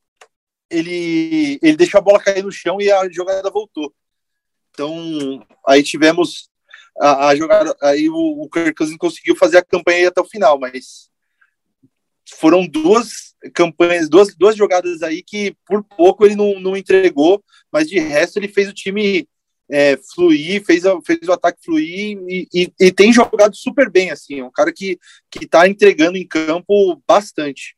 ele, 0.69 1.60
ele 1.62 1.75
deixou 1.75 1.97
a 1.97 2.01
bola 2.01 2.19
cair 2.19 2.43
no 2.43 2.51
chão 2.51 2.79
e 2.79 2.89
a 2.89 3.10
jogada 3.10 3.49
voltou. 3.49 3.93
Então, 4.71 5.45
aí 5.67 5.84
tivemos 5.84 6.49
a, 6.97 7.27
a 7.27 7.36
jogada, 7.36 7.75
aí 7.81 8.10
o, 8.10 8.15
o 8.15 8.49
Kirk 8.49 8.73
Cousins 8.73 8.97
conseguiu 8.97 9.36
fazer 9.36 9.57
a 9.57 9.65
campanha 9.65 10.07
até 10.07 10.21
o 10.21 10.25
final, 10.25 10.57
mas 10.57 11.10
foram 12.29 12.65
duas 12.65 13.36
campanhas, 13.53 14.07
duas, 14.07 14.34
duas 14.36 14.55
jogadas 14.55 15.01
aí 15.01 15.21
que 15.21 15.55
por 15.65 15.84
pouco 15.84 16.25
ele 16.25 16.36
não, 16.36 16.60
não 16.60 16.77
entregou, 16.77 17.43
mas 17.71 17.89
de 17.89 17.99
resto 17.99 18.38
ele 18.38 18.47
fez 18.47 18.69
o 18.69 18.73
time 18.73 19.27
é, 19.71 19.97
fluir, 20.13 20.63
fez, 20.65 20.84
fez 21.05 21.27
o 21.27 21.31
ataque 21.31 21.60
fluir 21.63 22.17
e, 22.27 22.47
e, 22.53 22.73
e, 22.79 22.91
tem 22.91 23.13
jogado 23.13 23.55
super 23.55 23.89
bem, 23.89 24.12
assim, 24.12 24.41
é 24.41 24.43
um 24.43 24.51
cara 24.51 24.73
que, 24.73 24.99
que 25.31 25.47
tá 25.47 25.67
entregando 25.67 26.17
em 26.17 26.27
campo 26.27 27.01
bastante. 27.07 27.75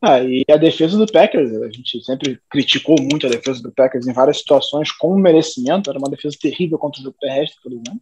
Ah, 0.00 0.22
e 0.22 0.44
a 0.48 0.56
defesa 0.56 0.96
do 0.96 1.10
Packers, 1.10 1.50
a 1.60 1.70
gente 1.70 2.04
sempre 2.04 2.38
criticou 2.48 2.96
muito 3.00 3.26
a 3.26 3.30
defesa 3.30 3.60
do 3.62 3.72
Packers 3.72 4.06
em 4.06 4.12
várias 4.12 4.38
situações 4.38 4.92
com 4.92 5.18
merecimento, 5.18 5.90
era 5.90 5.98
uma 5.98 6.10
defesa 6.10 6.36
terrível 6.40 6.78
contra 6.78 7.00
o 7.00 7.04
jogo 7.04 7.16
terrestre, 7.18 7.58
por 7.62 7.72
exemplo. 7.72 8.00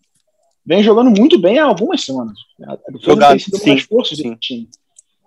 Vem 0.66 0.82
jogando 0.82 1.10
muito 1.16 1.38
bem 1.38 1.60
há 1.60 1.64
algumas 1.64 2.04
semanas. 2.04 2.36
A 2.64 2.74
defesa 2.90 3.12
Jogado, 3.12 3.30
tem 3.30 3.38
sido 3.38 3.56
uma 3.56 3.74
das 3.74 3.84
forças 3.84 4.18
do 4.18 4.36
time. 4.36 4.68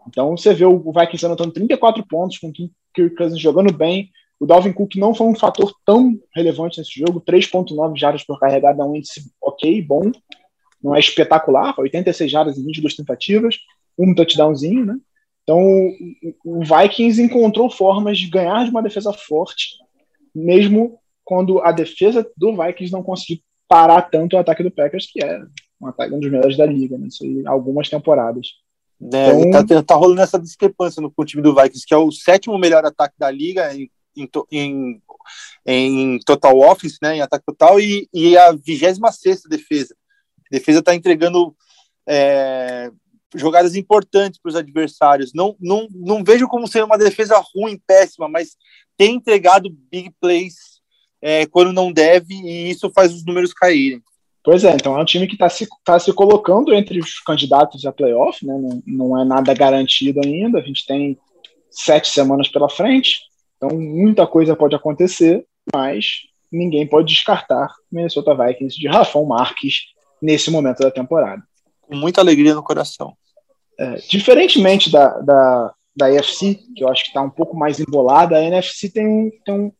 Então 0.08 0.36
você 0.36 0.54
vê 0.54 0.66
o 0.66 0.92
Vikings 0.92 1.26
anotando 1.26 1.54
34 1.54 2.06
pontos, 2.06 2.38
com 2.38 2.50
o 2.50 2.54
Kirk 2.54 3.16
Cousins 3.16 3.40
jogando 3.40 3.74
bem. 3.74 4.12
O 4.40 4.46
Dalvin 4.46 4.72
Cook 4.72 4.96
não 4.96 5.14
foi 5.14 5.28
um 5.28 5.36
fator 5.36 5.74
tão 5.86 6.18
relevante 6.34 6.80
nesse 6.80 6.98
jogo, 6.98 7.22
3.9 7.22 7.98
jardas 7.98 8.24
por 8.24 8.40
carregada 8.40 8.82
é 8.82 8.86
um 8.86 8.96
índice 8.96 9.30
ok, 9.42 9.82
bom. 9.82 10.12
Não 10.82 10.96
é 10.96 11.00
espetacular, 11.00 11.76
86 11.78 12.32
jardas 12.32 12.58
em 12.58 12.66
22 12.66 12.96
tentativas, 12.96 13.58
um 13.98 14.16
touchdownzinho, 14.16 14.86
né? 14.86 14.96
Então, 15.44 15.60
o 16.46 16.62
Vikings 16.64 17.22
encontrou 17.22 17.70
formas 17.70 18.18
de 18.18 18.30
ganhar 18.30 18.64
de 18.64 18.70
uma 18.70 18.84
defesa 18.84 19.12
forte, 19.12 19.76
mesmo 20.34 21.00
quando 21.26 21.60
a 21.60 21.72
defesa 21.72 22.26
do 22.38 22.56
Vikings 22.56 22.94
não 22.94 23.04
conseguiu 23.04 23.44
parar 23.68 24.04
tanto 24.04 24.36
o 24.36 24.40
ataque 24.40 24.64
do 24.64 24.72
Packers, 24.72 25.08
que 25.12 25.24
é 25.24 25.42
um, 25.82 25.88
ataque, 25.88 26.14
um 26.14 26.20
dos 26.20 26.32
melhores 26.32 26.56
da 26.56 26.66
liga, 26.66 26.98
né? 26.98 27.08
Isso 27.08 27.24
aí, 27.24 27.44
algumas 27.46 27.90
temporadas. 27.90 28.48
É, 29.14 29.32
então, 29.42 29.66
tá, 29.66 29.84
tá, 29.84 29.96
rolando 29.96 30.22
essa 30.22 30.40
discrepância 30.40 31.02
no, 31.02 31.12
com 31.12 31.22
o 31.22 31.26
time 31.26 31.42
do 31.42 31.56
Vikings, 31.56 31.86
que 31.86 31.94
é 31.94 31.98
o 31.98 32.12
sétimo 32.12 32.58
melhor 32.58 32.86
ataque 32.86 33.16
da 33.18 33.32
liga 33.32 33.74
em, 33.74 33.90
em, 34.52 35.02
em 35.66 36.20
total 36.20 36.58
office, 36.60 36.98
né, 37.02 37.18
em 37.18 37.22
ataque 37.22 37.46
total, 37.46 37.80
e, 37.80 38.08
e 38.14 38.38
a 38.38 38.52
26 38.52 39.00
sexta 39.12 39.50
defesa. 39.50 39.96
A 40.40 40.50
defesa 40.52 40.80
está 40.80 40.96
entregando 40.96 41.56
é, 42.08 42.92
jogadas 43.36 43.76
importantes 43.76 44.40
para 44.42 44.50
os 44.50 44.56
adversários. 44.56 45.32
Não, 45.34 45.56
não, 45.60 45.88
não 45.92 46.24
vejo 46.24 46.48
como 46.48 46.68
ser 46.68 46.84
uma 46.84 46.98
defesa 46.98 47.42
ruim, 47.54 47.80
péssima, 47.86 48.28
mas 48.28 48.56
tem 48.98 49.16
entregado 49.16 49.76
big 49.92 50.12
plays 50.20 50.80
é, 51.22 51.46
quando 51.46 51.74
não 51.74 51.92
deve 51.92 52.34
e 52.34 52.70
isso 52.70 52.92
faz 52.94 53.14
os 53.14 53.26
números 53.26 53.54
caírem. 53.54 54.02
Pois 54.44 54.64
é, 54.64 54.74
então 54.74 54.98
é 54.98 55.02
um 55.02 55.06
time 55.06 55.28
que 55.28 55.34
está 55.34 55.50
se, 55.50 55.68
tá 55.84 56.00
se 56.00 56.12
colocando 56.14 56.74
entre 56.74 57.00
os 57.00 57.20
candidatos 57.20 57.86
a 57.86 57.92
playoff, 57.92 58.46
né? 58.46 58.58
não, 58.58 58.82
não 58.86 59.22
é 59.22 59.26
nada 59.26 59.54
garantido 59.54 60.22
ainda. 60.24 60.60
A 60.60 60.62
gente 60.62 60.86
tem 60.86 61.18
sete 61.70 62.08
semanas 62.08 62.48
pela 62.48 62.70
frente, 62.70 63.20
então 63.60 63.78
muita 63.78 64.26
coisa 64.26 64.56
pode 64.56 64.74
acontecer, 64.74 65.46
mas 65.74 66.22
ninguém 66.52 66.88
pode 66.88 67.14
descartar 67.14 67.74
Minnesota 67.92 68.34
Vikings 68.34 68.80
de 68.80 68.88
Rafão 68.88 69.26
Marques 69.26 69.88
nesse 70.22 70.50
momento 70.50 70.80
da 70.80 70.90
temporada. 70.90 71.44
Com 71.82 71.96
muita 71.96 72.22
alegria 72.22 72.56
no 72.56 72.64
coração. 72.64 73.14
É, 73.78 73.96
diferentemente 74.10 74.90
da, 74.90 75.20
da, 75.20 75.74
da 75.96 76.06
AFC, 76.08 76.60
que 76.76 76.84
eu 76.84 76.90
acho 76.90 77.04
que 77.04 77.10
está 77.10 77.22
um 77.22 77.30
pouco 77.30 77.56
mais 77.56 77.80
embolada, 77.80 78.38
a 78.38 78.44
NFC 78.44 78.90
tem, 78.90 79.32
tem 79.46 79.72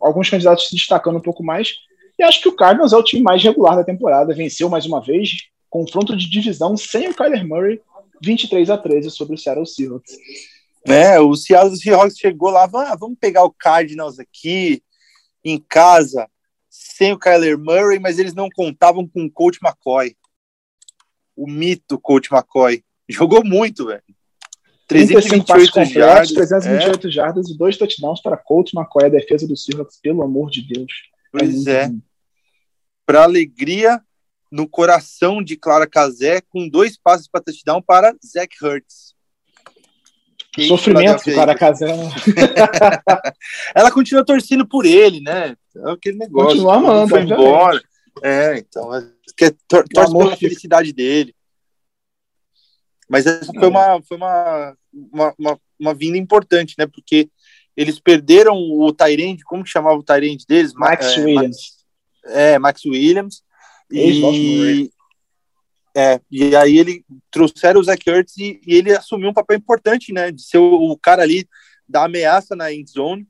alguns 0.00 0.28
candidatos 0.28 0.68
se 0.68 0.74
destacando 0.74 1.18
um 1.18 1.22
pouco 1.22 1.44
mais. 1.44 1.74
E 2.18 2.22
acho 2.22 2.40
que 2.40 2.48
o 2.48 2.56
Cardinals 2.56 2.92
é 2.92 2.96
o 2.96 3.02
time 3.02 3.22
mais 3.22 3.42
regular 3.42 3.76
da 3.76 3.84
temporada. 3.84 4.34
Venceu 4.34 4.68
mais 4.68 4.86
uma 4.86 5.00
vez, 5.00 5.48
confronto 5.70 6.16
de 6.16 6.28
divisão 6.28 6.76
sem 6.76 7.08
o 7.08 7.14
Kyler 7.14 7.46
Murray, 7.46 7.80
23 8.22 8.70
a 8.70 8.76
13 8.76 9.10
sobre 9.10 9.34
o 9.34 9.38
Seattle 9.38 9.66
Seahawks. 9.66 10.16
É, 10.90 11.20
o 11.20 11.34
Seattle 11.34 11.76
Seahawks 11.76 12.18
chegou 12.18 12.50
lá, 12.50 12.64
ah, 12.64 12.96
vamos 12.96 13.18
pegar 13.20 13.44
o 13.44 13.52
Cardinals 13.52 14.18
aqui 14.18 14.82
em 15.44 15.58
casa, 15.58 16.28
sem 16.68 17.12
o 17.12 17.18
Kyler 17.18 17.58
Murray, 17.58 17.98
mas 17.98 18.18
eles 18.18 18.34
não 18.34 18.48
contavam 18.48 19.06
com 19.06 19.24
o 19.24 19.30
Coach 19.30 19.58
McCoy. 19.62 20.16
O 21.36 21.48
mito 21.48 21.98
Coach 21.98 22.32
McCoy. 22.32 22.84
Jogou 23.08 23.44
muito, 23.44 23.86
velho. 23.86 24.02
328 24.88 25.84
jardas, 25.84 26.32
328 26.32 27.06
é. 27.06 27.10
jardas 27.10 27.50
e 27.50 27.56
dois 27.56 27.76
touchdowns 27.76 28.22
para 28.22 28.38
Coach 28.38 28.74
McCoy, 28.74 29.04
a 29.04 29.10
defesa 29.10 29.46
do 29.46 29.56
Seahawks, 29.56 30.00
pelo 30.00 30.22
amor 30.22 30.50
de 30.50 30.66
Deus. 30.66 30.92
Pois 31.30 31.66
é. 31.66 31.84
é. 31.84 31.90
Para 33.04 33.22
alegria 33.22 34.02
no 34.50 34.66
coração 34.66 35.42
de 35.42 35.56
Clara 35.56 35.86
Casé, 35.86 36.40
com 36.40 36.68
dois 36.68 36.96
passes 36.96 37.28
para 37.28 37.42
touchdown 37.42 37.82
para 37.82 38.16
Zach 38.24 38.56
Hurts. 38.62 39.14
Sofrimento 40.66 41.24
do 41.24 41.32
Clara 41.32 41.54
Casé. 41.54 41.86
Ela 43.74 43.90
continua 43.90 44.24
torcendo 44.24 44.66
por 44.66 44.84
ele, 44.84 45.20
né? 45.20 45.54
É 45.76 45.90
aquele 45.90 46.18
negócio. 46.18 46.48
Continua 46.48 46.76
amando. 46.76 47.08
Foi 47.08 47.22
embora. 47.22 47.82
É, 48.22 48.58
então. 48.58 48.94
É, 48.94 49.06
que 49.36 49.50
tor 49.68 49.84
torce 49.88 50.12
pela 50.12 50.36
felicidade 50.36 50.92
dele. 50.92 51.34
Mas 53.08 53.26
essa 53.26 53.52
foi 53.52 53.68
uma, 53.68 54.02
foi 54.02 54.16
uma, 54.16 54.76
uma, 54.92 55.34
uma, 55.38 55.60
uma 55.78 55.94
vinda 55.94 56.18
importante, 56.18 56.74
né? 56.78 56.86
Porque 56.86 57.30
eles 57.76 58.00
perderam 58.00 58.54
o 58.56 58.92
Tyrande, 58.92 59.44
como 59.44 59.62
que 59.62 59.70
chamava 59.70 59.96
o 59.96 60.02
Tyrande 60.02 60.44
deles? 60.46 60.72
Max 60.74 61.06
é, 61.06 61.20
Williams. 61.20 61.56
Max, 62.24 62.36
é, 62.36 62.58
Max 62.58 62.84
Williams. 62.84 63.42
E, 63.90 64.90
é, 65.98 66.20
e 66.30 66.54
aí 66.54 66.78
ele 66.78 67.04
trouxeram 67.28 67.80
o 67.80 67.82
Zach 67.82 68.08
Ertz 68.08 68.36
e, 68.36 68.60
e, 68.64 68.76
ele 68.76 68.92
assumiu 68.92 69.30
um 69.30 69.34
papel 69.34 69.56
importante, 69.56 70.12
né? 70.12 70.30
De 70.30 70.40
ser 70.40 70.58
o, 70.58 70.92
o 70.92 70.96
cara 70.96 71.24
ali 71.24 71.48
da 71.88 72.04
ameaça 72.04 72.54
na 72.54 72.72
end 72.72 72.88
zone. 72.88 73.26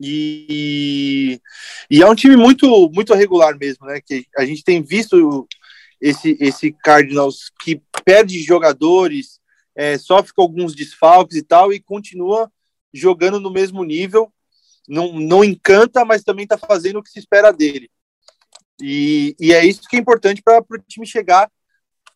E, 0.00 1.40
e 1.88 2.02
é 2.02 2.06
um 2.08 2.16
time 2.16 2.36
muito 2.36 2.90
muito 2.92 3.14
regular 3.14 3.56
mesmo, 3.56 3.86
né? 3.86 4.00
Que 4.04 4.26
a 4.36 4.44
gente 4.44 4.64
tem 4.64 4.82
visto 4.82 5.46
esse, 6.00 6.36
esse 6.40 6.72
Cardinals 6.72 7.52
que 7.60 7.80
perde 8.04 8.42
jogadores, 8.42 9.38
é, 9.76 9.96
sofre 9.98 10.32
com 10.32 10.42
alguns 10.42 10.74
desfalques 10.74 11.36
e 11.36 11.42
tal, 11.44 11.72
e 11.72 11.78
continua 11.78 12.50
jogando 12.92 13.38
no 13.38 13.52
mesmo 13.52 13.84
nível. 13.84 14.32
Não, 14.88 15.12
não 15.12 15.44
encanta, 15.44 16.04
mas 16.04 16.24
também 16.24 16.42
está 16.42 16.58
fazendo 16.58 16.98
o 16.98 17.02
que 17.04 17.10
se 17.10 17.20
espera 17.20 17.52
dele. 17.52 17.88
E, 18.82 19.36
e 19.38 19.52
é 19.52 19.64
isso 19.64 19.82
que 19.88 19.96
é 19.96 20.00
importante 20.00 20.42
para 20.42 20.58
o 20.58 20.78
time 20.88 21.06
chegar 21.06 21.48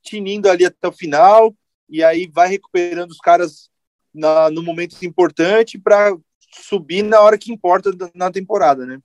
tinindo 0.03 0.49
ali 0.49 0.65
até 0.65 0.89
o 0.89 0.93
final, 0.93 1.55
e 1.89 2.03
aí 2.03 2.31
vai 2.33 2.49
recuperando 2.49 3.11
os 3.11 3.19
caras 3.19 3.71
na, 4.15 4.51
no 4.51 4.63
momento 4.63 5.03
importante 5.05 5.79
para 5.79 6.17
subir 6.51 7.03
na 7.03 7.21
hora 7.21 7.39
que 7.39 7.53
importa 7.53 7.91
na 8.15 8.31
temporada, 8.31 8.85
né? 8.85 8.99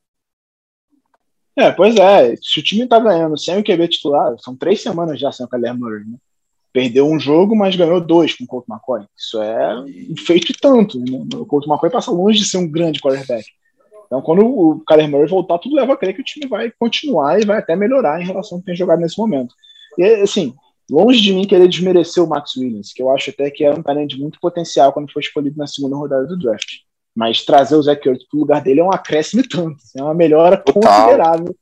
É, 1.57 1.71
pois 1.71 1.95
é. 1.95 2.35
Se 2.35 2.59
o 2.59 2.63
time 2.63 2.87
tá 2.87 2.99
ganhando 2.99 3.37
sem 3.37 3.57
o 3.57 3.63
QB 3.63 3.87
titular, 3.87 4.35
são 4.39 4.55
três 4.55 4.81
semanas 4.81 5.19
já 5.19 5.31
sem 5.31 5.45
o 5.45 5.49
Kyler 5.49 5.77
Murray, 5.77 6.05
né? 6.05 6.17
Perdeu 6.71 7.07
um 7.07 7.19
jogo, 7.19 7.55
mas 7.55 7.75
ganhou 7.75 7.99
dois 7.99 8.35
com 8.35 8.43
o 8.43 8.47
Colt 8.47 8.65
McCoy. 8.69 9.05
Isso 9.17 9.41
é 9.41 9.79
um 9.79 10.15
feito 10.15 10.53
tanto. 10.61 10.99
Né? 10.99 11.27
O 11.35 11.45
Colt 11.45 11.65
McCoy 11.65 11.89
passa 11.89 12.11
longe 12.11 12.39
de 12.39 12.45
ser 12.45 12.57
um 12.57 12.69
grande 12.69 13.01
quarterback. 13.01 13.47
Então, 14.05 14.21
quando 14.21 14.45
o 14.45 14.79
Kyler 14.85 15.09
Murray 15.09 15.27
voltar, 15.27 15.57
tudo 15.57 15.75
leva 15.75 15.93
a 15.93 15.97
crer 15.97 16.13
que 16.13 16.21
o 16.21 16.23
time 16.23 16.47
vai 16.47 16.71
continuar 16.79 17.41
e 17.41 17.45
vai 17.45 17.57
até 17.57 17.75
melhorar 17.75 18.21
em 18.21 18.25
relação 18.25 18.57
ao 18.57 18.59
que 18.59 18.67
tem 18.67 18.75
jogado 18.75 18.99
nesse 18.99 19.17
momento. 19.17 19.55
E, 19.97 20.03
assim, 20.21 20.53
longe 20.89 21.21
de 21.21 21.33
mim 21.33 21.45
querer 21.45 21.67
desmerecer 21.67 22.23
o 22.23 22.27
Max 22.27 22.55
Williams, 22.55 22.93
que 22.93 23.01
eu 23.01 23.09
acho 23.09 23.29
até 23.29 23.51
que 23.51 23.63
era 23.63 23.77
um 23.77 23.83
talento 23.83 24.09
de 24.09 24.21
muito 24.21 24.39
potencial 24.39 24.93
quando 24.93 25.11
foi 25.11 25.21
escolhido 25.21 25.57
na 25.57 25.67
segunda 25.67 25.95
rodada 25.95 26.25
do 26.25 26.37
draft. 26.37 26.79
Mas 27.15 27.43
trazer 27.43 27.75
o 27.75 27.81
Zach 27.81 28.07
Ertz 28.07 28.27
para 28.27 28.37
o 28.37 28.41
lugar 28.41 28.61
dele 28.61 28.79
é 28.79 28.83
um 28.83 28.91
acréscimo 28.91 29.41
tanto. 29.47 29.75
Assim, 29.77 29.99
é 29.99 30.03
uma 30.03 30.13
melhora 30.13 30.57
considerável 30.57 31.55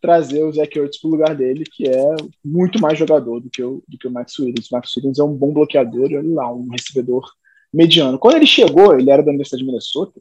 trazer 0.00 0.42
o 0.42 0.52
Zach 0.52 0.78
Ertz 0.78 1.00
para 1.00 1.08
o 1.08 1.10
lugar 1.10 1.34
dele, 1.34 1.64
que 1.64 1.88
é 1.88 2.16
muito 2.44 2.80
mais 2.80 2.98
jogador 2.98 3.40
do 3.40 3.48
que, 3.48 3.62
o, 3.62 3.82
do 3.88 3.98
que 3.98 4.08
o 4.08 4.10
Max 4.10 4.38
Williams. 4.38 4.70
O 4.70 4.74
Max 4.74 4.96
Williams 4.96 5.18
é 5.18 5.24
um 5.24 5.32
bom 5.32 5.52
bloqueador 5.52 6.10
e 6.10 6.16
olha 6.16 6.34
lá, 6.34 6.52
um 6.52 6.68
recebedor 6.70 7.24
mediano. 7.72 8.18
Quando 8.18 8.36
ele 8.36 8.46
chegou, 8.46 8.98
ele 8.98 9.10
era 9.10 9.22
da 9.22 9.30
Universidade 9.30 9.62
de 9.62 9.66
Minnesota, 9.66 10.20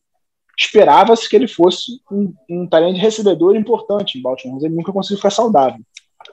esperava-se 0.57 1.29
que 1.29 1.35
ele 1.35 1.47
fosse 1.47 1.99
um, 2.11 2.33
um 2.49 2.67
talento 2.67 2.95
de 2.95 3.01
recebedor 3.01 3.55
importante 3.55 4.17
em 4.17 4.21
Baltimore, 4.21 4.55
mas 4.55 4.63
ele 4.63 4.75
nunca 4.75 4.91
conseguiu 4.91 5.17
ficar 5.17 5.31
saudável. 5.31 5.81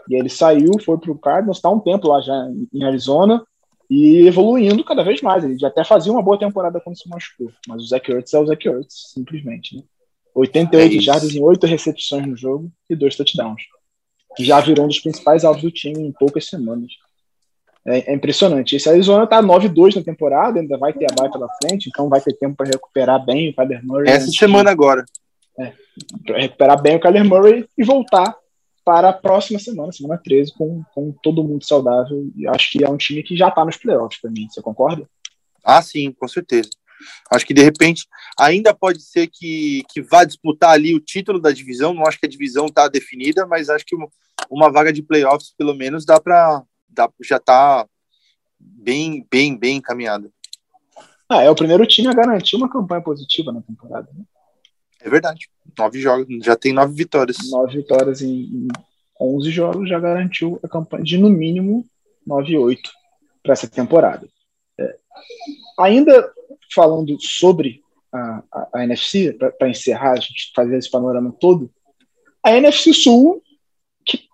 E 0.09 0.15
ele 0.15 0.29
saiu, 0.29 0.73
foi 0.85 0.99
para 0.99 1.13
o 1.13 1.19
Cardinals, 1.19 1.59
está 1.59 1.71
um 1.71 1.81
tempo 1.81 2.09
lá 2.09 2.21
já 2.21 2.35
em 2.73 2.85
Arizona, 2.85 3.45
e 3.89 4.27
evoluindo 4.27 4.85
cada 4.85 5.05
vez 5.05 5.21
mais. 5.21 5.45
Ele 5.45 5.59
já 5.59 5.69
até 5.69 5.85
fazia 5.85 6.11
uma 6.11 6.23
boa 6.23 6.39
temporada 6.39 6.81
quando 6.81 6.97
se 6.97 7.09
machucou. 7.09 7.53
Mas 7.69 7.83
o 7.83 7.87
Zach 7.87 8.11
Ertz 8.11 8.33
é 8.33 8.39
o 8.39 8.47
Zach 8.47 8.67
Ertz, 8.67 9.13
simplesmente. 9.13 9.77
Né? 9.77 9.83
88 10.35 10.97
é 10.97 11.01
jardas 11.01 11.35
em 11.35 11.43
8 11.43 11.67
recepções 11.67 12.27
no 12.27 12.37
jogo 12.37 12.71
e 12.89 12.97
dois 12.97 13.17
touchdowns. 13.17 13.63
Já 14.39 14.61
virou 14.61 14.87
um 14.87 14.89
dos 14.89 14.99
principais 14.99 15.45
alvos 15.45 15.63
do 15.63 15.71
time 15.71 16.07
em 16.07 16.13
poucas 16.13 16.47
semanas. 16.47 16.91
É, 17.85 18.13
é 18.13 18.15
impressionante. 18.15 18.77
Esse 18.77 18.89
Arizona 18.89 19.27
tá 19.27 19.43
9-2 19.43 19.97
na 19.97 20.03
temporada, 20.03 20.59
ainda 20.59 20.79
vai 20.79 20.93
ter 20.93 21.07
a 21.11 21.15
bye 21.15 21.31
pela 21.31 21.49
frente, 21.61 21.89
então 21.89 22.09
vai 22.09 22.21
ter 22.21 22.33
tempo 22.35 22.57
para 22.57 22.71
recuperar 22.71 23.23
bem 23.25 23.51
o 23.51 23.55
Kyler 23.55 23.85
Murray. 23.85 24.09
Essa 24.09 24.31
semana 24.31 24.71
agora. 24.71 25.05
É, 25.59 25.73
recuperar 26.29 26.81
bem 26.81 26.97
o 26.97 27.01
Kyler 27.01 27.25
Murray 27.25 27.69
e 27.77 27.85
voltar 27.85 28.35
para 28.85 29.11
a 29.11 29.13
próxima 29.13 29.59
semana, 29.59 29.93
semana 29.93 30.21
13, 30.23 30.53
com, 30.55 30.83
com 30.95 31.13
todo 31.23 31.45
mundo 31.45 31.65
saudável. 31.65 32.31
E 32.37 32.47
acho 32.49 32.73
que 32.73 32.85
é 32.85 32.89
um 32.89 32.97
time 32.97 33.23
que 33.23 33.37
já 33.37 33.49
está 33.49 33.65
nos 33.65 33.77
playoffs 33.77 34.21
para 34.21 34.31
mim. 34.31 34.49
Você 34.49 34.61
concorda? 34.61 35.09
Ah, 35.65 35.81
sim, 35.81 36.13
com 36.13 36.27
certeza. 36.27 36.71
Acho 37.31 37.47
que 37.47 37.55
de 37.55 37.63
repente 37.63 38.07
ainda 38.39 38.73
pode 38.75 39.03
ser 39.03 39.27
que, 39.27 39.83
que 39.91 40.01
vá 40.01 40.25
disputar 40.25 40.71
ali 40.71 40.95
o 40.95 41.01
título 41.01 41.41
da 41.41 41.51
divisão. 41.51 41.95
Não 41.95 42.07
acho 42.07 42.19
que 42.19 42.27
a 42.27 42.29
divisão 42.29 42.67
está 42.67 42.89
definida, 42.89 43.47
mas 43.47 43.69
acho 43.69 43.85
que 43.85 43.97
uma 44.51 44.71
vaga 44.71 44.93
de 44.93 45.03
playoffs, 45.03 45.55
pelo 45.57 45.75
menos, 45.75 46.05
dá 46.05 46.21
para 46.21 46.63
já 47.23 47.37
está 47.37 47.87
bem, 48.59 49.27
bem, 49.31 49.57
bem 49.57 49.77
encaminhada. 49.79 50.31
Ah, 51.29 51.43
é 51.43 51.51
o 51.51 51.55
primeiro 51.55 51.87
time 51.87 52.09
a 52.09 52.13
garantir 52.13 52.57
uma 52.57 52.71
campanha 52.71 53.03
positiva 53.03 53.51
na 53.51 53.63
temporada. 53.63 54.09
Né? 54.13 54.25
É 55.05 55.11
verdade. 55.11 55.49
Nove 55.77 56.01
jogos, 56.01 56.27
já 56.45 56.57
tem 56.57 56.73
nove 56.73 56.95
vitórias. 56.95 57.37
Nove 57.51 57.79
vitórias 57.79 58.23
em, 58.23 58.29
em 58.31 58.69
11 59.21 59.51
jogos 59.51 59.89
já 59.89 59.99
garantiu 59.99 60.59
a 60.63 60.69
campanha 60.69 61.05
de 61.05 61.19
no 61.19 61.29
mínimo 61.29 61.87
9-8 62.29 62.79
para 63.43 63.53
essa 63.53 63.69
temporada. 63.69 64.29
É. 64.79 64.97
Ainda 65.81 66.31
falando 66.75 67.17
sobre 67.21 67.83
a, 68.13 68.43
a, 68.53 68.69
a 68.75 68.85
NFC, 68.85 69.33
para 69.59 69.69
encerrar, 69.69 70.13
a 70.13 70.21
gente 70.21 70.53
fazer 70.55 70.77
esse 70.77 70.91
panorama 70.91 71.35
todo, 71.39 71.71
a 72.43 72.57
NFC 72.57 72.93
Sul, 72.93 73.43
que 74.05 74.29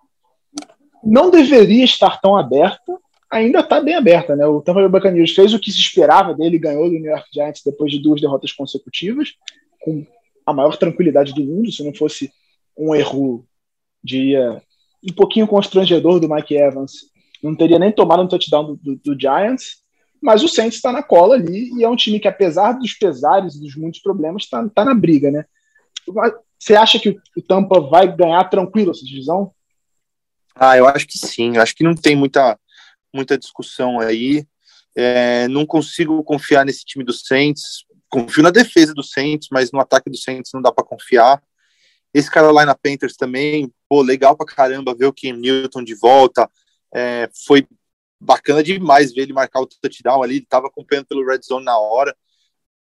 não 1.03 1.29
deveria 1.29 1.85
estar 1.85 2.19
tão 2.19 2.35
aberta, 2.35 2.97
ainda 3.29 3.59
está 3.59 3.79
bem 3.79 3.95
aberta. 3.95 4.35
Né? 4.35 4.45
O 4.45 4.61
Tampa 4.61 4.81
Bay 4.81 4.89
Buccaneers 4.89 5.33
fez 5.33 5.53
o 5.53 5.59
que 5.59 5.71
se 5.71 5.79
esperava 5.79 6.33
dele, 6.33 6.57
ganhou 6.57 6.89
do 6.89 6.99
New 6.99 7.11
York 7.11 7.27
Giants 7.33 7.61
depois 7.63 7.91
de 7.91 8.01
duas 8.01 8.19
derrotas 8.19 8.51
consecutivas, 8.51 9.35
com 9.81 10.05
a 10.49 10.53
maior 10.53 10.77
tranquilidade 10.77 11.33
do 11.33 11.43
mundo, 11.43 11.71
se 11.71 11.83
não 11.83 11.93
fosse 11.93 12.31
um 12.77 12.95
erro 12.95 13.45
de 14.03 14.35
um 15.03 15.13
pouquinho 15.13 15.47
constrangedor 15.47 16.19
do 16.19 16.29
Mike 16.29 16.55
Evans, 16.55 17.09
não 17.41 17.55
teria 17.55 17.79
nem 17.79 17.91
tomado 17.91 18.23
um 18.23 18.27
touchdown 18.27 18.65
do, 18.65 18.75
do, 18.77 18.95
do 18.97 19.19
Giants, 19.19 19.77
mas 20.21 20.43
o 20.43 20.47
Saints 20.47 20.75
está 20.75 20.91
na 20.91 21.01
cola 21.01 21.35
ali 21.35 21.71
e 21.77 21.83
é 21.83 21.89
um 21.89 21.95
time 21.95 22.19
que, 22.19 22.27
apesar 22.27 22.73
dos 22.73 22.93
pesares 22.93 23.55
e 23.55 23.61
dos 23.61 23.75
muitos 23.75 24.01
problemas, 24.01 24.43
está 24.43 24.67
tá 24.69 24.83
na 24.83 24.93
briga, 24.93 25.31
né? 25.31 25.45
Você 26.57 26.75
acha 26.75 26.99
que 26.99 27.15
o 27.37 27.41
Tampa 27.41 27.79
vai 27.79 28.13
ganhar 28.13 28.43
tranquilo 28.49 28.91
essa 28.91 29.05
divisão? 29.05 29.53
Ah, 30.53 30.77
eu 30.77 30.85
acho 30.85 31.07
que 31.07 31.17
sim. 31.17 31.57
Acho 31.57 31.73
que 31.73 31.83
não 31.85 31.95
tem 31.95 32.15
muita, 32.15 32.59
muita 33.13 33.37
discussão 33.37 33.99
aí. 33.99 34.45
É, 34.95 35.47
não 35.47 35.65
consigo 35.65 36.21
confiar 36.23 36.65
nesse 36.65 36.83
time 36.83 37.05
do 37.05 37.13
Saints. 37.13 37.85
Confio 38.09 38.43
na 38.43 38.49
defesa 38.49 38.93
do 38.93 39.03
Saints, 39.03 39.49
mas 39.51 39.71
no 39.71 39.79
ataque 39.79 40.09
do 40.09 40.17
Saints 40.17 40.51
não 40.53 40.61
dá 40.61 40.71
para 40.71 40.85
confiar. 40.85 41.41
Esse 42.13 42.29
Carolina 42.29 42.75
Panthers 42.75 43.15
também, 43.15 43.71
pô, 43.87 44.01
legal 44.01 44.35
pra 44.35 44.45
caramba 44.45 44.95
ver 44.95 45.05
o 45.05 45.13
Kim 45.13 45.33
Newton 45.33 45.83
de 45.83 45.93
volta. 45.95 46.49
É, 46.93 47.29
foi 47.45 47.67
bacana 48.19 48.63
demais 48.63 49.13
ver 49.13 49.21
ele 49.21 49.33
marcar 49.33 49.61
o 49.61 49.67
touchdown 49.67 50.23
ali. 50.23 50.37
Ele 50.37 50.45
tava 50.45 50.67
acompanhando 50.67 51.05
pelo 51.05 51.25
Red 51.25 51.41
Zone 51.43 51.63
na 51.63 51.77
hora. 51.77 52.15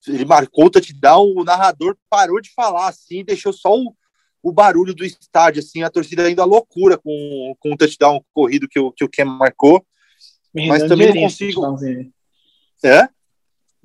Ele 0.08 0.26
marcou 0.26 0.66
o 0.66 0.70
touchdown, 0.70 1.34
o 1.36 1.44
narrador 1.44 1.98
parou 2.10 2.40
de 2.40 2.54
falar 2.54 2.88
assim, 2.88 3.26
deixou 3.26 3.52
só 3.52 3.76
o, 3.76 3.94
o 4.42 4.52
barulho 4.52 4.94
do 4.94 5.04
estádio, 5.04 5.60
assim, 5.60 5.84
a 5.84 5.90
torcida 5.90 6.24
ainda 6.24 6.46
loucura 6.46 6.98
com, 6.98 7.56
com 7.60 7.74
o 7.74 7.78
touchdown 7.78 8.24
corrido 8.34 8.68
que 8.70 8.80
o, 8.80 8.92
que 8.92 9.04
o 9.04 9.10
Cam 9.10 9.26
marcou. 9.26 9.86
Me 10.54 10.68
Mas 10.68 10.84
também 10.84 11.14
não 11.14 11.22
consigo-. 11.22 11.62
É? 12.84 13.10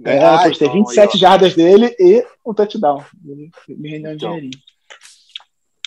É, 0.03 0.18
Ah, 0.24 0.45
eu 0.45 0.49
postei 0.49 0.66
então, 0.68 0.72
aí, 0.78 0.84
27 0.84 1.14
ó. 1.14 1.18
jardas 1.18 1.55
dele 1.55 1.95
e 1.99 2.26
um 2.45 2.55
touchdown. 2.55 3.05
Me- 3.22 3.51
rendeu 3.90 4.11
um 4.11 4.14
Então. 4.14 4.28
dinheirinho. 4.30 4.62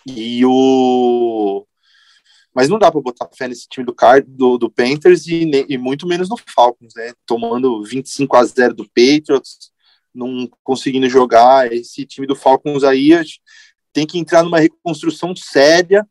E 0.05 0.45
o. 0.45 1.66
Mas 2.55 2.70
não 2.70 2.80
dá 2.80 2.91
para 2.91 3.01
botar 3.01 3.30
fé 3.38 3.47
nesse 3.47 3.68
time 3.68 3.86
do, 3.86 3.93
Card, 3.93 4.26
do, 4.28 4.58
do 4.58 4.70
Panthers 4.72 5.28
e, 5.28 5.47
e 5.70 5.78
muito 5.78 6.08
menos 6.08 6.28
no 6.30 6.38
Falcons, 6.38 6.93
né? 6.95 7.14
Tomando 7.26 7.84
25 7.84 8.36
a 8.36 8.43
0 8.45 8.74
do 8.74 8.86
Patriots, 8.86 9.72
não 10.16 10.49
conseguindo 10.64 11.08
jogar. 11.10 11.72
Esse 11.72 12.05
time 12.05 12.26
do 12.26 12.36
Falcons 12.36 12.84
aí 12.84 13.10
tem 13.93 14.08
que 14.08 14.18
entrar 14.18 14.41
numa 14.43 14.60
reconstrução 14.60 15.36
séria. 15.36 16.08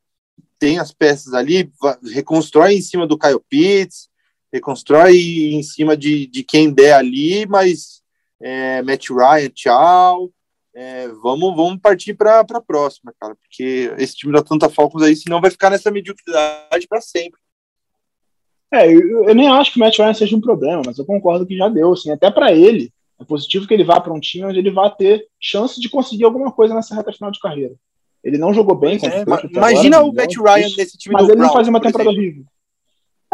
Tem 0.58 0.78
as 0.78 0.92
peças 0.92 1.34
ali, 1.34 1.70
reconstrói 2.12 2.74
em 2.74 2.80
cima 2.82 3.06
do 3.06 3.18
Kyle 3.18 3.40
Pitts, 3.48 4.08
reconstrói 4.56 5.16
em 5.52 5.62
cima 5.62 5.96
de, 5.96 6.26
de 6.26 6.42
quem 6.42 6.72
der 6.72 6.94
ali, 6.94 7.46
mas 7.46 8.02
é, 8.40 8.82
Matt 8.82 9.08
Ryan, 9.10 9.48
tchau. 9.50 10.30
É, 10.74 11.08
vamos, 11.22 11.56
vamos 11.56 11.80
partir 11.80 12.12
para 12.14 12.40
a 12.40 12.60
próxima, 12.60 13.14
cara, 13.18 13.34
porque 13.34 13.90
esse 13.96 14.14
time 14.14 14.32
da 14.32 14.40
Atlanta 14.40 14.68
Falcons 14.68 15.02
aí, 15.02 15.16
senão 15.16 15.40
vai 15.40 15.50
ficar 15.50 15.70
nessa 15.70 15.90
mediocridade 15.90 16.86
para 16.86 17.00
sempre. 17.00 17.40
É, 18.70 18.86
eu, 18.92 19.24
eu 19.24 19.34
nem 19.34 19.48
acho 19.48 19.72
que 19.72 19.78
o 19.78 19.80
Matt 19.80 19.96
Ryan 19.96 20.12
seja 20.12 20.36
um 20.36 20.40
problema, 20.40 20.82
mas 20.84 20.98
eu 20.98 21.06
concordo 21.06 21.46
que 21.46 21.56
já 21.56 21.68
deu, 21.68 21.92
assim, 21.92 22.10
até 22.10 22.30
pra 22.30 22.52
ele. 22.52 22.92
É 23.18 23.24
positivo 23.24 23.66
que 23.66 23.72
ele 23.72 23.84
vá 23.84 23.98
para 23.98 24.12
um 24.12 24.20
time 24.20 24.44
onde 24.44 24.58
ele 24.58 24.70
vai 24.70 24.94
ter 24.94 25.26
chance 25.40 25.80
de 25.80 25.88
conseguir 25.88 26.24
alguma 26.24 26.52
coisa 26.52 26.74
nessa 26.74 26.94
reta 26.94 27.12
final 27.12 27.30
de 27.30 27.40
carreira. 27.40 27.74
Ele 28.22 28.36
não 28.36 28.52
jogou 28.52 28.74
bem 28.74 28.98
É, 29.02 29.22
imagina 29.50 29.96
agora, 29.96 30.10
o 30.10 30.12
não, 30.12 30.12
Matt 30.12 30.34
Ryan 30.36 30.68
nesse 30.76 30.98
time 30.98 31.14
mas 31.14 31.24
do 31.24 31.32
ele 31.32 31.38
não 31.38 31.46
Browns, 31.46 31.56
fazia 31.56 31.70
uma 31.70 31.80
por 31.80 31.86
temporada 31.86 32.10
horrível. 32.10 32.44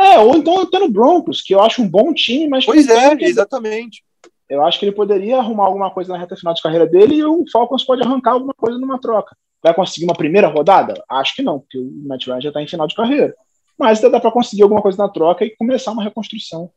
É, 0.03 0.18
ou 0.18 0.36
então 0.36 0.61
até 0.61 0.78
no 0.78 0.88
Broncos, 0.90 1.40
que 1.40 1.55
eu 1.55 1.61
acho 1.61 1.82
um 1.82 1.88
bom 1.88 2.12
time, 2.12 2.48
mas 2.48 2.64
Pois 2.64 2.86
que- 2.86 2.92
é, 2.92 3.14
exatamente. 3.24 4.03
eu 4.48 4.64
acho 4.64 4.78
que 4.78 4.84
ele 4.86 4.92
poderia 4.94 5.38
arrumar 5.38 5.66
alguma 5.66 5.90
coisa 5.90 6.12
na 6.12 6.18
reta 6.18 6.36
final 6.36 6.53
de 6.55 6.62
carreira 6.62 6.86
dele 6.86 7.16
e 7.16 7.24
o 7.24 7.44
Falcons 7.53 7.84
pode 7.84 8.03
arrancar 8.03 8.32
alguma 8.32 8.55
coisa 8.55 8.78
numa 8.78 8.98
troca. 9.00 9.36
Vai 9.62 9.72
conseguir 9.74 10.05
uma 10.07 10.14
primeira 10.16 10.48
rodada? 10.48 10.94
Acho 11.09 11.36
que 11.36 11.42
não, 11.42 11.61
porque 11.61 11.78
o 11.78 11.90
Matt 12.07 12.26
Ryan 12.26 12.40
já 12.40 12.48
está 12.48 12.61
em 12.62 12.66
final 12.66 12.86
de 12.86 12.94
carreira. 12.96 13.34
Mas 13.78 13.98
ainda 13.98 14.11
dá 14.11 14.20
para 14.20 14.30
conseguir 14.32 14.62
alguma 14.64 14.82
coisa 14.82 14.98
na 14.98 15.09
troca 15.09 15.44
e 15.44 15.57
começar 15.57 15.92
uma 15.92 16.03
reconstrução 16.03 16.70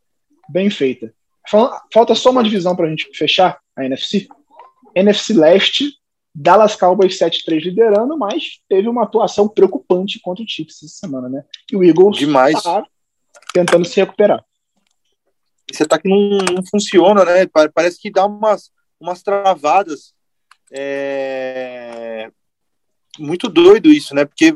bem 0.47 0.69
feita. 0.69 1.11
Fal- 1.49 1.82
Falta 1.93 2.13
só 2.15 2.30
uma 2.32 2.43
divisão 2.43 2.76
para 2.76 2.86
a 2.86 2.89
gente 2.89 3.09
fechar 3.17 3.59
a 3.76 3.84
NFC. 3.86 4.28
NFC 4.93 5.34
Leste, 5.34 5.93
Dallas 6.34 6.76
Cowboys 6.76 7.17
7-3 7.17 7.63
liderando, 7.63 8.17
mas 8.17 8.59
teve 8.69 8.88
uma 8.88 9.03
atuação 9.03 9.47
preocupante 9.47 10.19
contra 10.21 10.43
o 10.43 10.47
Chiefs 10.47 10.84
essa 10.84 10.95
semana, 10.95 11.28
né? 11.30 11.43
E 11.71 11.76
o 11.76 11.84
Eagles 11.84 12.17
Demais. 12.17 12.61
tá 12.61 12.86
tentando 13.55 13.85
se 13.85 13.95
recuperar. 14.01 14.43
Esse 15.71 15.81
ataque 15.83 16.09
não, 16.09 16.39
não 16.53 16.65
funciona, 16.69 17.23
né? 17.23 17.47
Pa- 17.47 17.71
Parece 17.73 17.97
que 18.01 18.11
dá 18.11 18.25
umas, 18.25 18.69
umas 18.99 19.23
travadas. 19.23 20.13
É... 20.69 22.29
Muito 23.17 23.47
doido 23.47 23.89
isso, 23.89 24.13
né? 24.13 24.25
Porque 24.25 24.53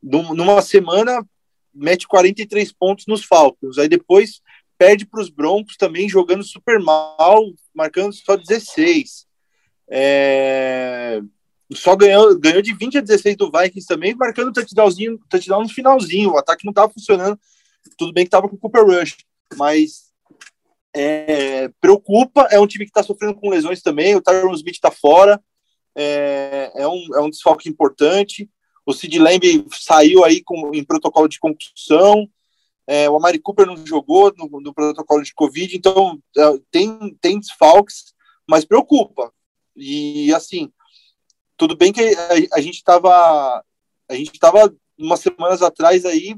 num- 0.00 0.32
numa 0.34 0.62
semana 0.62 1.26
mete 1.74 2.06
43 2.06 2.72
pontos 2.72 3.06
nos 3.08 3.24
Falcons, 3.24 3.76
aí 3.76 3.88
depois 3.88 4.40
perde 4.78 5.04
para 5.04 5.20
os 5.20 5.28
Broncos 5.28 5.76
também 5.76 6.08
jogando 6.08 6.44
super 6.44 6.78
mal, 6.78 7.42
marcando 7.74 8.12
só 8.12 8.36
16. 8.36 9.26
É, 9.90 11.20
Só 11.72 11.96
ganhou, 11.96 12.38
ganhou 12.38 12.62
de 12.62 12.72
20 12.72 12.98
a 12.98 13.00
16 13.00 13.36
do 13.36 13.50
Vikings 13.50 13.86
também, 13.88 14.14
marcando 14.14 14.52
touchdownzinho, 14.52 15.18
touchdown 15.28 15.62
no 15.64 15.68
finalzinho. 15.68 16.30
O 16.30 16.38
ataque 16.38 16.64
não 16.64 16.70
estava 16.70 16.92
funcionando. 16.92 17.38
Tudo 17.96 18.12
bem 18.12 18.24
que 18.24 18.28
estava 18.28 18.48
com 18.48 18.56
o 18.56 18.58
Cooper 18.58 18.84
Rush, 18.84 19.16
mas 19.56 20.12
é, 20.94 21.68
preocupa. 21.80 22.48
É 22.50 22.58
um 22.58 22.66
time 22.66 22.84
que 22.84 22.90
está 22.90 23.02
sofrendo 23.02 23.34
com 23.34 23.50
lesões 23.50 23.82
também. 23.82 24.14
O 24.14 24.22
Tyron 24.22 24.52
Smith 24.54 24.74
está 24.74 24.90
fora. 24.90 25.40
É, 25.94 26.72
é, 26.76 26.88
um, 26.88 27.16
é 27.16 27.20
um 27.20 27.30
desfalque 27.30 27.68
importante. 27.68 28.48
O 28.86 28.92
Sid 28.92 29.18
Lamb 29.18 29.66
saiu 29.72 30.24
aí 30.24 30.42
com, 30.42 30.74
em 30.74 30.84
protocolo 30.84 31.28
de 31.28 31.38
concussão. 31.38 32.28
É, 32.86 33.08
o 33.10 33.16
Amari 33.16 33.38
Cooper 33.38 33.66
não 33.66 33.76
jogou 33.86 34.32
no, 34.36 34.60
no 34.60 34.72
protocolo 34.72 35.22
de 35.22 35.34
Covid. 35.34 35.76
Então, 35.76 36.18
é, 36.36 36.42
tem, 36.70 37.16
tem 37.20 37.38
desfalques, 37.38 38.14
mas 38.48 38.64
preocupa. 38.64 39.32
E, 39.76 40.32
assim, 40.34 40.72
tudo 41.56 41.76
bem 41.76 41.92
que 41.92 42.00
a, 42.00 42.56
a 42.56 42.60
gente 42.60 42.76
estava 42.76 43.62
a 44.08 44.14
gente 44.14 44.32
estava 44.32 44.74
umas 44.98 45.20
semanas 45.20 45.60
atrás 45.60 46.04
aí 46.06 46.34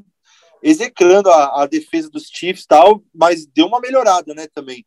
execrando 0.63 1.31
a, 1.31 1.63
a 1.63 1.67
defesa 1.67 2.11
dos 2.11 2.29
Chiefs 2.33 2.67
tal, 2.67 3.03
mas 3.15 3.47
deu 3.47 3.67
uma 3.67 3.81
melhorada, 3.81 4.35
né, 4.35 4.47
também. 4.53 4.85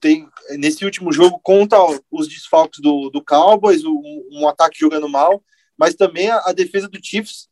Tem, 0.00 0.28
nesse 0.50 0.84
último 0.84 1.12
jogo, 1.12 1.40
conta 1.42 1.76
os 2.10 2.28
desfalques 2.28 2.80
do, 2.80 3.10
do 3.10 3.24
Cowboys, 3.24 3.84
um, 3.84 4.28
um 4.32 4.48
ataque 4.48 4.78
jogando 4.78 5.08
mal, 5.08 5.42
mas 5.76 5.94
também 5.94 6.28
a, 6.30 6.38
a 6.46 6.52
defesa 6.52 6.88
do 6.88 6.98
Chiefs 7.02 7.48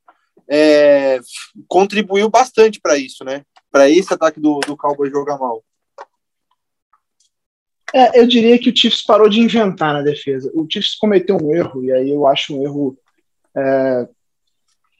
é, 0.49 1.21
contribuiu 1.69 2.29
bastante 2.29 2.81
para 2.81 2.97
isso, 2.97 3.25
né? 3.25 3.43
Para 3.71 3.89
esse 3.91 4.13
ataque 4.13 4.41
do, 4.41 4.61
do 4.61 4.77
Cowboys 4.77 5.11
jogar 5.11 5.39
mal. 5.39 5.63
É, 7.95 8.21
eu 8.21 8.27
diria 8.27 8.59
que 8.59 8.71
o 8.71 8.77
Chiefs 8.77 9.03
parou 9.03 9.29
de 9.29 9.41
inventar 9.41 9.93
na 9.93 10.03
defesa. 10.03 10.51
O 10.55 10.67
Chiefs 10.71 10.97
cometeu 10.97 11.37
um 11.37 11.55
erro, 11.55 11.85
e 11.85 11.93
aí 11.93 12.11
eu 12.11 12.27
acho 12.27 12.57
um 12.57 12.63
erro 12.63 12.99
é, 13.57 14.09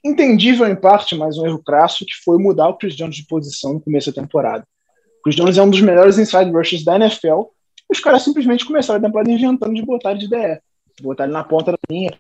entendível 0.07 0.67
em 0.67 0.77
parte, 0.77 1.15
mas 1.15 1.39
um 1.39 1.47
erro 1.47 1.63
crasso, 1.63 2.05
que 2.05 2.15
foi 2.25 2.39
mudar 2.39 2.69
o 2.69 2.77
Chris 2.77 2.95
Jones 2.95 3.17
de 3.17 3.27
posição 3.27 3.75
no 3.75 3.81
começo 3.81 4.13
da 4.13 4.23
temporada. 4.23 4.67
O 5.19 5.23
Chris 5.23 5.37
Jones 5.37 5.59
é 5.59 5.63
um 5.63 5.71
dos 5.71 5.81
melhores 5.81 6.19
inside 6.19 6.51
rushers 6.51 6.85
da 6.85 6.97
NFL, 6.97 7.43
e 7.89 7.93
os 7.93 8.01
caras 8.01 8.23
simplesmente 8.23 8.65
começaram 8.65 8.99
a 8.99 9.03
temporada 9.03 9.31
inventando 9.31 9.75
de 9.75 9.83
botar 9.85 10.13
ele 10.13 10.21
de 10.21 10.29
DE. 10.29 10.61
Botar 11.03 11.25
ele 11.25 11.33
na 11.33 11.45
ponta 11.45 11.73
da 11.73 11.79
linha 11.91 12.17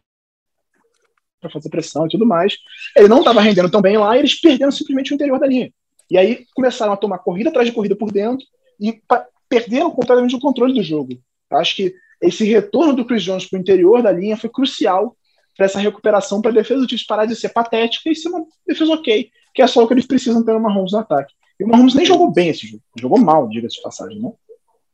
para 1.40 1.50
fazer 1.50 1.68
pressão 1.68 2.06
e 2.06 2.08
tudo 2.08 2.26
mais. 2.26 2.56
Ele 2.96 3.08
não 3.08 3.18
estava 3.18 3.40
rendendo 3.40 3.70
tão 3.70 3.80
bem 3.80 3.96
lá, 3.96 4.16
e 4.16 4.20
eles 4.20 4.40
perderam 4.40 4.72
simplesmente 4.72 5.12
o 5.12 5.14
interior 5.14 5.38
da 5.38 5.46
linha. 5.46 5.72
E 6.10 6.16
aí 6.16 6.44
começaram 6.54 6.92
a 6.92 6.96
tomar 6.96 7.18
corrida 7.18 7.50
atrás 7.50 7.68
de 7.68 7.74
corrida 7.74 7.96
por 7.96 8.10
dentro, 8.10 8.44
e 8.80 9.00
perderam 9.48 9.90
completamente 9.90 10.34
o 10.34 10.40
controle 10.40 10.74
do 10.74 10.82
jogo. 10.82 11.18
Acho 11.50 11.76
que 11.76 11.94
esse 12.20 12.44
retorno 12.44 12.94
do 12.94 13.04
Chris 13.04 13.22
Jones 13.22 13.46
para 13.46 13.58
o 13.58 13.60
interior 13.60 14.02
da 14.02 14.10
linha 14.10 14.36
foi 14.36 14.50
crucial 14.50 15.16
para 15.56 15.66
essa 15.66 15.78
recuperação, 15.78 16.42
para 16.42 16.50
a 16.50 16.54
defesa 16.54 16.80
do 16.80 16.88
Chiefs 16.88 17.06
parar 17.06 17.26
de 17.26 17.34
ser 17.34 17.48
patética 17.48 18.10
e 18.10 18.14
ser 18.14 18.28
uma 18.28 18.44
defesa 18.66 18.92
ok, 18.92 19.30
que 19.54 19.62
é 19.62 19.66
só 19.66 19.82
o 19.82 19.88
que 19.88 19.94
eles 19.94 20.06
precisam 20.06 20.44
ter 20.44 20.52
no 20.52 20.60
Mahomes 20.60 20.92
no 20.92 20.98
ataque. 20.98 21.32
E 21.58 21.64
o 21.64 21.68
Mahomes 21.68 21.94
nem 21.94 22.04
jogou 22.04 22.30
bem 22.30 22.50
esse 22.50 22.66
jogo, 22.66 22.82
jogou 22.98 23.18
mal, 23.18 23.48
diga-se 23.48 23.76
de 23.76 23.82
passagem, 23.82 24.20
né? 24.20 24.30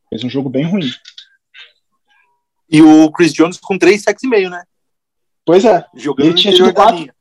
Fez 0.09 0.23
um 0.23 0.29
jogo 0.29 0.49
bem 0.49 0.63
ruim. 0.63 0.89
E 2.69 2.81
o 2.81 3.11
Chris 3.11 3.33
Jones 3.33 3.57
com 3.57 3.77
três 3.77 4.03
sacks 4.03 4.23
e 4.23 4.27
meio, 4.27 4.49
né? 4.49 4.63
Pois 5.45 5.65
é. 5.65 5.85
Jogando 5.95 6.27
Ele 6.27 6.35
tinha 6.35 6.53
tido 6.53 6.73
quatro. 6.73 7.13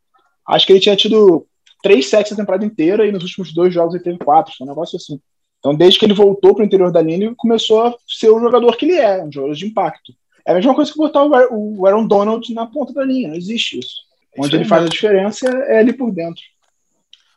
Acho 0.46 0.66
que 0.66 0.72
ele 0.72 0.80
tinha 0.80 0.96
tido 0.96 1.46
três 1.82 2.08
sacks 2.08 2.32
a 2.32 2.36
temporada 2.36 2.64
inteira 2.64 3.06
e 3.06 3.12
nos 3.12 3.24
últimos 3.24 3.52
dois 3.52 3.74
jogos 3.74 3.94
ele 3.94 4.04
teve 4.04 4.18
quatro, 4.18 4.54
foi 4.56 4.64
um 4.64 4.70
negócio 4.70 4.96
assim. 4.96 5.20
Então, 5.58 5.74
desde 5.74 5.98
que 5.98 6.04
ele 6.04 6.14
voltou 6.14 6.54
para 6.54 6.62
o 6.62 6.66
interior 6.66 6.90
da 6.90 7.02
linha, 7.02 7.16
ele 7.16 7.34
começou 7.36 7.86
a 7.86 7.94
ser 8.06 8.30
o 8.30 8.40
jogador 8.40 8.76
que 8.76 8.84
ele 8.84 8.96
é, 8.96 9.22
um 9.22 9.30
jogador 9.30 9.54
de 9.54 9.66
impacto. 9.66 10.12
É 10.44 10.52
a 10.52 10.54
mesma 10.54 10.74
coisa 10.74 10.90
que 10.90 10.98
botar 10.98 11.24
o 11.24 11.34
Aaron- 11.34 12.04
o 12.04 12.08
Donald 12.08 12.52
na 12.54 12.66
ponta 12.66 12.92
da 12.92 13.04
linha, 13.04 13.28
não 13.28 13.36
existe 13.36 13.78
isso. 13.78 14.02
Onde 14.38 14.56
ele 14.56 14.64
faz 14.64 14.84
a 14.84 14.88
diferença 14.88 15.46
é 15.48 15.78
ali 15.78 15.92
por 15.92 16.10
dentro. 16.10 16.42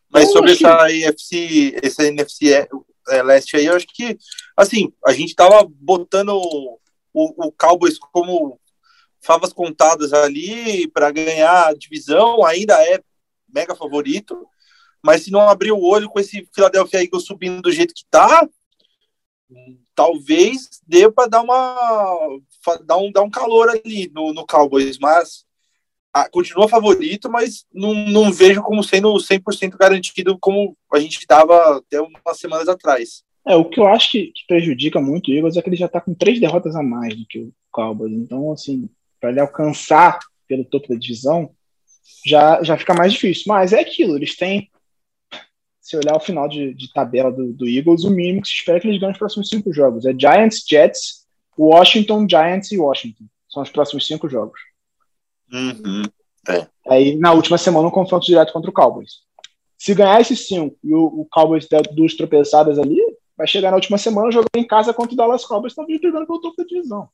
Mas 0.10 0.32
sobre 0.32 0.56
que- 0.56 0.66
essa 0.66 0.91
NFC, 0.91 1.80
essa 1.84 2.03
NFC 2.08 2.53
é, 2.53 2.68
é, 3.10 3.22
leste 3.24 3.58
aí, 3.58 3.66
eu 3.66 3.76
acho 3.76 3.86
que, 3.88 4.18
assim, 4.56 4.91
a 5.06 5.12
gente 5.14 5.36
tava 5.36 5.68
botando 5.70 6.30
o, 6.34 6.80
o 7.14 7.51
Cowboys 7.51 7.97
como 7.99 8.60
favas 9.22 9.51
contadas 9.51 10.14
ali 10.14 10.88
para 10.88 11.12
ganhar 11.12 11.68
a 11.68 11.74
divisão, 11.74 12.45
ainda 12.45 12.74
é 12.84 12.99
mega 13.53 13.76
favorito, 13.76 14.47
mas 15.03 15.24
se 15.24 15.32
não 15.32 15.41
abrir 15.49 15.72
o 15.72 15.82
olho 15.84 16.10
com 16.10 16.20
esse 16.20 16.47
Philadelphia 16.53 17.03
Eagles 17.03 17.26
subindo 17.26 17.62
do 17.62 17.72
jeito 17.72 17.93
que 17.93 18.03
tá, 18.10 18.47
talvez 19.93 20.70
dê 20.88 21.10
para 21.12 21.28
dar 21.30 21.41
uma 21.41 22.39
dar 22.86 22.97
um, 22.97 23.11
dar 23.11 23.24
um 23.24 23.30
calor 23.30 23.70
ali 23.70 24.11
no, 24.13 24.34
no 24.34 24.45
Cowboys, 24.45 24.97
mas 24.97 25.45
ah, 26.13 26.30
continua 26.30 26.70
favorito, 26.70 27.30
mas 27.30 27.66
não, 27.74 27.93
não 27.93 28.32
vejo 28.32 28.61
como 28.61 28.84
sendo 28.84 29.13
100% 29.13 29.78
garantido 29.78 30.38
como 30.39 30.78
a 30.93 30.99
gente 30.99 31.18
estava 31.18 31.78
até 31.78 31.99
umas 31.99 32.39
semanas 32.39 32.70
atrás. 32.70 33.24
É, 33.47 33.55
o 33.55 33.66
que 33.66 33.80
eu 33.80 33.88
acho 33.88 34.11
que, 34.11 34.28
que 34.28 34.47
prejudica 34.47 34.99
muito 34.99 35.30
o 35.30 35.34
Eagles 35.34 35.55
é 35.55 35.61
que 35.61 35.70
ele 35.70 35.76
já 35.76 35.86
está 35.86 36.01
com 36.01 36.16
três 36.16 36.39
derrotas 36.39 36.76
a 36.76 36.82
mais 36.82 37.16
do 37.16 37.26
que 37.28 37.39
o 37.39 37.53
Cowboys. 37.72 38.13
Então, 38.13 38.51
assim, 38.51 38.89
para 39.20 39.30
ele 39.30 39.39
alcançar 39.39 40.18
pelo 40.47 40.66
topo 40.66 40.88
da 40.88 40.95
divisão, 40.95 41.51
já, 42.26 42.63
já 42.63 42.78
fica 42.78 42.93
mais 42.93 43.13
difícil. 43.13 43.43
Mas 43.47 43.74
é 43.74 43.80
aquilo, 43.80 44.16
eles 44.16 44.36
têm. 44.36 44.70
Se 45.80 45.95
olhar 45.95 46.16
o 46.16 46.20
final 46.20 46.47
de, 46.47 46.74
de 46.74 46.91
tabela 46.91 47.32
do, 47.32 47.53
do, 47.53 47.68
Eagles, 47.68 48.03
o 48.05 48.09
mínimo 48.09 48.41
que 48.41 48.47
se 48.47 48.55
espera 48.55 48.80
é 48.80 48.82
que 48.82 48.88
eles 48.88 48.99
ganhem 48.99 49.11
os 49.11 49.20
próximos 49.20 49.49
cinco 49.49 49.72
jogos. 49.72 50.05
É 50.05 50.13
Giants, 50.18 50.63
Jets, 50.68 51.25
Washington, 51.58 52.28
Giants 52.30 52.72
e 52.72 52.78
Washington. 52.78 53.26
São 53.49 53.64
os 53.64 53.70
próximos 53.70 54.06
cinco 54.06 54.28
jogos. 54.30 54.60
Uhum. 55.51 56.03
É. 56.49 56.68
Aí, 56.88 57.16
na 57.16 57.32
última 57.32 57.58
semana, 57.58 57.88
um 57.88 57.91
confronto 57.91 58.26
direto 58.26 58.53
contra 58.53 58.70
o 58.70 58.74
Cowboys. 58.74 59.26
Se 59.78 59.93
ganhar 59.93 60.20
esses 60.22 60.47
cinco 60.47 60.78
e 60.84 60.93
o, 60.93 61.06
o 61.06 61.28
Cowboys 61.30 61.68
der 61.68 61.82
duas 61.93 62.16
tropeçadas 62.16 62.80
ali, 62.80 62.99
vai 63.38 63.47
chegar 63.47 63.72
na 63.72 63.78
última 63.78 63.97
semana 63.97 64.32
jogando 64.32 64.49
em 64.56 64.66
casa 64.66 64.93
contra 64.93 65.14
o 65.14 65.18
Dallas 65.18 65.45
Cowboys, 65.45 65.76
talvez 65.76 65.99
brigando 65.99 66.26
pelo 66.26 66.41
topo 66.41 66.56
da 66.58 66.64
divisão. 66.64 67.10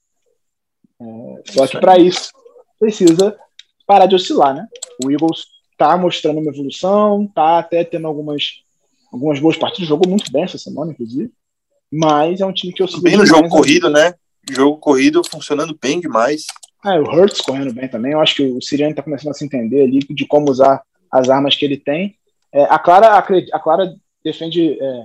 É, 1.02 1.52
só 1.52 1.68
que 1.68 1.80
para 1.80 1.98
isso 1.98 2.32
precisa 2.80 3.38
parar 3.86 4.06
de 4.06 4.16
oscilar, 4.16 4.56
né? 4.56 4.68
O 5.04 5.12
Eagles 5.12 5.46
está 5.72 5.98
mostrando 5.98 6.40
uma 6.40 6.52
evolução, 6.52 7.26
está 7.26 7.60
até 7.60 7.84
tendo 7.84 8.08
algumas, 8.08 8.64
algumas 9.12 9.40
boas 9.40 9.58
partidas, 9.58 9.88
jogou 9.88 10.08
muito 10.08 10.32
bem 10.32 10.44
essa 10.44 10.58
semana, 10.58 10.92
inclusive, 10.92 11.32
mas 11.92 12.40
é 12.40 12.46
um 12.46 12.54
time 12.54 12.72
que 12.72 12.84
oscila. 12.84 13.02
Bem 13.02 13.18
no 13.18 13.26
jogo 13.26 13.50
corrido, 13.50 13.90
né? 13.90 14.14
Jogo 14.50 14.78
corrido 14.78 15.22
funcionando 15.24 15.78
bem 15.80 16.00
demais. 16.00 16.46
É, 16.86 17.00
o 17.00 17.04
Hurts 17.04 17.42
correndo 17.42 17.74
bem 17.74 17.88
também. 17.88 18.14
Eu 18.14 18.22
acho 18.22 18.36
que 18.36 18.44
o 18.44 18.62
Siriano 18.62 18.92
está 18.92 19.04
começando 19.04 19.32
a 19.32 19.34
se 19.34 19.46
entender 19.46 19.84
ali 19.84 20.00
de 20.00 20.26
como 20.26 20.50
usar 20.50 20.82
as 21.12 21.30
armas 21.30 21.56
que 21.56 21.66
ele 21.66 21.78
tem. 21.78 22.16
É, 22.52 22.64
a, 22.64 22.80
Clara, 22.80 23.18
a 23.18 23.60
Clara 23.60 23.96
defende 24.24 24.78
é, 24.82 25.04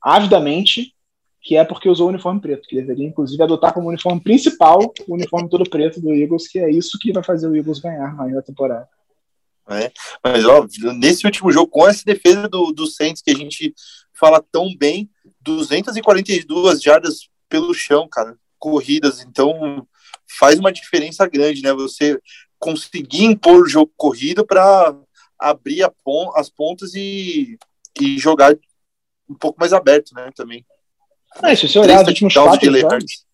avidamente 0.00 0.94
que 1.46 1.56
é 1.56 1.64
porque 1.64 1.88
usou 1.88 2.06
o 2.06 2.10
uniforme 2.10 2.40
preto, 2.40 2.66
que 2.66 2.74
deveria 2.74 3.06
inclusive 3.06 3.40
adotar 3.40 3.72
como 3.72 3.88
uniforme 3.88 4.20
principal 4.20 4.92
o 5.06 5.14
uniforme 5.14 5.48
todo 5.48 5.70
preto 5.70 6.00
do 6.00 6.12
Eagles, 6.12 6.48
que 6.48 6.58
é 6.58 6.68
isso 6.68 6.98
que 7.00 7.12
vai 7.12 7.22
fazer 7.22 7.46
o 7.46 7.54
Eagles 7.54 7.78
ganhar 7.78 8.16
mais 8.16 8.34
na 8.34 8.42
temporada. 8.42 8.88
É, 9.68 9.92
mas 10.24 10.44
ó, 10.44 10.66
nesse 10.94 11.24
último 11.24 11.52
jogo, 11.52 11.68
com 11.68 11.86
essa 11.86 12.02
defesa 12.04 12.48
do, 12.48 12.72
do 12.72 12.86
Saints 12.86 13.22
que 13.22 13.30
a 13.30 13.34
gente 13.34 13.72
fala 14.12 14.44
tão 14.50 14.74
bem, 14.76 15.08
242 15.40 16.82
jardas 16.82 17.28
pelo 17.48 17.72
chão, 17.72 18.08
cara, 18.08 18.36
corridas, 18.58 19.20
então 19.22 19.86
faz 20.38 20.58
uma 20.58 20.72
diferença 20.72 21.26
grande, 21.26 21.62
né? 21.62 21.72
Você 21.72 22.20
conseguir 22.58 23.24
impor 23.24 23.62
o 23.62 23.68
jogo 23.68 23.92
corrido 23.96 24.44
para 24.44 24.96
abrir 25.38 25.88
pon 26.04 26.32
as 26.34 26.48
pontas 26.48 26.94
e, 26.94 27.58
e 28.00 28.18
jogar 28.18 28.56
um 29.28 29.34
pouco 29.34 29.60
mais 29.60 29.72
aberto, 29.72 30.14
né? 30.14 30.30
Também. 30.34 30.64
É, 31.42 31.54
se 31.54 31.68
você 31.68 31.78
olhar 31.78 32.02
os 32.02 32.08
últimos 32.08 32.34
quatro 32.34 32.78
jogos, 32.78 33.26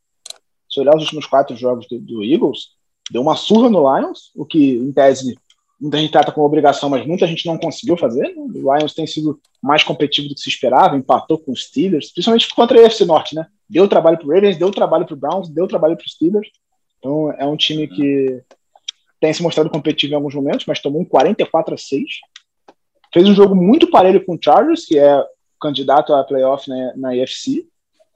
se 0.69 0.81
olhar 0.81 0.97
os 0.97 1.03
últimos 1.03 1.27
quatro 1.27 1.57
jogos 1.57 1.87
do, 1.87 2.01
do, 2.01 2.25
Eagles, 2.25 2.71
deu 3.11 3.23
uma 3.23 3.37
surra 3.37 3.69
no 3.69 3.97
Lions, 3.97 4.33
o 4.35 4.45
que, 4.45 4.73
em 4.73 4.93
tese, 4.93 5.37
muita 5.83 5.99
gente 5.99 6.13
trata 6.13 6.31
como 6.31 6.47
obrigação, 6.47 6.89
mas 6.89 7.05
muita 7.07 7.27
gente 7.27 7.45
não 7.47 7.59
conseguiu 7.59 7.97
fazer. 7.97 8.29
Né? 8.29 8.35
O 8.37 8.75
Lions 8.75 8.95
tem 8.95 9.07
sido 9.07 9.41
mais 9.61 9.83
competitivo 9.83 10.29
do 10.29 10.35
que 10.35 10.41
se 10.41 10.49
esperava, 10.49 10.97
empatou 10.97 11.39
com 11.39 11.53
os 11.53 11.65
Steelers, 11.65 12.13
principalmente 12.13 12.55
contra 12.55 12.81
a 12.81 12.87
AFC 12.87 13.05
Norte, 13.05 13.35
né? 13.35 13.47
Deu 13.69 13.89
trabalho 13.89 14.19
para 14.19 14.35
Ravens, 14.35 14.57
deu 14.57 14.71
trabalho 14.71 15.05
para 15.05 15.17
Browns, 15.17 15.49
deu 15.49 15.67
trabalho 15.67 15.97
para 15.97 16.07
os 16.07 16.13
Steelers. 16.13 16.49
Então, 16.99 17.33
é 17.33 17.45
um 17.45 17.57
time 17.57 17.89
que 17.89 18.43
tem 19.21 19.33
se 19.33 19.43
mostrado 19.43 19.71
competitivo 19.71 20.13
em 20.13 20.17
alguns 20.17 20.35
momentos, 20.35 20.67
mas 20.67 20.81
tomou 20.81 21.03
um 21.03 21.05
44 21.05 21.75
a 21.75 21.79
6. 21.79 22.05
Fez 23.13 23.29
um 23.29 23.35
jogo 23.35 23.55
muito 23.55 23.91
parelho 23.91 24.25
com 24.25 24.35
o 24.35 24.39
Chargers, 24.41 24.87
que 24.87 24.99
é 24.99 25.25
candidato 25.61 26.15
a 26.15 26.25
playoff 26.25 26.69
na, 26.69 26.97
na 26.97 27.11
AFC 27.11 27.67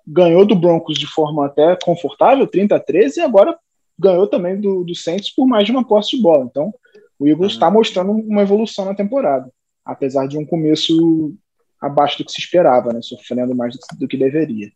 ganhou 0.06 0.46
do 0.46 0.54
Broncos 0.54 0.98
de 0.98 1.06
forma 1.06 1.46
até 1.46 1.76
confortável, 1.82 2.46
30 2.46 2.76
a 2.76 2.80
13, 2.80 3.18
e 3.18 3.22
agora 3.22 3.58
ganhou 3.98 4.26
também 4.26 4.60
do, 4.60 4.84
do 4.84 4.94
Saints 4.94 5.34
por 5.34 5.46
mais 5.46 5.66
de 5.66 5.72
uma 5.72 5.84
posse 5.84 6.16
de 6.16 6.22
bola. 6.22 6.44
Então, 6.44 6.72
o 7.18 7.26
Eagles 7.26 7.52
está 7.52 7.68
uhum. 7.68 7.74
mostrando 7.74 8.12
uma 8.12 8.42
evolução 8.42 8.84
na 8.84 8.94
temporada, 8.94 9.50
apesar 9.84 10.26
de 10.26 10.38
um 10.38 10.44
começo 10.44 11.34
abaixo 11.80 12.18
do 12.18 12.24
que 12.24 12.32
se 12.32 12.40
esperava, 12.40 12.92
né, 12.92 13.00
sofrendo 13.02 13.54
mais 13.54 13.74
do, 13.74 13.80
do 13.98 14.08
que 14.08 14.16
deveria. 14.16 14.70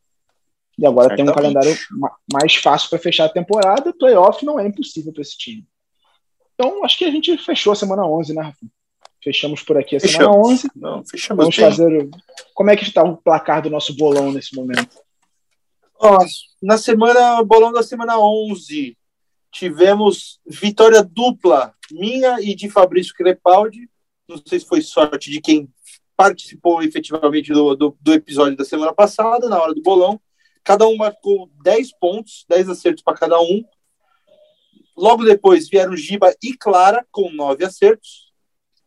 E 0.79 0.87
agora 0.87 1.15
tem 1.15 1.29
um 1.29 1.33
calendário 1.33 1.77
mais 2.33 2.55
fácil 2.55 2.89
para 2.89 2.99
fechar 2.99 3.27
a 3.27 3.31
temporada, 3.31 3.93
playoff 3.93 4.45
não 4.45 4.59
é 4.59 4.67
impossível 4.67 5.13
para 5.13 5.23
esse 5.23 5.37
time. 5.37 5.67
Então, 6.55 6.85
acho 6.85 6.99
que 6.99 7.05
a 7.05 7.11
gente 7.11 7.37
fechou 7.39 7.73
a 7.73 7.77
semana 7.77 8.07
11, 8.07 8.35
né, 8.35 8.43
Rafa? 8.43 8.67
Fechamos 9.23 9.63
por 9.63 9.77
aqui 9.77 9.97
a 9.97 10.01
fechamos. 10.01 10.27
semana 10.27 10.47
11. 10.47 10.71
Não, 10.77 11.05
fechamos 11.05 11.43
Vamos 11.43 11.57
bem. 11.57 11.65
fazer. 11.67 12.11
Como 12.55 12.71
é 12.71 12.77
que 12.77 12.85
está 12.85 13.03
o 13.03 13.17
placar 13.17 13.63
do 13.63 13.71
nosso 13.71 13.95
bolão 13.95 14.33
nesse 14.33 14.55
momento? 14.55 14.99
Ó, 15.99 16.19
na 16.63 16.79
semana, 16.79 17.43
bolão 17.45 17.73
da 17.73 17.83
semana 17.83 18.19
11, 18.19 18.97
tivemos 19.53 20.41
vitória 20.47 21.03
dupla, 21.03 21.75
minha 21.93 22.41
e 22.41 22.55
de 22.55 22.69
Fabrício 22.69 23.15
Crepaldi. 23.15 23.89
Não 24.29 24.41
sei 24.47 24.61
se 24.61 24.67
foi 24.67 24.81
sorte 24.81 25.31
de 25.31 25.41
quem 25.41 25.69
participou 26.17 26.83
efetivamente 26.83 27.53
do, 27.53 27.75
do, 27.75 27.97
do 28.01 28.13
episódio 28.13 28.57
da 28.57 28.65
semana 28.65 28.93
passada, 28.93 29.49
na 29.49 29.61
hora 29.61 29.75
do 29.75 29.83
bolão. 29.83 30.21
Cada 30.63 30.87
um 30.87 30.97
marcou 30.97 31.51
10 31.63 31.93
pontos, 31.99 32.45
10 32.49 32.69
acertos 32.69 33.03
para 33.03 33.17
cada 33.17 33.41
um. 33.41 33.65
Logo 34.97 35.25
depois 35.25 35.69
vieram 35.69 35.97
Giba 35.97 36.35
e 36.43 36.57
Clara 36.57 37.07
com 37.11 37.31
9 37.33 37.65
acertos, 37.65 38.33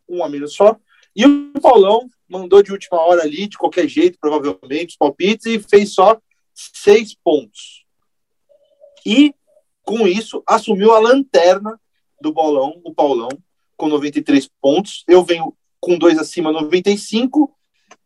um 0.07 0.23
a 0.23 0.29
menos 0.29 0.53
só. 0.53 0.77
E 1.15 1.25
o 1.25 1.53
Paulão 1.61 2.07
mandou 2.27 2.61
de 2.63 2.71
última 2.71 2.99
hora 3.01 3.23
ali, 3.23 3.47
de 3.47 3.57
qualquer 3.57 3.87
jeito, 3.87 4.17
provavelmente, 4.19 4.91
os 4.91 4.97
palpites, 4.97 5.45
e 5.45 5.59
fez 5.59 5.93
só 5.93 6.19
seis 6.53 7.15
pontos. 7.15 7.83
E, 9.05 9.33
com 9.83 10.07
isso, 10.07 10.43
assumiu 10.47 10.93
a 10.93 10.99
lanterna 10.99 11.79
do 12.23 12.31
bolão, 12.33 12.81
o 12.85 12.93
Paulão, 12.93 13.29
com 13.75 13.89
93 13.89 14.49
pontos. 14.61 15.03
Eu 15.07 15.23
venho 15.23 15.53
com 15.79 15.97
dois 15.97 16.17
acima, 16.17 16.51
95. 16.51 17.53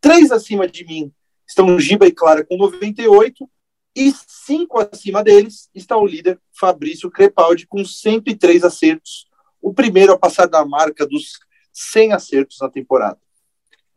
Três 0.02 0.32
acima 0.32 0.68
de 0.68 0.84
mim 0.84 1.14
estão 1.48 1.80
Giba 1.80 2.08
e 2.08 2.12
Clara 2.12 2.44
com 2.44 2.58
98. 2.58 3.48
E 3.96 4.12
cinco 4.28 4.80
acima 4.80 5.24
deles 5.24 5.70
está 5.74 5.96
o 5.98 6.06
líder 6.06 6.40
Fabrício 6.52 7.10
Crepaldi 7.10 7.68
com 7.68 7.86
103 7.86 8.64
acertos. 8.64 9.28
O 9.62 9.74
primeiro 9.74 10.14
a 10.14 10.20
passar 10.20 10.48
da 10.48 10.66
marca 10.66 11.06
dos 11.06 11.40
100 11.72 12.14
acertos 12.14 12.58
na 12.60 12.70
temporada. 12.70 13.20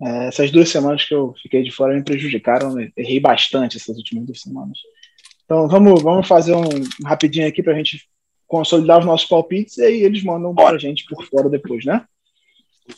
É, 0.02 0.28
essas 0.28 0.50
duas 0.50 0.70
semanas 0.70 1.04
que 1.04 1.14
eu 1.14 1.34
fiquei 1.42 1.62
de 1.62 1.70
fora 1.70 1.94
me 1.94 2.02
prejudicaram, 2.02 2.74
errei 2.96 3.20
bastante 3.20 3.76
essas 3.76 3.96
últimas 3.96 4.24
duas 4.24 4.40
semanas. 4.40 4.78
Então 5.44 5.68
vamos, 5.68 6.02
vamos 6.02 6.26
fazer 6.26 6.54
um 6.54 6.68
rapidinho 7.04 7.46
aqui 7.46 7.62
para 7.62 7.74
a 7.74 7.76
gente 7.76 8.08
consolidar 8.50 8.98
os 8.98 9.06
nossos 9.06 9.28
palpites 9.28 9.78
e 9.78 9.84
aí 9.84 10.02
eles 10.02 10.24
mandam 10.24 10.52
para 10.52 10.74
a 10.74 10.78
gente 10.78 11.04
por 11.04 11.24
fora 11.24 11.48
depois, 11.48 11.84
né? 11.84 12.04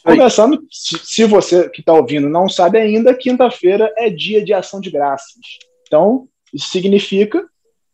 Começando, 0.02 0.66
se, 0.70 1.24
você 1.26 1.68
que 1.68 1.80
está 1.80 1.92
ouvindo 1.92 2.26
não 2.26 2.48
sabe 2.48 2.78
ainda, 2.78 3.14
quinta-feira 3.14 3.92
é 3.98 4.08
dia 4.08 4.42
de 4.42 4.54
ação 4.54 4.80
de 4.80 4.90
graças. 4.90 5.36
Então, 5.86 6.26
isso 6.54 6.70
significa, 6.70 7.44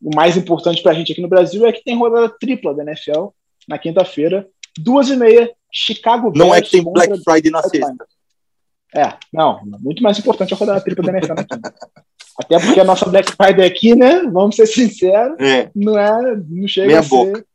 o 0.00 0.14
mais 0.14 0.36
importante 0.36 0.80
para 0.80 0.92
a 0.92 0.94
gente 0.94 1.10
aqui 1.10 1.20
no 1.20 1.26
Brasil 1.26 1.66
é 1.66 1.72
que 1.72 1.82
tem 1.82 1.98
rodada 1.98 2.28
tripla 2.28 2.72
da 2.72 2.84
NFL 2.84 3.30
na 3.66 3.76
quinta-feira, 3.76 4.48
duas 4.78 5.10
e 5.10 5.16
meia, 5.16 5.50
Chicago 5.72 6.30
Bears. 6.30 6.38
Não 6.38 6.54
é 6.54 6.62
que 6.62 6.70
tem 6.70 6.84
Black 6.84 7.12
Friday 7.24 7.50
na 7.50 7.62
sexta. 7.64 8.06
É, 8.94 9.14
não, 9.32 9.60
muito 9.80 10.00
mais 10.00 10.16
importante 10.16 10.54
a 10.54 10.56
rodada 10.56 10.80
tripla 10.80 11.04
da 11.04 11.18
NFL 11.18 11.32
aqui. 11.32 11.60
Até 12.38 12.56
porque 12.60 12.78
a 12.78 12.84
nossa 12.84 13.04
Black 13.06 13.32
Friday 13.32 13.66
aqui, 13.66 13.96
né? 13.96 14.22
Vamos 14.30 14.54
ser 14.54 14.66
sinceros, 14.66 15.36
é. 15.40 15.72
não 15.74 15.98
é, 15.98 16.36
não 16.48 16.68
chega 16.68 16.86
Meia 16.86 17.00
a 17.00 17.02
ser 17.02 17.47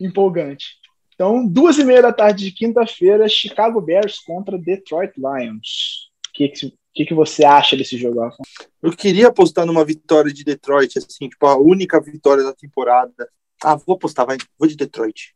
empolgante. 0.00 0.76
Então, 1.14 1.46
duas 1.46 1.78
e 1.78 1.84
meia 1.84 2.02
da 2.02 2.12
tarde 2.12 2.44
de 2.44 2.52
quinta-feira, 2.52 3.28
Chicago 3.28 3.80
Bears 3.80 4.20
contra 4.20 4.58
Detroit 4.58 5.12
Lions. 5.16 6.08
O 6.28 6.32
que, 6.34 6.52
que, 6.94 7.04
que 7.06 7.14
você 7.14 7.44
acha 7.44 7.76
desse 7.76 7.96
jogo, 7.96 8.20
Rafa? 8.20 8.42
Eu 8.80 8.92
queria 8.92 9.28
apostar 9.28 9.66
numa 9.66 9.84
vitória 9.84 10.32
de 10.32 10.44
Detroit, 10.44 10.98
assim, 10.98 11.28
tipo, 11.28 11.46
a 11.46 11.56
única 11.56 12.00
vitória 12.00 12.44
da 12.44 12.52
temporada. 12.52 13.28
Ah, 13.62 13.74
vou 13.74 13.96
apostar, 13.96 14.24
vai, 14.26 14.36
vou 14.56 14.68
de 14.68 14.76
Detroit. 14.76 15.34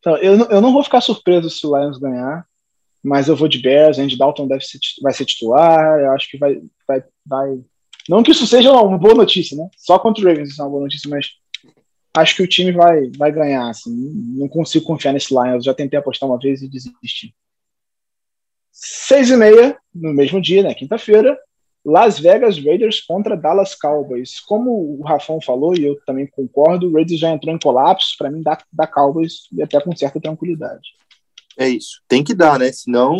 Então, 0.00 0.16
eu, 0.16 0.36
eu 0.46 0.60
não 0.60 0.72
vou 0.72 0.82
ficar 0.82 1.00
surpreso 1.00 1.48
se 1.48 1.64
o 1.64 1.76
Lions 1.76 1.98
ganhar 1.98 2.44
mas 3.02 3.28
eu 3.28 3.36
vou 3.36 3.48
de 3.48 3.58
Bears, 3.58 3.98
Andy 3.98 4.16
Dalton 4.16 4.46
deve 4.46 4.62
ser, 4.64 4.78
vai 5.02 5.12
ser 5.12 5.24
titular, 5.24 6.00
eu 6.00 6.12
acho 6.12 6.30
que 6.30 6.38
vai, 6.38 6.60
vai, 6.86 7.02
vai. 7.26 7.60
Não 8.08 8.22
que 8.22 8.30
isso 8.30 8.46
seja 8.46 8.72
uma 8.72 8.98
boa 8.98 9.14
notícia, 9.14 9.56
né? 9.56 9.68
Só 9.76 9.98
contra 9.98 10.22
o 10.22 10.26
Ravens 10.26 10.50
isso 10.50 10.60
é 10.60 10.64
uma 10.64 10.70
boa 10.70 10.82
notícia, 10.82 11.08
mas 11.08 11.28
acho 12.14 12.36
que 12.36 12.42
o 12.42 12.48
time 12.48 12.72
vai, 12.72 13.10
vai 13.16 13.32
ganhar. 13.32 13.68
Assim. 13.68 13.94
Não 14.36 14.48
consigo 14.48 14.84
confiar 14.84 15.12
nesse 15.12 15.32
Lions. 15.32 15.64
Já 15.64 15.74
tentei 15.74 15.98
apostar 15.98 16.28
uma 16.28 16.38
vez 16.38 16.62
e 16.62 16.68
desisti. 16.68 17.34
Seis 18.72 19.30
e 19.30 19.36
meia, 19.36 19.76
no 19.94 20.12
mesmo 20.12 20.40
dia, 20.40 20.62
né? 20.62 20.74
Quinta-feira, 20.74 21.38
Las 21.84 22.18
Vegas 22.18 22.58
Raiders 22.58 23.00
contra 23.00 23.36
Dallas 23.36 23.74
Cowboys. 23.74 24.40
Como 24.40 24.98
o 24.98 25.02
Rafão 25.02 25.40
falou, 25.40 25.76
e 25.76 25.84
eu 25.84 25.98
também 26.06 26.26
concordo, 26.26 26.88
o 26.88 26.92
Raiders 26.92 27.20
já 27.20 27.30
entrou 27.30 27.54
em 27.54 27.58
colapso, 27.58 28.14
para 28.18 28.30
mim 28.30 28.42
dá, 28.42 28.58
dá 28.72 28.86
Cowboys 28.86 29.48
e 29.52 29.62
até 29.62 29.80
com 29.80 29.94
certa 29.94 30.20
tranquilidade. 30.20 30.88
É 31.58 31.68
isso. 31.68 32.00
Tem 32.08 32.24
que 32.24 32.34
dar, 32.34 32.58
né? 32.58 32.72
Senão 32.72 33.18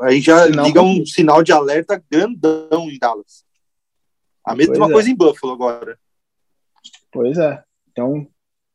aí 0.00 0.20
já 0.20 0.46
Senão, 0.46 0.64
liga 0.64 0.82
um 0.82 1.04
sinal 1.04 1.42
de 1.42 1.52
alerta 1.52 2.02
grandão 2.10 2.90
em 2.90 2.98
Dallas. 2.98 3.44
A 4.44 4.54
mesma 4.54 4.74
pois 4.76 4.92
coisa 4.92 5.08
é. 5.08 5.12
em 5.12 5.16
Buffalo 5.16 5.52
agora. 5.52 5.98
Pois 7.12 7.36
é. 7.38 7.62
Então, 7.90 8.26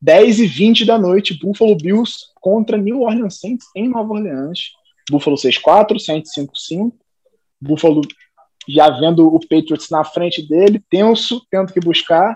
10 0.01 0.39
e 0.39 0.47
20 0.47 0.85
da 0.85 0.97
noite, 0.97 1.37
Buffalo 1.39 1.75
Bills 1.75 2.13
contra 2.35 2.77
New 2.77 3.01
Orleans 3.01 3.39
Saints 3.39 3.65
em 3.75 3.89
Nova 3.89 4.13
Orleans. 4.13 4.71
Buffalo 5.09 5.35
6-4, 5.35 5.99
Saints 5.99 6.31
5-5. 6.37 6.93
Buffalo 7.61 8.01
já 8.67 8.89
vendo 8.89 9.27
o 9.27 9.39
Patriots 9.39 9.89
na 9.89 10.03
frente 10.03 10.47
dele, 10.47 10.83
tenso, 10.89 11.45
tendo 11.49 11.71
que 11.71 11.79
buscar. 11.79 12.35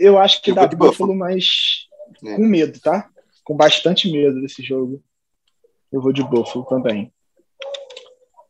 Eu 0.00 0.18
acho 0.18 0.40
que 0.40 0.50
eu 0.50 0.54
dá 0.54 0.66
Buffalo, 0.66 0.90
Buffalo, 0.90 1.14
mas 1.14 1.88
é. 2.24 2.36
com 2.36 2.42
medo, 2.42 2.80
tá? 2.80 3.08
Com 3.44 3.56
bastante 3.56 4.10
medo 4.10 4.40
desse 4.40 4.62
jogo. 4.62 5.02
Eu 5.92 6.00
vou 6.00 6.12
de 6.12 6.22
Buffalo 6.22 6.64
também. 6.64 7.12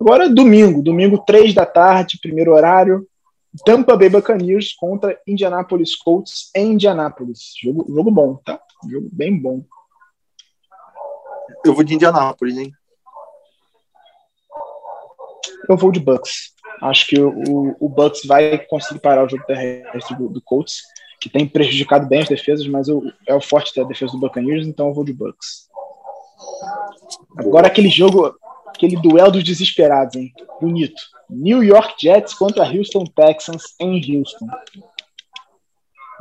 Agora, 0.01 0.29
domingo, 0.29 0.81
domingo, 0.81 1.19
3 1.25 1.55
da 1.55 1.67
tarde, 1.67 2.21
primeiro 2.23 2.53
horário. 2.53 3.08
Tampa 3.65 3.97
Bay 3.97 4.09
Buccaneers 4.09 4.75
contra 4.75 5.21
Indianapolis 5.27 5.97
Colts 5.97 6.51
em 6.55 6.73
Indianapolis. 6.73 7.55
Jogo, 7.61 7.87
jogo 7.93 8.11
bom, 8.11 8.37
tá? 8.37 8.61
Jogo 8.89 9.09
bem 9.13 9.37
bom. 9.37 9.65
Eu 11.65 11.75
vou 11.75 11.83
de 11.83 11.95
Indianapolis, 11.95 12.59
hein? 12.59 12.73
Eu 15.69 15.77
vou 15.77 15.91
de 15.91 16.01
Bucks. 16.01 16.55
Acho 16.81 17.07
que 17.09 17.21
o, 17.21 17.77
o 17.81 17.89
Bucks 17.89 18.25
vai 18.25 18.59
conseguir 18.67 19.01
parar 19.01 19.25
o 19.25 19.29
jogo 19.29 19.45
terrestre 19.47 20.17
do, 20.17 20.29
do 20.29 20.41
Colts, 20.41 20.83
que 21.21 21.29
tem 21.29 21.49
prejudicado 21.49 22.07
bem 22.07 22.21
as 22.21 22.29
defesas, 22.29 22.67
mas 22.69 22.89
eu, 22.89 23.03
é 23.27 23.35
o 23.35 23.41
forte 23.41 23.75
da 23.75 23.87
defesa 23.87 24.13
do 24.13 24.21
Buccaneers, 24.21 24.67
então 24.67 24.89
eu 24.89 24.95
vou 24.95 25.05
de 25.05 25.13
Bucks. 25.13 25.69
Agora 27.37 27.67
aquele 27.67 27.89
jogo, 27.89 28.35
aquele 28.69 28.97
duelo 28.97 29.33
dos 29.33 29.43
desesperados, 29.43 30.15
hein? 30.15 30.33
Bonito. 30.61 31.01
New 31.29 31.63
York 31.63 31.95
Jets 32.01 32.35
contra 32.35 32.65
Houston 32.65 33.05
Texans 33.05 33.75
em 33.81 34.19
Houston. 34.19 34.47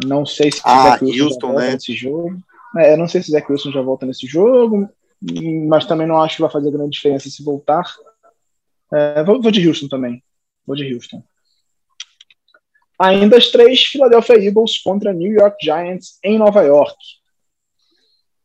Não 0.06 0.26
sei 0.26 0.52
se 0.52 0.62
ah, 0.64 0.98
Houston, 1.02 1.54
né? 1.54 1.72
nesse 1.72 1.94
jogo. 1.94 2.38
É, 2.78 2.96
não 2.96 3.08
sei 3.08 3.24
se 3.24 3.32
Zach 3.32 3.50
Wilson 3.50 3.72
já 3.72 3.82
volta 3.82 4.06
nesse 4.06 4.28
jogo, 4.28 4.88
mas 5.68 5.86
também 5.86 6.06
não 6.06 6.22
acho 6.22 6.36
que 6.36 6.42
vai 6.42 6.52
fazer 6.52 6.72
grande 6.72 6.92
diferença 6.92 7.30
se 7.30 7.44
voltar. 7.44 7.84
É, 8.94 9.24
vou, 9.24 9.42
vou, 9.42 9.52
de 9.52 9.68
Houston 9.68 9.88
também. 9.88 10.24
Vou 10.66 10.76
de 10.76 10.94
Houston. 10.94 11.24
Ainda 13.00 13.38
as 13.38 13.48
três, 13.50 13.84
Philadelphia 13.84 14.44
Eagles 14.44 14.78
contra 14.80 15.14
New 15.14 15.32
York 15.32 15.58
Giants 15.64 16.20
em 16.24 16.38
Nova 16.38 16.62
York. 16.64 16.98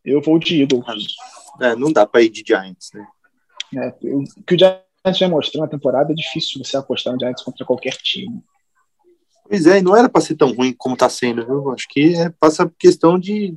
Eu 0.04 0.20
vou 0.20 0.38
de 0.38 0.62
Eagles. 0.62 1.14
É, 1.60 1.74
não 1.76 1.92
dá 1.92 2.06
para 2.06 2.22
ir 2.22 2.30
de 2.30 2.42
Giants, 2.46 2.90
né? 2.94 3.06
É, 3.74 3.90
que 3.90 4.54
o 4.54 4.58
Giants 4.58 4.91
já 5.10 5.28
mostrou 5.28 5.64
na 5.64 5.68
temporada 5.68 6.12
é 6.12 6.14
difícil 6.14 6.62
você 6.62 6.76
apostar 6.76 7.12
no 7.12 7.18
Giants 7.18 7.42
contra 7.42 7.64
qualquer 7.64 7.96
time. 7.96 8.42
Pois 9.48 9.66
é, 9.66 9.82
não 9.82 9.96
era 9.96 10.08
para 10.08 10.20
ser 10.20 10.36
tão 10.36 10.52
ruim 10.52 10.72
como 10.78 10.94
está 10.94 11.08
sendo, 11.08 11.44
viu? 11.44 11.70
Acho 11.72 11.86
que 11.88 12.14
é, 12.14 12.30
passa 12.30 12.72
questão 12.78 13.18
de, 13.18 13.56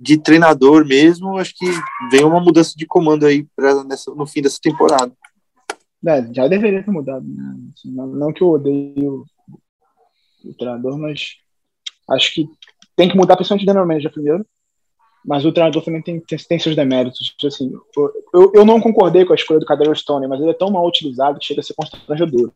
de 0.00 0.18
treinador 0.18 0.86
mesmo. 0.86 1.36
Acho 1.36 1.54
que 1.54 1.66
vem 2.10 2.24
uma 2.24 2.40
mudança 2.40 2.72
de 2.74 2.86
comando 2.86 3.26
aí 3.26 3.46
pra, 3.54 3.84
nessa, 3.84 4.12
no 4.14 4.26
fim 4.26 4.40
dessa 4.40 4.58
temporada. 4.60 5.12
É, 6.06 6.32
já 6.32 6.48
deveria 6.48 6.82
ter 6.82 6.90
mudado. 6.90 7.26
Né? 7.26 7.54
Não, 7.84 8.06
não, 8.06 8.32
que 8.32 8.42
eu 8.42 8.50
odeie 8.50 8.94
o, 9.06 9.24
o, 10.44 10.54
treinador, 10.54 10.98
mas 10.98 11.36
acho 12.10 12.34
que 12.34 12.48
tem 12.96 13.08
que 13.08 13.16
mudar 13.16 13.36
principalmente 13.36 13.64
o 13.64 13.66
general 13.66 13.86
manager 13.86 14.12
primeiro. 14.12 14.46
Mas 15.24 15.44
o 15.44 15.52
treinador 15.52 15.82
também 15.82 16.00
tem, 16.00 16.20
tem, 16.20 16.38
tem 16.38 16.58
seus 16.58 16.76
deméritos. 16.76 17.34
Assim, 17.44 17.72
eu, 18.32 18.52
eu 18.54 18.64
não 18.64 18.80
concordei 18.80 19.24
com 19.24 19.32
a 19.32 19.36
escolha 19.36 19.60
do 19.60 19.66
Cadero 19.66 19.94
Stone, 19.94 20.26
mas 20.26 20.40
ele 20.40 20.50
é 20.50 20.54
tão 20.54 20.70
mal 20.70 20.86
utilizado 20.86 21.38
que 21.38 21.46
chega 21.46 21.60
a 21.60 21.64
ser 21.64 21.74
constrangedor. 21.74 22.52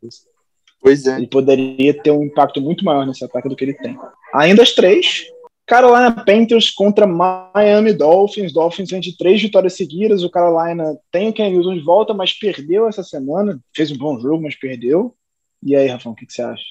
Pois 0.80 1.06
é. 1.06 1.16
Ele 1.16 1.26
poderia 1.26 1.94
ter 2.02 2.10
um 2.10 2.24
impacto 2.24 2.60
muito 2.60 2.84
maior 2.84 3.06
nesse 3.06 3.24
ataque 3.24 3.48
do 3.48 3.56
que 3.56 3.64
ele 3.64 3.74
tem. 3.74 3.98
Ainda 4.34 4.62
as 4.62 4.72
três, 4.72 5.26
Carolina 5.66 6.10
Panthers 6.10 6.70
contra 6.70 7.06
Miami 7.06 7.92
Dolphins. 7.92 8.52
Dolphins 8.52 8.90
vem 8.90 9.00
de 9.00 9.16
três 9.16 9.40
vitórias 9.40 9.74
seguidas. 9.74 10.22
O 10.22 10.30
Carolina 10.30 10.96
tem 11.10 11.28
o 11.28 11.32
Ken 11.32 11.54
Wilson 11.54 11.74
de 11.74 11.80
volta, 11.80 12.12
mas 12.12 12.32
perdeu 12.32 12.88
essa 12.88 13.02
semana. 13.02 13.60
Fez 13.74 13.90
um 13.90 13.96
bom 13.96 14.18
jogo, 14.18 14.42
mas 14.42 14.56
perdeu. 14.56 15.14
E 15.62 15.76
aí, 15.76 15.86
Rafão, 15.86 16.12
o 16.12 16.14
que, 16.14 16.26
que 16.26 16.32
você 16.32 16.42
acha? 16.42 16.64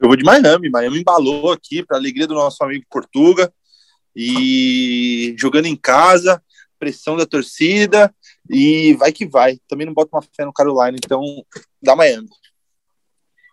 Eu 0.00 0.08
vou 0.08 0.16
de 0.16 0.24
Miami. 0.24 0.70
Miami 0.70 1.00
embalou 1.00 1.52
aqui 1.52 1.84
para 1.84 1.98
alegria 1.98 2.26
do 2.26 2.34
nosso 2.34 2.64
amigo 2.64 2.84
Portuga. 2.90 3.52
E 4.14 5.34
jogando 5.38 5.66
em 5.66 5.76
casa, 5.76 6.42
pressão 6.78 7.16
da 7.16 7.26
torcida. 7.26 8.14
E 8.48 8.94
vai 8.94 9.12
que 9.12 9.26
vai. 9.26 9.58
Também 9.68 9.86
não 9.86 9.94
boto 9.94 10.10
uma 10.12 10.22
fé 10.22 10.44
no 10.44 10.52
Carolina, 10.52 10.96
então 10.96 11.22
dá 11.82 11.94
Miami. 11.94 12.28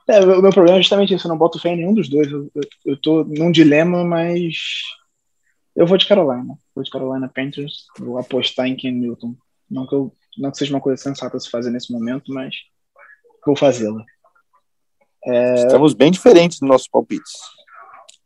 É, 0.10 0.22
o 0.22 0.41
meu 0.41 0.51
problema 0.51 0.78
é 0.78 0.82
justamente 0.82 1.14
isso, 1.14 1.28
eu 1.28 1.30
não 1.30 1.38
boto 1.38 1.60
fé 1.60 1.70
em 1.70 1.78
nenhum 1.78 1.93
dos 1.93 2.08
dois. 2.08 2.32
Eu, 2.32 2.49
eu, 2.55 2.64
eu 2.86 2.97
tô 2.97 3.24
num 3.26 3.51
dilema, 3.51 4.05
mas 4.05 4.55
eu 5.76 5.86
vou 5.86 5.97
de 5.97 6.08
Carolina. 6.08 6.58
Vou 6.74 6.84
de 6.84 6.89
Carolina 6.89 7.28
Panthers. 7.28 7.86
Vou 7.99 8.18
apostar 8.18 8.68
em 8.68 8.76
Ken 8.76 8.91
Newton. 8.91 9.36
Não 9.70 9.86
que, 9.86 9.93
eu, 9.93 10.16
não 10.38 10.49
que 10.49 10.58
seja 10.58 10.74
uma 10.74 10.82
coisa 10.82 11.01
sensata 11.01 11.39
se 11.39 11.49
fazer 11.49 11.70
nesse 11.70 11.91
momento, 11.91 12.34
mas 12.34 12.55
vou 13.45 13.55
fazê-la. 13.55 14.03
É... 15.26 15.55
Estamos 15.55 15.93
bem 15.93 16.10
diferentes 16.10 16.62
nos 16.62 16.70
nossos 16.70 16.88
palpites. 16.88 17.34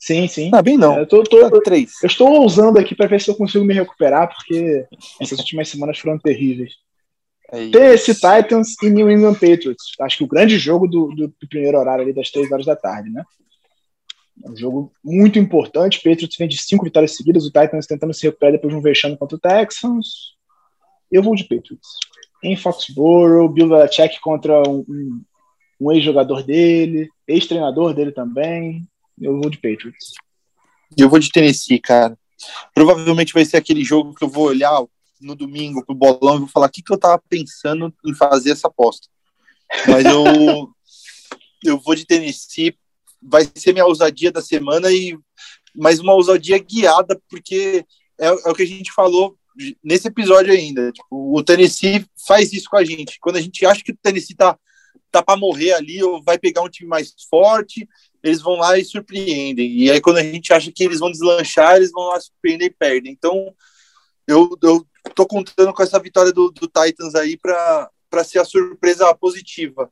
Sim, 0.01 0.27
sim. 0.27 0.49
Ah, 0.51 0.63
bem 0.63 0.79
não. 0.79 0.97
Eu, 0.97 1.05
tô, 1.05 1.21
tô, 1.21 1.45
é 1.45 1.61
três. 1.61 1.91
eu 2.01 2.07
estou 2.07 2.27
ousando 2.41 2.79
aqui 2.79 2.95
para 2.95 3.05
ver 3.05 3.21
se 3.21 3.29
eu 3.29 3.35
consigo 3.35 3.63
me 3.63 3.71
recuperar, 3.71 4.33
porque 4.33 4.87
essas 5.19 5.37
últimas 5.37 5.69
semanas 5.69 5.99
foram 5.99 6.17
terríveis. 6.17 6.73
É 7.51 7.69
Tennessee 7.69 8.15
Titans 8.15 8.75
e 8.81 8.89
New 8.89 9.11
England 9.11 9.35
Patriots. 9.35 9.93
Acho 9.99 10.17
que 10.17 10.23
o 10.23 10.27
grande 10.27 10.57
jogo 10.57 10.87
do, 10.87 11.09
do, 11.09 11.27
do, 11.27 11.47
primeiro 11.47 11.77
horário 11.77 12.03
ali 12.03 12.13
das 12.13 12.31
três 12.31 12.51
horas 12.51 12.65
da 12.65 12.75
tarde, 12.75 13.11
né? 13.11 13.23
É 14.43 14.49
um 14.49 14.57
jogo 14.57 14.91
muito 15.05 15.37
importante. 15.37 16.01
Patriots 16.01 16.35
vem 16.35 16.47
de 16.47 16.57
cinco 16.57 16.83
vitórias 16.83 17.15
seguidas. 17.15 17.45
O 17.45 17.51
Titans 17.51 17.85
tentando 17.85 18.11
se 18.11 18.25
recuperar 18.25 18.53
depois 18.53 18.73
de 18.73 18.79
um 18.79 18.81
vexame 18.81 19.15
contra 19.15 19.35
o 19.37 19.39
Texans. 19.39 20.35
Eu 21.11 21.21
vou 21.21 21.35
de 21.35 21.43
Patriots. 21.43 21.89
Em 22.43 22.57
Foxborough, 22.57 23.49
Bill 23.49 23.69
Belichick 23.69 24.19
contra 24.19 24.67
um, 24.67 24.83
um, 24.89 25.21
um 25.79 25.91
ex-jogador 25.91 26.41
dele, 26.41 27.07
ex-treinador 27.27 27.93
dele 27.93 28.11
também. 28.11 28.87
Eu 29.21 29.39
vou 29.39 29.49
de 29.49 29.57
Patriots. 29.57 30.13
Eu 30.97 31.09
vou 31.09 31.19
de 31.19 31.31
Tennessee, 31.31 31.79
cara. 31.79 32.17
Provavelmente 32.73 33.33
vai 33.33 33.45
ser 33.45 33.57
aquele 33.57 33.83
jogo 33.83 34.15
que 34.15 34.23
eu 34.23 34.29
vou 34.29 34.45
olhar 34.45 34.83
no 35.21 35.35
domingo 35.35 35.85
pro 35.85 35.93
bolão 35.93 36.35
e 36.35 36.39
vou 36.39 36.47
falar 36.47 36.65
o 36.65 36.71
que, 36.71 36.81
que 36.81 36.91
eu 36.91 36.97
tava 36.97 37.21
pensando 37.29 37.93
em 38.05 38.15
fazer 38.15 38.51
essa 38.51 38.67
aposta. 38.67 39.07
Mas 39.87 40.05
eu, 40.05 40.73
eu 41.63 41.79
vou 41.79 41.93
de 41.93 42.05
Tennessee, 42.05 42.75
vai 43.21 43.47
ser 43.53 43.71
minha 43.73 43.85
ousadia 43.85 44.31
da 44.31 44.41
semana 44.41 44.91
e 44.91 45.17
mais 45.75 45.99
uma 45.99 46.13
ousadia 46.13 46.57
guiada, 46.57 47.21
porque 47.29 47.85
é, 48.19 48.27
é, 48.27 48.31
o 48.31 48.55
que 48.55 48.63
a 48.63 48.67
gente 48.67 48.91
falou 48.91 49.37
nesse 49.83 50.07
episódio 50.07 50.51
ainda. 50.51 50.91
Tipo, 50.91 51.37
o 51.37 51.43
Tennessee 51.43 52.05
faz 52.27 52.51
isso 52.51 52.69
com 52.69 52.77
a 52.77 52.83
gente. 52.83 53.19
Quando 53.19 53.35
a 53.35 53.41
gente 53.41 53.65
acha 53.65 53.83
que 53.83 53.91
o 53.91 53.97
Tennessee 54.01 54.35
tá, 54.35 54.57
tá 55.11 55.21
para 55.21 55.39
morrer 55.39 55.73
ali 55.73 56.01
ou 56.03 56.23
vai 56.23 56.39
pegar 56.39 56.63
um 56.63 56.69
time 56.69 56.89
mais 56.89 57.13
forte, 57.29 57.87
eles 58.23 58.41
vão 58.41 58.55
lá 58.55 58.77
e 58.77 58.85
surpreendem. 58.85 59.71
E 59.71 59.91
aí, 59.91 59.99
quando 59.99 60.17
a 60.17 60.23
gente 60.23 60.53
acha 60.53 60.71
que 60.71 60.83
eles 60.83 60.99
vão 60.99 61.11
deslanchar, 61.11 61.75
eles 61.75 61.91
vão 61.91 62.07
lá 62.07 62.19
surpreender 62.19 62.67
e 62.67 62.73
perdem. 62.73 63.11
Então, 63.11 63.53
eu, 64.27 64.57
eu 64.61 64.85
tô 65.15 65.25
contando 65.25 65.73
com 65.73 65.83
essa 65.83 65.99
vitória 65.99 66.31
do, 66.31 66.51
do 66.51 66.67
Titans 66.67 67.15
aí 67.15 67.37
para 67.37 67.89
ser 68.23 68.39
a 68.39 68.45
surpresa 68.45 69.13
positiva. 69.15 69.91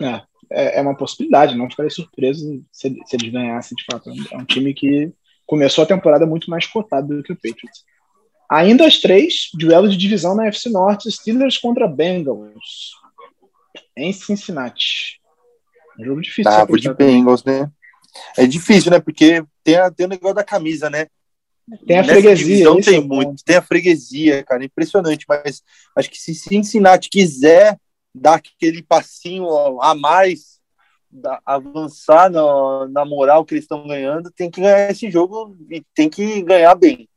É, 0.00 0.22
é, 0.50 0.78
é 0.78 0.82
uma 0.82 0.96
possibilidade, 0.96 1.56
não 1.56 1.70
ficaria 1.70 1.90
surpreso 1.90 2.64
se, 2.72 2.96
se 3.04 3.16
eles 3.16 3.32
ganhassem 3.32 3.76
de 3.76 3.84
fato. 3.84 4.10
É 4.32 4.36
um 4.36 4.44
time 4.44 4.72
que 4.72 5.12
começou 5.46 5.84
a 5.84 5.86
temporada 5.86 6.26
muito 6.26 6.50
mais 6.50 6.66
cotado 6.66 7.16
do 7.16 7.22
que 7.22 7.32
o 7.32 7.36
Patriots. 7.36 7.84
Ainda 8.50 8.86
as 8.86 8.98
três, 8.98 9.48
duelo 9.54 9.88
de 9.88 9.96
divisão 9.96 10.34
na 10.34 10.46
FC 10.46 10.70
Norte, 10.70 11.10
Steelers 11.10 11.58
contra 11.58 11.88
Bengals, 11.88 12.92
em 13.96 14.12
Cincinnati. 14.12 15.20
Um 15.98 16.04
jogo 16.04 16.20
difícil. 16.20 16.50
Tá, 16.50 16.64
de 16.64 16.94
Bengals, 16.94 17.44
né? 17.44 17.70
É 18.36 18.46
difícil, 18.46 18.90
né? 18.90 19.00
Porque 19.00 19.44
tem, 19.62 19.76
a, 19.76 19.90
tem 19.90 20.06
o 20.06 20.08
negócio 20.08 20.36
da 20.36 20.44
camisa, 20.44 20.88
né? 20.88 21.06
Tem 21.86 21.98
a 21.98 22.04
freguesia. 22.04 22.64
Não 22.64 22.80
tem 22.80 22.96
é 22.96 23.00
muito, 23.00 23.42
tem 23.44 23.56
a 23.56 23.62
freguesia, 23.62 24.44
cara, 24.44 24.64
impressionante. 24.64 25.24
Mas 25.28 25.62
acho 25.96 26.10
que 26.10 26.18
se 26.18 26.34
Cincinnati 26.34 27.08
quiser 27.08 27.78
dar 28.14 28.34
aquele 28.34 28.82
passinho 28.82 29.46
a 29.80 29.94
mais, 29.94 30.60
avançar 31.44 32.30
na, 32.30 32.88
na 32.88 33.04
moral 33.04 33.44
que 33.44 33.54
eles 33.54 33.64
estão 33.64 33.86
ganhando, 33.86 34.30
tem 34.30 34.50
que 34.50 34.60
ganhar 34.60 34.90
esse 34.90 35.10
jogo 35.10 35.56
e 35.70 35.82
tem 35.94 36.08
que 36.10 36.42
ganhar 36.42 36.74
bem. 36.74 37.08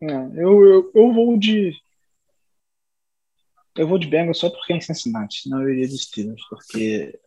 É, 0.00 0.12
eu, 0.12 0.66
eu, 0.66 0.92
eu 0.94 1.12
vou 1.12 1.38
de. 1.38 1.72
Eu 3.76 3.86
vou 3.86 3.98
de 3.98 4.06
Bengals 4.06 4.38
só 4.38 4.48
porque 4.48 4.72
é 4.72 4.76
em 4.76 4.80
Cincinnati, 4.80 5.50
não 5.50 5.62
eu 5.62 5.68
iria 5.70 5.86
de 5.86 5.98
Steelers, 5.98 6.42
porque 6.48 7.18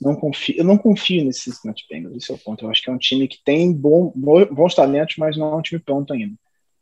não 0.00 0.16
confio, 0.16 0.54
eu 0.56 0.64
não 0.64 0.78
confio 0.78 1.24
nesse 1.24 1.42
Cincinnati 1.42 1.84
Bengals, 1.88 2.16
esse 2.16 2.32
é 2.32 2.34
o 2.34 2.38
ponto. 2.38 2.64
Eu 2.64 2.70
acho 2.70 2.82
que 2.82 2.88
é 2.88 2.92
um 2.92 2.98
time 2.98 3.28
que 3.28 3.38
tem 3.44 3.72
bom, 3.72 4.12
bons 4.14 4.74
talentos, 4.74 5.16
mas 5.18 5.36
não 5.36 5.52
é 5.52 5.56
um 5.56 5.62
time 5.62 5.80
pronto 5.80 6.12
ainda. 6.12 6.34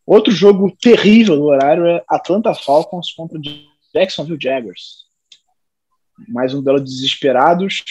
Outro 0.07 0.33
jogo 0.33 0.75
terrível 0.81 1.37
do 1.37 1.45
horário 1.45 1.87
é 1.87 2.03
Atlanta 2.09 2.55
Falcons 2.55 3.13
contra 3.13 3.39
Jacksonville 3.93 4.41
Jaguars. 4.41 5.07
Mais 6.29 6.55
um 6.55 6.63
duelo 6.63 6.81
desesperados. 6.81 7.83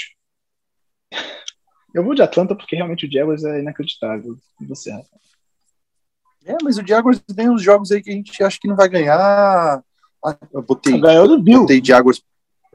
Eu 1.93 2.03
vou 2.03 2.15
de 2.15 2.21
Atlanta 2.21 2.55
porque 2.55 2.75
realmente 2.75 3.05
o 3.05 3.11
Jaguars 3.11 3.43
é 3.43 3.59
inacreditável. 3.59 4.37
E 4.61 4.65
você? 4.65 4.91
É, 6.45 6.55
mas 6.63 6.77
o 6.77 6.87
Jaguars 6.87 7.21
tem 7.35 7.49
uns 7.49 7.61
jogos 7.61 7.91
aí 7.91 8.01
que 8.01 8.09
a 8.09 8.13
gente 8.13 8.43
acha 8.43 8.57
que 8.59 8.67
não 8.67 8.75
vai 8.75 8.87
ganhar. 8.87 9.83
Eu 10.51 10.61
botei. 10.61 10.99
Ganhou 10.99 11.27
do 11.27 11.41
Bill. 11.41 11.61
Botei 11.61 11.83
Jaguars. 11.83 12.23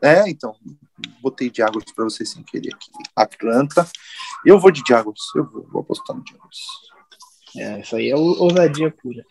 É, 0.03 0.29
então. 0.29 0.55
Botei 1.21 1.51
Jaguars 1.55 1.85
para 1.95 2.05
você 2.05 2.25
sem 2.25 2.43
querer 2.43 2.75
aqui. 2.75 2.91
Atlanta. 3.17 3.89
Eu 4.45 4.59
vou 4.59 4.71
de 4.71 4.83
Jaguars. 4.87 5.21
Eu 5.35 5.45
vou, 5.51 5.67
vou 5.71 5.83
apostar 5.83 6.17
no 6.17 6.25
Jaguars. 6.27 6.59
É, 7.57 7.81
isso 7.81 7.97
aí 7.97 8.11
é 8.11 8.17
ousadia 8.17 8.91
pura. 8.91 9.25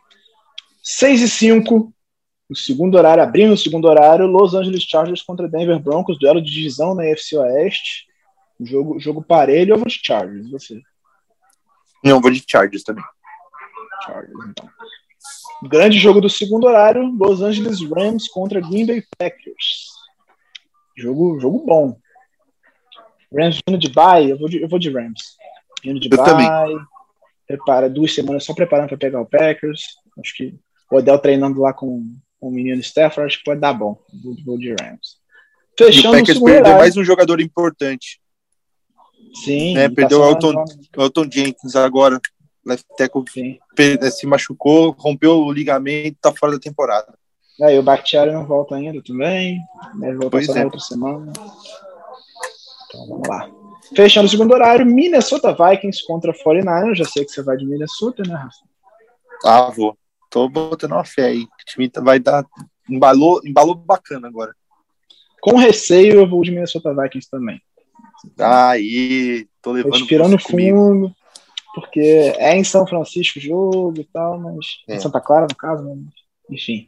6 0.83 1.21
e 1.21 1.29
5, 1.29 1.93
o 2.49 2.55
segundo 2.55 2.95
horário, 2.95 3.23
abrindo 3.23 3.53
o 3.53 3.57
segundo 3.57 3.85
horário, 3.87 4.25
Los 4.25 4.53
Angeles 4.53 4.83
Chargers 4.83 5.21
contra 5.21 5.47
Denver 5.47 5.79
Broncos, 5.79 6.19
duelo 6.19 6.41
de 6.41 6.51
divisão 6.51 6.93
na 6.93 7.03
UFC 7.03 7.37
Oeste. 7.37 8.07
Jogo, 8.59 8.99
jogo 8.99 9.23
parelho, 9.23 9.73
eu 9.73 9.77
vou 9.77 9.87
de 9.87 9.99
Chargers, 10.03 10.49
você? 10.51 10.81
Não, 12.03 12.17
eu 12.17 12.21
vou 12.21 12.29
de 12.29 12.43
Chargers 12.47 12.83
também. 12.83 13.03
Chargers, 14.05 14.45
então. 14.49 14.69
Grande 15.63 15.99
jogo 15.99 16.19
do 16.19 16.29
segundo 16.29 16.65
horário, 16.65 17.03
Los 17.03 17.41
Angeles 17.41 17.79
Rams 17.81 18.27
contra 18.27 18.59
Green 18.59 18.85
Bay 18.85 19.03
Packers. 19.17 19.90
Jogo, 21.01 21.39
jogo 21.39 21.65
bom. 21.65 21.97
Rams 23.33 23.59
vindo 23.67 23.79
de 23.79 23.89
bye, 23.89 24.29
eu 24.29 24.37
vou 24.37 24.49
de, 24.49 24.61
eu 24.61 24.67
vou 24.67 24.77
de 24.77 24.89
Rams. 24.89 25.37
Vindo 25.83 25.99
de 25.99 26.09
eu 26.11 26.17
bye, 26.17 26.25
também. 26.25 26.79
prepara 27.47 27.89
duas 27.89 28.13
semanas 28.13 28.43
só 28.43 28.53
preparando 28.53 28.89
para 28.89 28.97
pegar 28.97 29.21
o 29.21 29.25
Packers. 29.25 29.81
Acho 30.19 30.35
que 30.35 30.55
o 30.91 30.97
Odell 30.97 31.17
treinando 31.17 31.61
lá 31.61 31.73
com, 31.73 32.15
com 32.39 32.47
o 32.49 32.51
menino 32.51 32.79
Stafford, 32.81 33.27
acho 33.27 33.39
que 33.39 33.45
pode 33.45 33.61
dar 33.61 33.73
bom. 33.73 33.97
Vou, 34.23 34.35
vou 34.45 34.57
de 34.57 34.75
Rams. 34.79 35.19
Fechando 35.77 36.17
e 36.17 36.17
o 36.17 36.19
Packers 36.19 36.39
perdeu 36.39 36.77
mais 36.77 36.97
um 36.97 37.03
jogador 37.03 37.39
importante. 37.39 38.21
Sim. 39.43 39.75
Né? 39.75 39.89
Perdeu 39.89 40.19
tá 40.19 40.25
o 40.25 40.29
Elton, 40.29 40.65
Elton 40.97 41.31
Jenkins 41.31 41.75
agora. 41.75 42.19
Left 42.63 42.85
tackle 42.95 43.23
se 44.11 44.27
machucou, 44.27 44.91
rompeu 44.91 45.39
o 45.39 45.51
ligamento, 45.51 46.17
tá 46.21 46.31
fora 46.31 46.51
da 46.51 46.59
temporada. 46.59 47.17
É, 47.61 47.75
e 47.75 47.79
o 47.79 47.83
Bakhtiari 47.83 48.31
não 48.31 48.45
volta 48.45 48.75
ainda 48.75 49.01
também. 49.03 49.59
Deve 49.99 50.13
voltar 50.13 50.29
pois 50.31 50.45
só 50.47 50.53
é. 50.53 50.59
na 50.59 50.65
outra 50.65 50.79
semana. 50.79 51.31
Então 52.87 53.07
vamos 53.07 53.27
lá. 53.27 53.49
Fechando 53.95 54.27
o 54.27 54.29
segundo 54.29 54.53
horário, 54.53 54.85
Minnesota 54.85 55.53
Vikings 55.53 56.05
contra 56.07 56.33
49 56.33 56.95
Já 56.95 57.05
sei 57.05 57.23
que 57.23 57.31
você 57.31 57.43
vai 57.43 57.57
de 57.57 57.65
Minnesota, 57.65 58.23
né, 58.23 58.33
Rafa? 58.33 58.57
Ah, 59.45 59.69
vou. 59.69 59.95
Tô 60.29 60.49
botando 60.49 60.93
uma 60.93 61.03
fé 61.03 61.25
aí. 61.25 61.43
O 61.43 61.65
time 61.65 61.89
tá- 61.89 62.01
vai 62.01 62.19
dar. 62.19 62.45
Embalou, 62.89 63.41
embalou 63.45 63.75
bacana 63.75 64.27
agora. 64.27 64.55
Com 65.41 65.55
receio, 65.55 66.15
eu 66.15 66.29
vou 66.29 66.43
de 66.43 66.51
Minnesota 66.51 66.95
Vikings 66.95 67.29
também. 67.29 67.61
Aí, 68.39 69.47
tô 69.61 69.71
levando. 69.71 69.93
Respirando 69.93 70.39
fundo, 70.39 71.13
porque 71.75 72.33
é 72.37 72.55
em 72.55 72.63
São 72.63 72.87
Francisco 72.87 73.39
o 73.39 73.41
jogo 73.41 73.99
e 73.99 74.05
tal, 74.05 74.39
mas. 74.39 74.81
É. 74.87 74.95
Em 74.95 74.99
Santa 74.99 75.19
Clara, 75.19 75.47
no 75.49 75.55
caso, 75.55 75.83
mas, 75.83 75.99
enfim. 76.49 76.87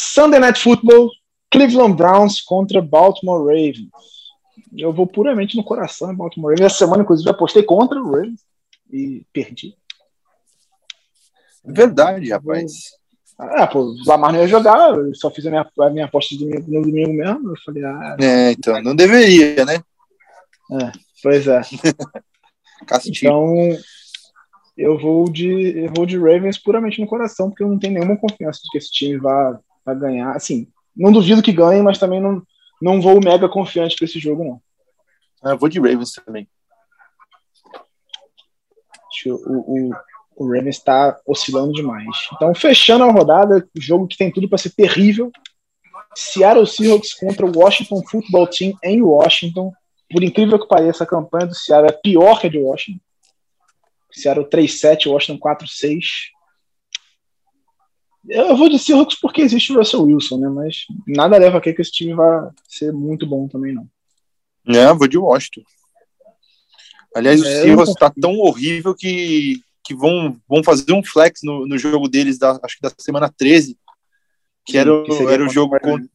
Sunday 0.00 0.40
Night 0.40 0.58
Football, 0.58 1.10
Cleveland 1.50 1.94
Browns 1.94 2.40
contra 2.40 2.80
Baltimore 2.80 3.44
Ravens. 3.44 3.90
Eu 4.74 4.94
vou 4.94 5.06
puramente 5.06 5.56
no 5.56 5.62
coração 5.62 6.16
Baltimore 6.16 6.52
Ravens. 6.52 6.72
Essa 6.72 6.86
semana, 6.86 7.02
inclusive, 7.02 7.28
apostei 7.28 7.62
contra 7.62 8.00
o 8.00 8.10
Ravens 8.10 8.40
e 8.90 9.26
perdi. 9.30 9.76
Verdade, 11.62 12.30
rapaz. 12.30 12.72
Ah, 13.38 13.66
pô, 13.66 13.80
o 13.80 13.96
Lamar 14.06 14.32
não 14.32 14.40
ia 14.40 14.48
jogar, 14.48 14.96
eu 14.96 15.14
só 15.14 15.30
fiz 15.30 15.46
a 15.46 15.50
minha, 15.50 15.70
a 15.80 15.90
minha 15.90 16.06
aposta 16.06 16.34
domingo, 16.34 16.64
no 16.66 16.82
domingo 16.82 17.12
mesmo. 17.12 17.50
Eu 17.50 17.56
falei, 17.64 17.84
ah. 17.84 18.16
É, 18.18 18.52
então, 18.52 18.82
não 18.82 18.96
deveria, 18.96 19.64
né? 19.66 19.82
É, 20.72 20.92
pois 21.22 21.46
é. 21.46 21.60
então, 23.06 23.54
eu 24.76 24.98
vou 24.98 25.30
de 25.30 25.84
eu 25.84 25.92
vou 25.94 26.06
de 26.06 26.16
Ravens 26.16 26.58
puramente 26.58 27.00
no 27.00 27.06
coração, 27.06 27.50
porque 27.50 27.62
eu 27.62 27.68
não 27.68 27.78
tenho 27.78 27.94
nenhuma 27.94 28.16
confiança 28.16 28.60
de 28.64 28.70
que 28.70 28.78
esse 28.78 28.90
time 28.90 29.18
vá, 29.18 29.58
vá 29.84 29.94
ganhar. 29.94 30.34
Assim, 30.36 30.68
não 30.96 31.12
duvido 31.12 31.42
que 31.42 31.52
ganhe, 31.52 31.82
mas 31.82 31.98
também 31.98 32.20
não, 32.20 32.42
não 32.80 33.00
vou 33.00 33.20
mega 33.22 33.48
confiante 33.48 33.96
para 33.96 34.04
esse 34.04 34.18
jogo, 34.18 34.44
não. 34.44 34.62
Ah, 35.42 35.50
eu 35.50 35.58
vou 35.58 35.68
de 35.68 35.80
Ravens 35.80 36.12
também. 36.12 36.48
O, 39.26 39.88
o, 39.88 39.90
o 40.36 40.46
Ravens 40.46 40.76
está 40.76 41.18
oscilando 41.26 41.72
demais. 41.72 42.06
Então, 42.34 42.54
fechando 42.54 43.04
a 43.04 43.12
rodada, 43.12 43.66
jogo 43.76 44.06
que 44.06 44.16
tem 44.16 44.30
tudo 44.30 44.48
para 44.48 44.58
ser 44.58 44.70
terrível. 44.70 45.30
Seattle 46.14 46.66
Seahawks 46.66 47.14
contra 47.14 47.46
o 47.46 47.52
Washington 47.56 48.02
Football 48.08 48.46
Team 48.48 48.72
em 48.82 49.02
Washington. 49.02 49.72
Por 50.10 50.24
incrível 50.24 50.58
que 50.58 50.66
pareça, 50.66 51.04
a 51.04 51.06
campanha 51.06 51.46
do 51.46 51.54
Seattle 51.54 51.90
é 51.90 51.92
pior 51.92 52.40
que 52.40 52.46
a 52.46 52.50
de 52.50 52.58
Washington. 52.58 53.00
Seattle 54.12 54.48
3-7, 54.48 55.10
Washington 55.10 55.38
4-6. 55.38 56.00
Eu 58.28 58.56
vou 58.56 58.68
de 58.68 58.78
Seahawks 58.78 59.18
porque 59.20 59.40
existe 59.40 59.72
o 59.72 59.76
Russell 59.76 60.02
Wilson, 60.02 60.38
né? 60.38 60.48
Mas 60.48 60.84
nada 61.06 61.38
leva 61.38 61.58
a 61.58 61.60
que 61.60 61.70
esse 61.70 61.90
time 61.90 62.14
vai 62.14 62.50
ser 62.68 62.92
muito 62.92 63.26
bom 63.26 63.48
também, 63.48 63.74
não. 63.74 63.88
É, 64.66 64.92
vou 64.92 65.08
de 65.08 65.18
Washington. 65.18 65.62
Aliás, 67.14 67.40
o 67.40 67.46
é, 67.46 67.62
Seahawks 67.62 67.90
está 67.90 68.10
tão 68.10 68.38
horrível 68.38 68.94
que 68.94 69.62
que 69.90 69.94
vão, 69.94 70.40
vão 70.48 70.62
fazer 70.62 70.92
um 70.92 71.02
flex 71.02 71.40
no, 71.42 71.66
no 71.66 71.76
jogo 71.76 72.08
deles, 72.08 72.38
da, 72.38 72.52
acho 72.62 72.76
que 72.76 72.82
da 72.82 72.92
semana 72.96 73.28
13, 73.28 73.76
que 74.64 74.78
era, 74.78 74.90
que 75.02 75.22
era 75.24 75.44
o 75.44 75.48
jogo 75.48 75.76
contra. 75.80 76.08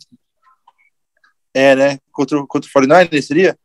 É, 1.54 1.76
né? 1.76 2.00
Contra, 2.10 2.46
contra 2.48 2.70
o 2.70 2.72
49 2.72 3.22
seria? 3.22 3.60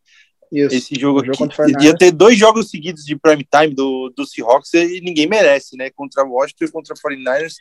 Isso, 0.50 0.74
Esse 0.74 1.00
jogo 1.00 1.20
aqui. 1.20 1.30
Jogo 1.38 1.82
ia 1.82 1.96
ter 1.96 2.10
dois 2.10 2.36
jogos 2.36 2.70
seguidos 2.70 3.04
de 3.04 3.14
prime 3.14 3.46
time 3.48 3.72
do, 3.72 4.12
do 4.16 4.26
Seahawks 4.26 4.74
e 4.74 5.00
ninguém 5.00 5.28
merece, 5.28 5.76
né? 5.76 5.90
Contra 5.90 6.24
o 6.24 6.32
Washington 6.32 6.64
e 6.64 6.72
contra 6.72 6.92
o 6.92 6.96
49ers. 6.98 7.54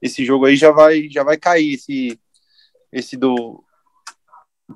Esse 0.00 0.24
jogo 0.24 0.46
aí 0.46 0.56
já 0.56 0.70
vai, 0.70 1.08
já 1.10 1.22
vai 1.22 1.36
cair, 1.36 1.74
esse, 1.74 2.18
esse 2.92 3.16
do. 3.16 3.62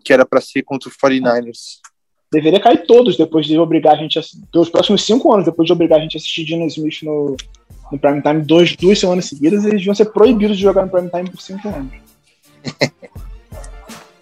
que 0.05 0.13
era 0.13 0.25
para 0.25 0.41
ser 0.41 0.63
contra 0.63 0.89
o 0.89 0.93
49ers 0.93 1.81
deveria 2.33 2.61
cair 2.61 2.87
todos 2.87 3.17
depois 3.17 3.47
de 3.47 3.59
obrigar 3.59 3.95
a 3.95 3.97
gente 3.97 4.19
a 4.19 4.23
pelos 4.53 4.69
próximos 4.69 5.05
cinco 5.05 5.33
anos, 5.33 5.47
depois 5.47 5.67
de 5.67 5.73
obrigar 5.73 5.99
a 5.99 6.03
gente 6.03 6.17
a 6.17 6.19
assistir 6.19 6.45
Dino 6.45 6.67
Smith 6.67 7.03
no, 7.03 7.37
no 7.91 7.99
Prime 7.99 8.23
Time 8.23 8.43
dois, 8.43 8.77
duas 8.77 8.99
semanas 8.99 9.25
seguidas, 9.27 9.65
eles 9.65 9.79
deviam 9.79 9.95
ser 9.95 10.07
proibidos 10.07 10.57
de 10.57 10.63
jogar 10.63 10.85
no 10.85 10.91
Prime 10.91 11.11
Time 11.11 11.29
por 11.29 11.41
cinco 11.41 11.69
anos. 11.69 11.93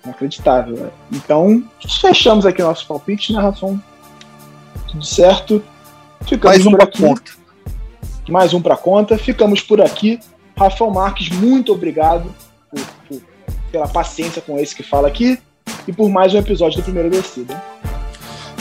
Inacreditável. 0.05 0.77
Né? 0.77 0.91
Então, 1.13 1.63
fechamos 2.01 2.47
aqui 2.47 2.63
nosso 2.63 2.87
palpite, 2.87 3.33
né, 3.33 3.41
Rafão? 3.41 3.83
Tudo 4.91 5.05
certo. 5.05 5.63
Ficamos 6.27 6.57
Mais 6.57 6.67
um 6.67 6.71
para 6.71 6.87
conta. 6.87 7.33
Mais 8.29 8.55
um 8.55 8.63
para 8.63 8.77
conta. 8.77 9.19
Ficamos 9.19 9.61
por 9.61 9.83
aqui. 9.83 10.19
Rafael 10.59 10.91
Marques, 10.91 11.29
muito 11.31 11.73
obrigado 11.73 12.35
por, 12.71 12.81
por, 13.09 13.23
pela 13.71 13.87
paciência 13.87 14.43
com 14.43 14.59
esse 14.59 14.75
que 14.75 14.83
fala 14.83 15.07
aqui 15.07 15.39
e 15.87 15.93
por 15.93 16.11
mais 16.11 16.35
um 16.35 16.39
episódio 16.39 16.81
do 16.81 16.85
Primeiro 16.85 17.09
Descida. 17.09 17.63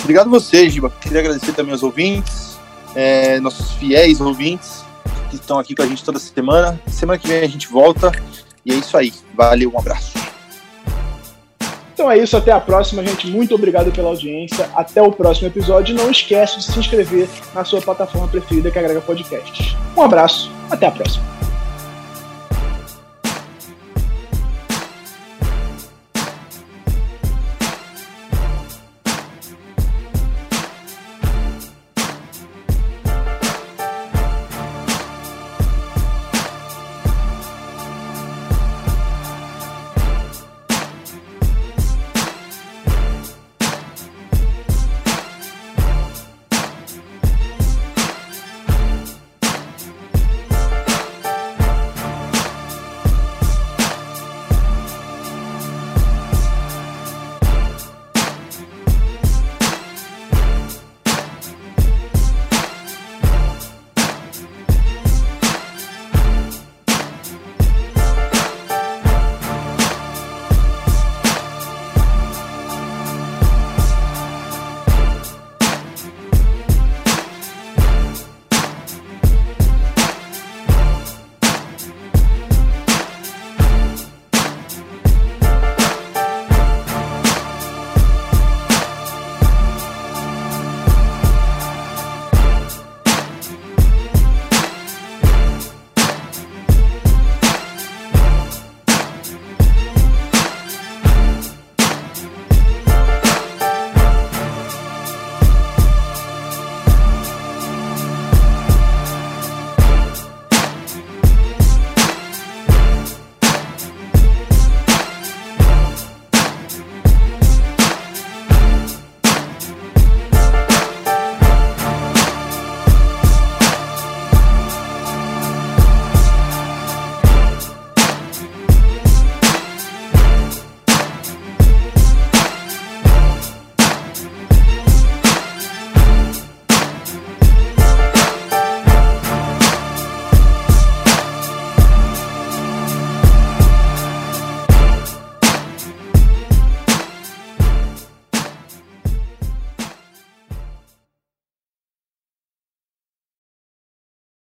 Obrigado 0.01 0.27
a 0.27 0.29
você, 0.29 0.69
Giba. 0.69 0.91
Queria 1.01 1.19
agradecer 1.19 1.53
também 1.53 1.73
aos 1.73 1.83
ouvintes, 1.83 2.57
é, 2.95 3.39
nossos 3.39 3.71
fiéis 3.73 4.21
ouvintes 4.21 4.85
que 5.29 5.35
estão 5.35 5.59
aqui 5.59 5.75
com 5.75 5.81
a 5.81 5.87
gente 5.87 6.03
toda 6.03 6.19
semana. 6.19 6.79
Semana 6.87 7.19
que 7.19 7.27
vem 7.27 7.39
a 7.39 7.47
gente 7.47 7.67
volta. 7.67 8.11
E 8.65 8.71
é 8.71 8.75
isso 8.75 8.95
aí. 8.97 9.13
Valeu, 9.35 9.71
um 9.73 9.79
abraço. 9.79 10.13
Então 11.93 12.11
é 12.11 12.17
isso, 12.17 12.37
até 12.37 12.51
a 12.51 12.59
próxima, 12.59 13.03
gente. 13.03 13.27
Muito 13.27 13.55
obrigado 13.55 13.91
pela 13.91 14.09
audiência. 14.09 14.69
Até 14.75 15.01
o 15.01 15.11
próximo 15.11 15.47
episódio. 15.47 15.95
Não 15.95 16.11
esquece 16.11 16.59
de 16.59 16.65
se 16.65 16.79
inscrever 16.79 17.27
na 17.53 17.65
sua 17.65 17.81
plataforma 17.81 18.27
preferida 18.27 18.69
que 18.69 18.77
agrega 18.77 19.01
podcast. 19.01 19.75
Um 19.95 20.01
abraço, 20.03 20.51
até 20.69 20.85
a 20.85 20.91
próxima. 20.91 21.46